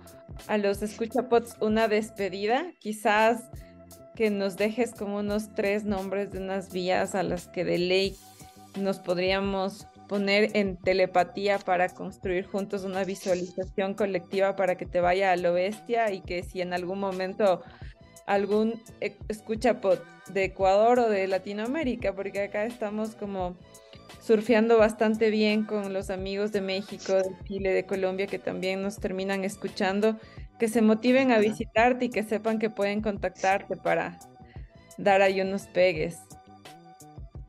a 0.47 0.57
los 0.57 0.81
escuchapots 0.83 1.55
una 1.59 1.87
despedida, 1.87 2.73
quizás 2.79 3.49
que 4.15 4.29
nos 4.29 4.55
dejes 4.55 4.93
como 4.93 5.17
unos 5.17 5.53
tres 5.55 5.83
nombres 5.83 6.31
de 6.31 6.39
unas 6.39 6.71
vías 6.71 7.15
a 7.15 7.23
las 7.23 7.47
que 7.47 7.65
de 7.65 7.79
ley 7.79 8.15
nos 8.79 8.99
podríamos 8.99 9.87
poner 10.07 10.55
en 10.55 10.77
telepatía 10.77 11.59
para 11.59 11.89
construir 11.89 12.45
juntos 12.45 12.83
una 12.83 13.03
visualización 13.03 13.93
colectiva 13.93 14.55
para 14.55 14.75
que 14.75 14.85
te 14.85 14.99
vaya 14.99 15.31
a 15.31 15.35
lo 15.35 15.53
bestia 15.53 16.11
y 16.11 16.21
que 16.21 16.43
si 16.43 16.61
en 16.61 16.73
algún 16.73 16.99
momento 16.99 17.63
algún 18.25 18.81
escucha 19.27 19.79
de 20.29 20.43
Ecuador 20.43 20.99
o 20.99 21.09
de 21.09 21.27
Latinoamérica, 21.27 22.13
porque 22.13 22.43
acá 22.43 22.65
estamos 22.65 23.15
como 23.15 23.55
surfeando 24.21 24.77
bastante 24.77 25.29
bien 25.29 25.65
con 25.65 25.93
los 25.93 26.09
amigos 26.09 26.51
de 26.51 26.61
México, 26.61 27.13
de 27.13 27.29
Chile, 27.43 27.71
de 27.71 27.85
Colombia 27.85 28.25
que 28.25 28.39
también 28.39 28.81
nos 28.81 28.97
terminan 28.97 29.43
escuchando, 29.43 30.17
que 30.57 30.67
se 30.67 30.81
motiven 30.81 31.31
a 31.31 31.37
visitarte 31.37 32.05
y 32.05 32.09
que 32.09 32.23
sepan 32.23 32.57
que 32.57 32.69
pueden 32.69 33.01
contactarte 33.01 33.75
para 33.75 34.17
dar 34.97 35.21
ahí 35.21 35.41
unos 35.41 35.67
pegues. 35.67 36.17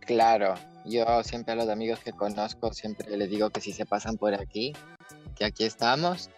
Claro, 0.00 0.54
yo 0.86 1.22
siempre 1.22 1.52
a 1.52 1.56
los 1.56 1.68
amigos 1.68 2.00
que 2.00 2.12
conozco, 2.12 2.72
siempre 2.72 3.16
les 3.16 3.28
digo 3.28 3.50
que 3.50 3.60
si 3.60 3.72
se 3.72 3.86
pasan 3.86 4.16
por 4.16 4.34
aquí, 4.34 4.72
que 5.34 5.44
aquí 5.44 5.64
estamos. 5.64 6.30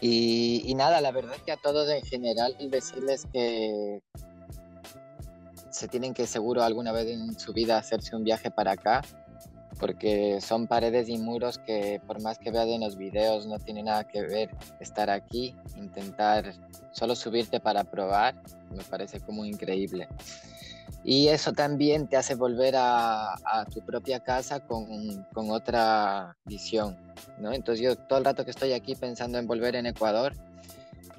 Y, 0.00 0.72
nada, 0.76 1.00
la 1.00 1.10
verdad 1.10 1.36
que 1.44 1.52
a 1.52 1.56
todos 1.56 1.88
en 1.88 2.02
general 2.02 2.54
decirles 2.70 3.26
que 3.32 4.02
se 5.70 5.88
tienen 5.88 6.14
que 6.14 6.26
seguro 6.26 6.62
alguna 6.62 6.92
vez 6.92 7.08
en 7.08 7.38
su 7.38 7.52
vida 7.52 7.78
hacerse 7.78 8.14
un 8.14 8.24
viaje 8.24 8.50
para 8.50 8.72
acá, 8.72 9.02
porque 9.78 10.40
son 10.40 10.66
paredes 10.66 11.08
y 11.08 11.18
muros 11.18 11.58
que 11.58 12.00
por 12.06 12.20
más 12.22 12.38
que 12.38 12.50
veas 12.50 12.68
en 12.68 12.80
los 12.80 12.96
videos 12.96 13.46
no 13.46 13.58
tiene 13.58 13.82
nada 13.82 14.04
que 14.04 14.22
ver 14.22 14.50
estar 14.80 15.10
aquí, 15.10 15.54
intentar 15.76 16.54
solo 16.92 17.14
subirte 17.14 17.60
para 17.60 17.84
probar, 17.84 18.34
me 18.70 18.84
parece 18.84 19.20
como 19.20 19.44
increíble. 19.44 20.08
Y 21.04 21.28
eso 21.28 21.52
también 21.52 22.08
te 22.08 22.16
hace 22.16 22.34
volver 22.34 22.74
a, 22.76 23.36
tu 23.72 23.80
propia 23.80 24.20
casa 24.20 24.60
con, 24.60 25.24
con, 25.32 25.50
otra 25.50 26.36
visión, 26.44 26.96
¿no? 27.38 27.52
Entonces 27.52 27.84
yo 27.84 27.96
todo 27.96 28.18
el 28.18 28.24
rato 28.24 28.44
que 28.44 28.50
estoy 28.50 28.72
aquí 28.72 28.96
pensando 28.96 29.38
en 29.38 29.46
volver 29.46 29.76
en 29.76 29.86
Ecuador, 29.86 30.34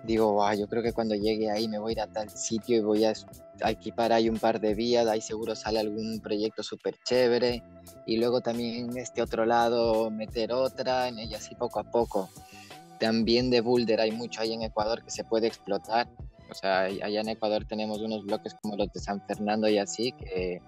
digo, 0.03 0.33
wow, 0.33 0.53
yo 0.53 0.67
creo 0.67 0.83
que 0.83 0.93
cuando 0.93 1.15
llegue 1.15 1.49
ahí 1.51 1.67
me 1.67 1.79
voy 1.79 1.91
a 1.91 1.93
ir 1.93 2.01
a 2.01 2.07
tal 2.07 2.29
sitio 2.29 2.77
y 2.77 2.81
voy 2.81 3.05
a 3.05 3.13
equipar 3.65 4.13
ahí 4.13 4.29
un 4.29 4.37
par 4.37 4.59
de 4.59 4.73
vías, 4.73 5.07
ahí 5.07 5.21
seguro 5.21 5.55
sale 5.55 5.79
algún 5.79 6.19
proyecto 6.21 6.63
súper 6.63 6.95
chévere 7.03 7.63
y 8.05 8.17
luego 8.17 8.41
también 8.41 8.89
en 8.89 8.97
este 8.97 9.21
otro 9.21 9.45
lado 9.45 10.09
meter 10.09 10.53
otra, 10.53 11.09
y 11.09 11.33
así 11.33 11.55
poco 11.55 11.79
a 11.79 11.83
poco. 11.83 12.29
También 12.99 13.49
de 13.49 13.61
boulder 13.61 14.01
hay 14.01 14.11
mucho 14.11 14.41
ahí 14.41 14.53
en 14.53 14.63
Ecuador 14.63 15.03
que 15.03 15.11
se 15.11 15.23
puede 15.23 15.47
explotar. 15.47 16.07
O 16.49 16.53
sea, 16.53 16.81
allá 16.81 17.21
en 17.21 17.29
Ecuador 17.29 17.65
tenemos 17.65 17.99
unos 17.99 18.23
bloques 18.25 18.55
como 18.61 18.75
los 18.75 18.91
de 18.93 18.99
San 18.99 19.21
Fernando 19.25 19.67
y 19.67 19.77
así, 19.77 20.11
que, 20.13 20.61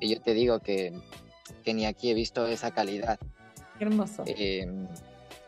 yo 0.00 0.20
te 0.20 0.34
digo 0.34 0.60
que, 0.60 0.92
que, 1.64 1.74
ni 1.74 1.86
aquí 1.86 2.10
he 2.10 2.14
visto 2.14 2.46
esa 2.46 2.70
calidad. 2.70 3.18
hermoso. 3.78 4.24
Eh, 4.26 4.66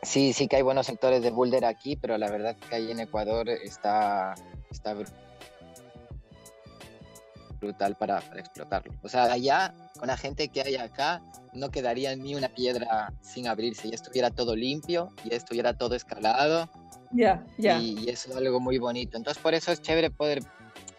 sí, 0.03 0.33
sí 0.33 0.49
que 0.49 0.57
hay 0.57 0.63
buenos 0.63 0.87
sectores 0.87 1.23
de 1.23 1.31
boulder 1.31 1.65
aquí, 1.65 1.97
pero 1.97 2.19
la 2.19 2.31
verdad 2.31 2.57
que 2.57 2.75
ahí 2.75 2.91
en 2.91 3.01
Ecuador 3.01 3.49
está, 3.49 4.35
está 4.71 4.95
brutal 7.65 7.97
para, 7.97 8.19
explotarlo. 8.37 8.93
O 9.03 9.09
sea, 9.09 9.25
allá, 9.25 9.75
con 9.99 10.09
la 10.09 10.17
gente 10.17 10.49
que 10.49 10.63
hay 10.63 10.77
acá, 10.77 11.23
no 11.53 11.71
quedaría 11.71 12.15
ni 12.17 12.35
una 12.35 12.49
piedra 12.49 13.13
sin 13.23 13.49
abrirse, 13.49 13.89
y 13.89 13.95
estuviera 13.95 14.31
todo 14.31 14.55
limpio, 14.55 15.11
y 15.25 15.35
estuviera 15.35 15.77
todo 15.77 15.95
escalado. 15.95 16.69
Ya, 17.15 17.47
ya. 17.59 17.79
Y, 17.79 18.09
eso 18.09 18.31
es 18.31 18.37
algo 18.37 18.61
muy 18.61 18.79
bonito. 18.79 19.17
Entonces, 19.17 19.43
por 19.43 19.55
eso 19.55 19.73
es 19.73 19.81
chévere 19.81 20.11
poder 20.11 20.43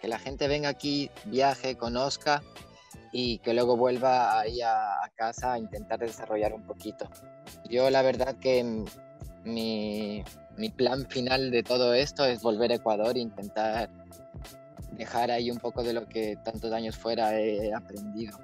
que 0.02 0.08
la 0.08 0.18
gente 0.18 0.48
venga 0.48 0.70
aquí, 0.70 1.12
viaje, 1.26 1.76
conozca 1.76 2.42
y 3.12 3.40
que 3.40 3.54
luego 3.54 3.76
vuelva 3.78 4.40
ahí 4.40 4.62
a, 4.62 5.04
a 5.04 5.10
casa 5.16 5.54
a 5.54 5.60
intentar 5.60 6.00
desarrollar 6.00 6.54
un 6.54 6.64
poquito. 6.64 7.10
Yo 7.70 7.90
la 7.90 8.02
verdad 8.02 8.36
que 8.38 8.86
mi, 9.44 10.24
mi 10.58 10.70
plan 10.70 11.06
final 11.10 11.52
de 11.52 11.64
todo 11.64 11.94
esto 11.94 12.26
es 12.26 12.42
volver 12.42 12.72
a 12.72 12.76
Ecuador 12.76 13.16
e 13.16 13.20
intentar 13.20 13.90
dejar 14.94 15.32
ahí 15.32 15.52
un 15.52 15.58
poco 15.58 15.84
de 15.84 15.94
lo 15.94 16.08
que 16.08 16.38
tantos 16.44 16.72
años 16.72 16.96
fuera 16.96 17.40
he 17.40 17.74
aprendido. 17.74 18.38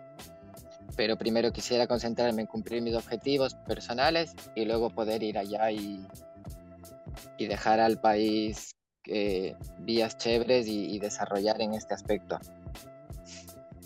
Pero 0.98 1.18
primero 1.18 1.52
quisiera 1.52 1.88
concentrarme 1.88 2.42
en 2.42 2.48
cumplir 2.48 2.82
mis 2.82 2.96
objetivos 2.96 3.56
personales 3.56 4.36
y 4.56 4.66
luego 4.66 4.90
poder 4.90 5.24
ir 5.24 5.38
allá 5.38 5.72
y, 5.72 6.06
y 7.38 7.48
dejar 7.48 7.80
al 7.80 8.00
país 8.00 8.76
eh, 9.08 9.56
vías 9.80 10.18
chéveres 10.18 10.68
y, 10.68 11.00
desarrollar 11.00 11.62
en 11.62 11.74
este 11.74 11.94
aspecto. 11.94 12.40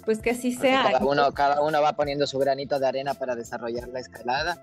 Pues 0.03 0.19
que 0.19 0.32
así 0.32 0.53
sea. 0.53 0.84
Cada 0.84 1.05
uno, 1.05 1.32
cada 1.32 1.61
uno 1.61 1.82
va 1.82 1.93
poniendo 1.93 2.28
su 2.28 2.38
granito 2.38 2.80
de 2.80 2.88
arena 2.88 3.13
para 3.13 3.36
desarrollar 3.36 3.88
la 3.89 3.99
escalada. 3.99 4.61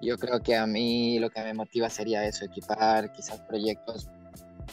Yo 0.00 0.18
creo 0.18 0.40
que 0.40 0.56
a 0.56 0.66
mí 0.66 1.18
lo 1.18 1.30
que 1.30 1.42
me 1.42 1.54
motiva 1.54 1.88
sería 1.90 2.24
eso, 2.26 2.44
equipar 2.44 3.12
quizás 3.12 3.40
proyectos 3.40 4.08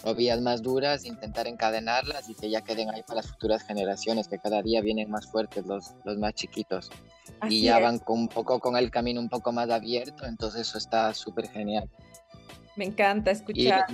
o 0.03 0.13
vías 0.13 0.41
más 0.41 0.61
duras, 0.61 1.05
intentar 1.05 1.47
encadenarlas 1.47 2.29
y 2.29 2.35
que 2.35 2.49
ya 2.49 2.61
queden 2.61 2.89
ahí 2.89 3.01
para 3.03 3.21
las 3.21 3.27
futuras 3.27 3.63
generaciones, 3.63 4.27
que 4.27 4.37
cada 4.37 4.61
día 4.61 4.81
vienen 4.81 5.09
más 5.09 5.27
fuertes 5.27 5.65
los, 5.65 5.93
los 6.03 6.17
más 6.17 6.33
chiquitos. 6.33 6.91
y 7.49 7.63
ya 7.63 7.79
van 7.79 7.99
con 7.99 8.19
un 8.19 8.27
poco 8.27 8.59
con 8.59 8.77
el 8.77 8.91
camino 8.91 9.19
un 9.19 9.29
poco 9.29 9.51
más 9.51 9.69
abierto, 9.69 10.25
entonces 10.25 10.61
eso 10.61 10.77
está 10.77 11.13
súper 11.13 11.47
genial. 11.49 11.89
Me 12.75 12.85
encanta 12.85 13.31
escuchar. 13.31 13.85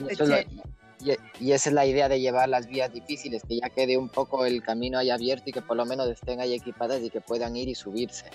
Y, 1.39 1.51
esa 1.51 1.69
es 1.69 1.73
la 1.73 1.85
idea 1.87 2.07
de 2.07 2.19
llevar 2.19 2.47
las 2.47 2.67
vías 2.67 2.93
difíciles, 2.93 3.41
que 3.47 3.59
ya 3.59 3.69
quede 3.69 3.97
un 3.97 4.07
poco 4.07 4.45
el 4.45 4.61
camino 4.61 4.99
ahí 4.99 5.09
abierto 5.09 5.49
y 5.49 5.51
que 5.51 5.61
por 5.61 5.75
lo 5.75 5.85
menos 5.85 6.07
estén 6.07 6.39
ahí 6.39 6.53
equipadas 6.53 7.01
y 7.01 7.09
que 7.09 7.21
puedan 7.21 7.55
ir 7.55 7.69
y 7.69 7.75
subirse. 7.75 8.25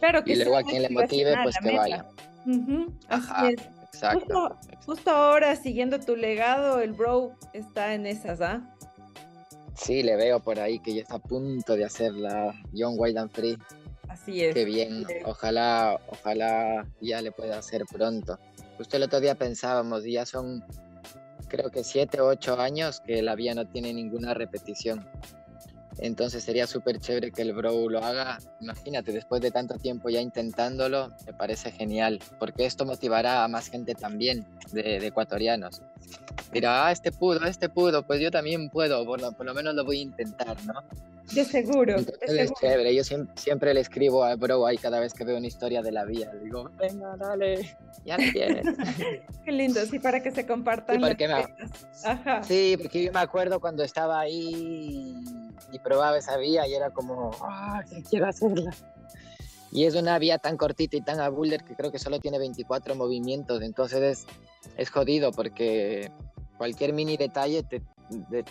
Pero 0.00 0.24
que 0.24 0.32
y 0.32 0.36
luego 0.36 0.56
a 0.56 0.62
quien 0.62 0.82
le 0.82 0.88
motive, 0.88 1.34
pues 1.42 1.56
que 1.58 1.76
vaya. 1.76 2.06
Así 3.08 3.54
es. 3.54 3.60
Exacto 3.92 4.56
justo, 4.88 5.10
ahora, 5.10 5.54
siguiendo 5.54 6.00
tu 6.00 6.16
legado, 6.16 6.80
el 6.80 6.94
bro 6.94 7.32
está 7.52 7.92
en 7.92 8.06
esas, 8.06 8.40
¿ah? 8.40 8.62
Sí, 9.74 10.02
le 10.02 10.16
veo 10.16 10.40
por 10.40 10.58
ahí 10.58 10.78
que 10.78 10.94
ya 10.94 11.02
está 11.02 11.16
a 11.16 11.18
punto 11.18 11.76
de 11.76 11.84
hacer 11.84 12.14
la 12.14 12.54
Young 12.72 12.98
Wild 12.98 13.18
and 13.18 13.30
Free. 13.30 13.58
Así 14.08 14.42
es. 14.42 14.54
Qué 14.54 14.64
bien, 14.64 15.04
ojalá, 15.26 16.00
ojalá 16.08 16.86
ya 17.02 17.20
le 17.20 17.32
pueda 17.32 17.58
hacer 17.58 17.84
pronto. 17.84 18.38
Justo 18.78 18.96
el 18.96 19.02
otro 19.02 19.20
día 19.20 19.34
pensábamos, 19.34 20.04
ya 20.04 20.24
son 20.24 20.64
creo 21.48 21.70
que 21.70 21.82
siete 21.82 22.20
o 22.20 22.28
ocho 22.28 22.60
años 22.60 23.00
que 23.00 23.22
la 23.22 23.34
vía 23.34 23.54
no 23.54 23.66
tiene 23.66 23.92
ninguna 23.92 24.34
repetición. 24.34 25.04
Entonces 25.98 26.44
sería 26.44 26.68
súper 26.68 27.00
chévere 27.00 27.32
que 27.32 27.42
el 27.42 27.52
Bro 27.54 27.88
lo 27.88 28.04
haga. 28.04 28.38
Imagínate, 28.60 29.10
después 29.10 29.42
de 29.42 29.50
tanto 29.50 29.74
tiempo 29.78 30.08
ya 30.10 30.20
intentándolo, 30.20 31.12
me 31.26 31.32
parece 31.32 31.72
genial, 31.72 32.20
porque 32.38 32.66
esto 32.66 32.86
motivará 32.86 33.42
a 33.42 33.48
más 33.48 33.68
gente 33.68 33.94
también 33.96 34.46
de, 34.70 35.04
ecuatorianos. 35.04 35.82
Dirá, 36.52 36.86
ah, 36.86 36.92
este 36.92 37.12
pudo, 37.12 37.44
este 37.44 37.68
pudo, 37.68 38.06
pues 38.06 38.20
yo 38.20 38.30
también 38.30 38.70
puedo, 38.70 39.04
por 39.04 39.20
lo, 39.20 39.32
por 39.32 39.46
lo 39.46 39.54
menos 39.54 39.74
lo 39.74 39.84
voy 39.84 39.98
a 39.98 40.02
intentar, 40.02 40.56
¿no? 40.64 40.82
De 41.32 41.44
seguro. 41.44 41.98
Entonces 41.98 42.30
es 42.30 42.52
chévere. 42.54 42.94
Yo 42.94 43.04
siempre, 43.04 43.74
le 43.74 43.80
escribo 43.80 44.24
a 44.24 44.34
Bro 44.36 44.66
ahí 44.66 44.78
cada 44.78 44.98
vez 45.00 45.12
que 45.12 45.24
veo 45.24 45.36
una 45.36 45.46
historia 45.46 45.82
de 45.82 45.92
la 45.92 46.04
vía. 46.04 46.32
Le 46.32 46.44
digo, 46.44 46.70
venga, 46.78 47.16
dale, 47.16 47.76
ya 48.04 48.16
la 48.16 48.32
tienes. 48.32 48.66
Qué 49.44 49.52
lindo, 49.52 49.84
sí, 49.84 49.98
para 49.98 50.22
que 50.22 50.30
se 50.30 50.46
compartan. 50.46 50.96
Sí, 50.96 51.02
porque, 51.06 51.26
Ajá. 52.04 52.42
sí, 52.42 52.76
porque 52.80 53.04
yo 53.04 53.12
me 53.12 53.20
acuerdo 53.20 53.60
cuando 53.60 53.84
estaba 53.84 54.20
ahí 54.20 55.14
y 55.70 55.78
probaba 55.80 56.16
esa 56.16 56.36
vía 56.38 56.66
y 56.66 56.74
era 56.74 56.90
como, 56.90 57.30
ah, 57.42 57.82
quiero 58.08 58.26
hacerla. 58.26 58.74
Y 59.70 59.84
es 59.84 59.94
una 59.94 60.18
vía 60.18 60.38
tan 60.38 60.56
cortita 60.56 60.96
y 60.96 61.00
tan 61.00 61.20
a 61.20 61.28
boulder 61.28 61.62
que 61.64 61.74
creo 61.74 61.92
que 61.92 61.98
solo 61.98 62.20
tiene 62.20 62.38
24 62.38 62.94
movimientos, 62.94 63.62
entonces 63.62 64.02
es, 64.02 64.26
es 64.76 64.90
jodido 64.90 65.32
porque 65.32 66.10
cualquier 66.56 66.92
mini 66.92 67.16
detalle 67.16 67.62
te, 67.62 67.82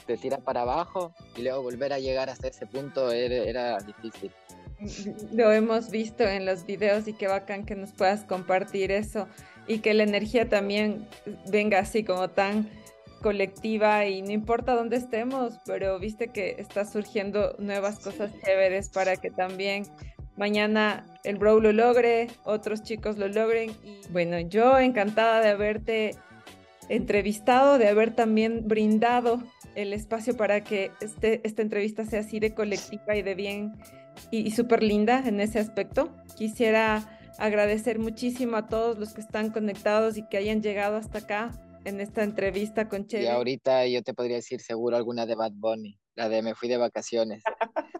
te, 0.05 0.18
tira 0.18 0.38
para 0.38 0.61
abajo 0.61 1.13
y 1.36 1.41
luego 1.41 1.61
volver 1.63 1.93
a 1.93 1.99
llegar 1.99 2.30
hasta 2.30 2.47
ese 2.47 2.65
punto 2.65 3.11
era, 3.11 3.80
difícil. 3.80 4.32
Lo 5.32 5.51
hemos 5.51 5.89
visto 5.89 6.24
en 6.24 6.45
los 6.45 6.65
videos 6.65 7.07
y 7.07 7.13
qué 7.13 7.28
bacán 7.28 7.65
que 7.65 7.76
nos 7.76 7.91
puedas 7.91 8.24
compartir 8.24 8.91
eso 8.91 9.28
y 9.68 9.80
que 9.80 9.93
la 9.93 10.03
energía 10.03 10.49
también 10.49 11.07
venga 11.49 11.80
así 11.80 12.03
como 12.03 12.30
tan 12.30 12.70
colectiva 13.22 14.05
y 14.05 14.22
no 14.22 14.32
importa 14.32 14.76
dónde 14.76 14.97
estemos, 14.97 15.55
pero 15.65 15.97
viste 15.99 16.28
que 16.28 16.55
está 16.59 16.86
surgiendo 16.86 17.55
nuevas 17.57 17.99
cosas 17.99 18.32
chéveres 18.45 18.89
para 18.89 19.18
que 19.18 19.32
también 19.32 19.86
mañana 20.38 21.05
el 21.23 21.38
bro 21.38 21.59
lo 21.59 21.73
logre, 21.73 22.27
otros 22.43 22.83
chicos 22.83 23.17
lo 23.17 23.27
logren. 23.27 23.71
Y 23.83 23.99
bueno, 24.11 24.39
yo 24.39 24.79
encantada 24.79 25.41
de 25.41 25.49
haberte 25.49 26.15
entrevistado, 26.89 27.77
de 27.77 27.89
haber 27.89 28.15
también 28.15 28.67
brindado 28.67 29.43
el 29.75 29.93
espacio 29.93 30.38
para 30.38 30.63
que 30.63 30.91
este, 31.01 31.41
esta 31.45 31.61
entrevista 31.61 32.05
sea 32.05 32.21
así 32.21 32.39
de 32.39 32.53
colectiva 32.53 33.15
y 33.15 33.21
de 33.21 33.35
bien 33.35 33.73
y, 34.31 34.51
súper 34.51 34.83
linda 34.83 35.21
en 35.25 35.39
ese 35.39 35.59
aspecto. 35.59 36.15
Quisiera 36.38 37.19
agradecer 37.38 37.99
muchísimo 37.99 38.57
a 38.57 38.67
todos 38.67 38.97
los 38.97 39.13
que 39.13 39.21
están 39.21 39.51
conectados 39.51 40.17
y 40.17 40.27
que 40.27 40.38
hayan 40.38 40.61
llegado 40.61 40.95
hasta 40.97 41.19
acá 41.19 41.51
en 41.85 42.01
esta 42.01 42.23
entrevista 42.23 42.89
con 42.89 43.05
Chevy. 43.05 43.25
Y 43.25 43.27
ahorita 43.27 43.85
yo 43.88 44.01
te 44.01 44.13
podría 44.13 44.38
decir 44.38 44.61
seguro 44.61 44.97
alguna 44.97 45.25
de 45.25 45.35
Bad 45.35 45.53
Bunny, 45.53 45.99
la 46.15 46.29
de 46.29 46.41
me 46.41 46.55
fui 46.55 46.67
de 46.69 46.77
vacaciones. 46.77 47.43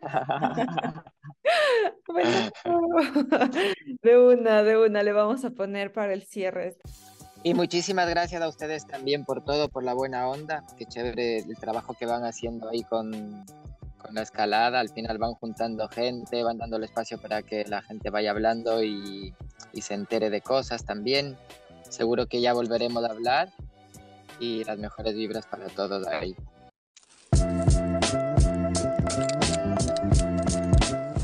de 4.04 4.18
una, 4.18 4.64
de 4.64 4.78
una, 4.78 5.04
le 5.04 5.12
vamos 5.12 5.46
a 5.46 5.50
poner 5.52 5.92
para 5.92 6.14
el 6.14 6.24
cierre. 6.24 6.78
Y 7.44 7.54
muchísimas 7.54 8.10
gracias 8.10 8.42
a 8.42 8.48
ustedes 8.48 8.86
también 8.88 9.24
por 9.24 9.44
todo, 9.44 9.70
por 9.70 9.84
la 9.84 9.94
buena 9.94 10.28
onda. 10.28 10.64
Qué 10.78 10.86
chévere 10.86 11.40
el 11.40 11.58
trabajo 11.58 11.94
que 11.94 12.06
van 12.06 12.26
haciendo 12.26 12.70
ahí 12.70 12.84
con, 12.84 13.12
con 13.98 14.16
la 14.16 14.22
escalada. 14.22 14.80
Al 14.80 14.90
final 14.90 15.18
van 15.18 15.34
juntando 15.34 15.88
gente, 15.88 16.44
van 16.44 16.58
dando 16.58 16.78
el 16.78 16.84
espacio 16.84 17.20
para 17.20 17.44
que 17.44 17.64
la 17.66 17.82
gente 17.82 18.10
vaya 18.10 18.32
hablando 18.32 18.84
y, 18.84 19.34
y 19.72 19.82
se 19.82 19.94
entere 19.94 20.30
de 20.30 20.42
cosas 20.42 20.86
también. 20.86 21.38
Seguro 21.90 22.26
que 22.26 22.42
ya 22.42 22.54
volveremos 22.54 23.04
a 23.04 23.12
hablar 23.12 23.50
y 24.40 24.64
las 24.64 24.78
mejores 24.78 25.16
vibras 25.16 25.46
para 25.46 25.68
todos 25.68 26.06
ahí. 26.08 26.36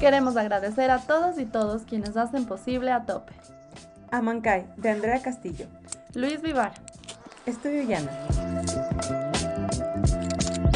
Queremos 0.04 0.36
agradecer 0.36 0.92
a 0.92 1.00
todos 1.00 1.40
y 1.40 1.46
todos 1.46 1.84
quienes 1.84 2.18
hacen 2.18 2.44
posible 2.44 2.92
a 2.92 3.06
tope. 3.06 3.32
Amancay, 4.12 4.66
de 4.76 4.90
Andrea 4.90 5.22
Castillo. 5.22 5.66
Luis 6.14 6.42
Vivar. 6.42 6.74
Estudio 7.46 7.84
Llana. 7.84 8.12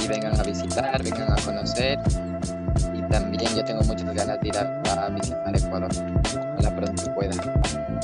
Y 0.01 0.07
vengan 0.07 0.39
a 0.39 0.43
visitar, 0.43 1.03
vengan 1.03 1.33
a 1.33 1.35
conocer. 1.43 1.99
Y 2.95 3.01
también 3.09 3.53
yo 3.53 3.65
tengo 3.65 3.81
muchas 3.83 4.15
ganas 4.15 4.39
de 4.39 4.47
ir 4.47 4.57
a, 4.57 5.09
visitar 5.09 5.57
Ecuador. 5.57 5.91
ojalá 6.53 6.75
pronto 6.77 7.13
pueda. 7.13 7.35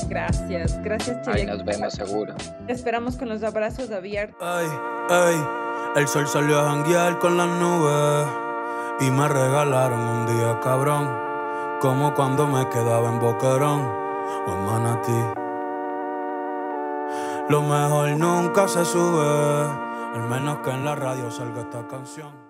Gracias, 0.10 0.78
gracias 0.84 1.22
Chevi. 1.22 1.40
Ahí 1.40 1.46
nos 1.46 1.64
vemos 1.64 1.94
seguro. 1.94 2.36
Te 2.68 2.74
esperamos 2.74 3.16
con 3.16 3.30
los 3.30 3.42
abrazos 3.44 3.92
abiertos. 3.92 4.36
Ay, 4.42 4.68
ay, 5.10 5.36
el 5.96 6.06
sol 6.06 6.28
salió 6.28 6.60
a 6.60 6.66
janguear 6.66 7.18
con 7.20 7.38
las 7.38 7.48
nubes 7.48 8.43
y 9.06 9.12
me 9.12 9.28
regalaron 9.28 10.00
un 10.00 10.26
día 10.26 10.60
cabrón, 10.62 11.10
como 11.82 12.14
cuando 12.14 12.48
me 12.48 12.70
quedaba 12.70 13.10
en 13.10 13.20
Boquerón 13.20 13.82
o 14.48 14.52
en 14.52 14.66
Manatí. 14.66 15.24
Lo 17.50 17.62
mejor 17.62 18.12
nunca 18.12 18.68
se 18.70 18.86
sube, 18.86 19.68
al 20.16 20.30
menos 20.30 20.60
que 20.60 20.70
en 20.70 20.86
la 20.86 20.96
radio 20.96 21.30
salga 21.30 21.62
esta 21.62 21.86
canción. 21.86 22.43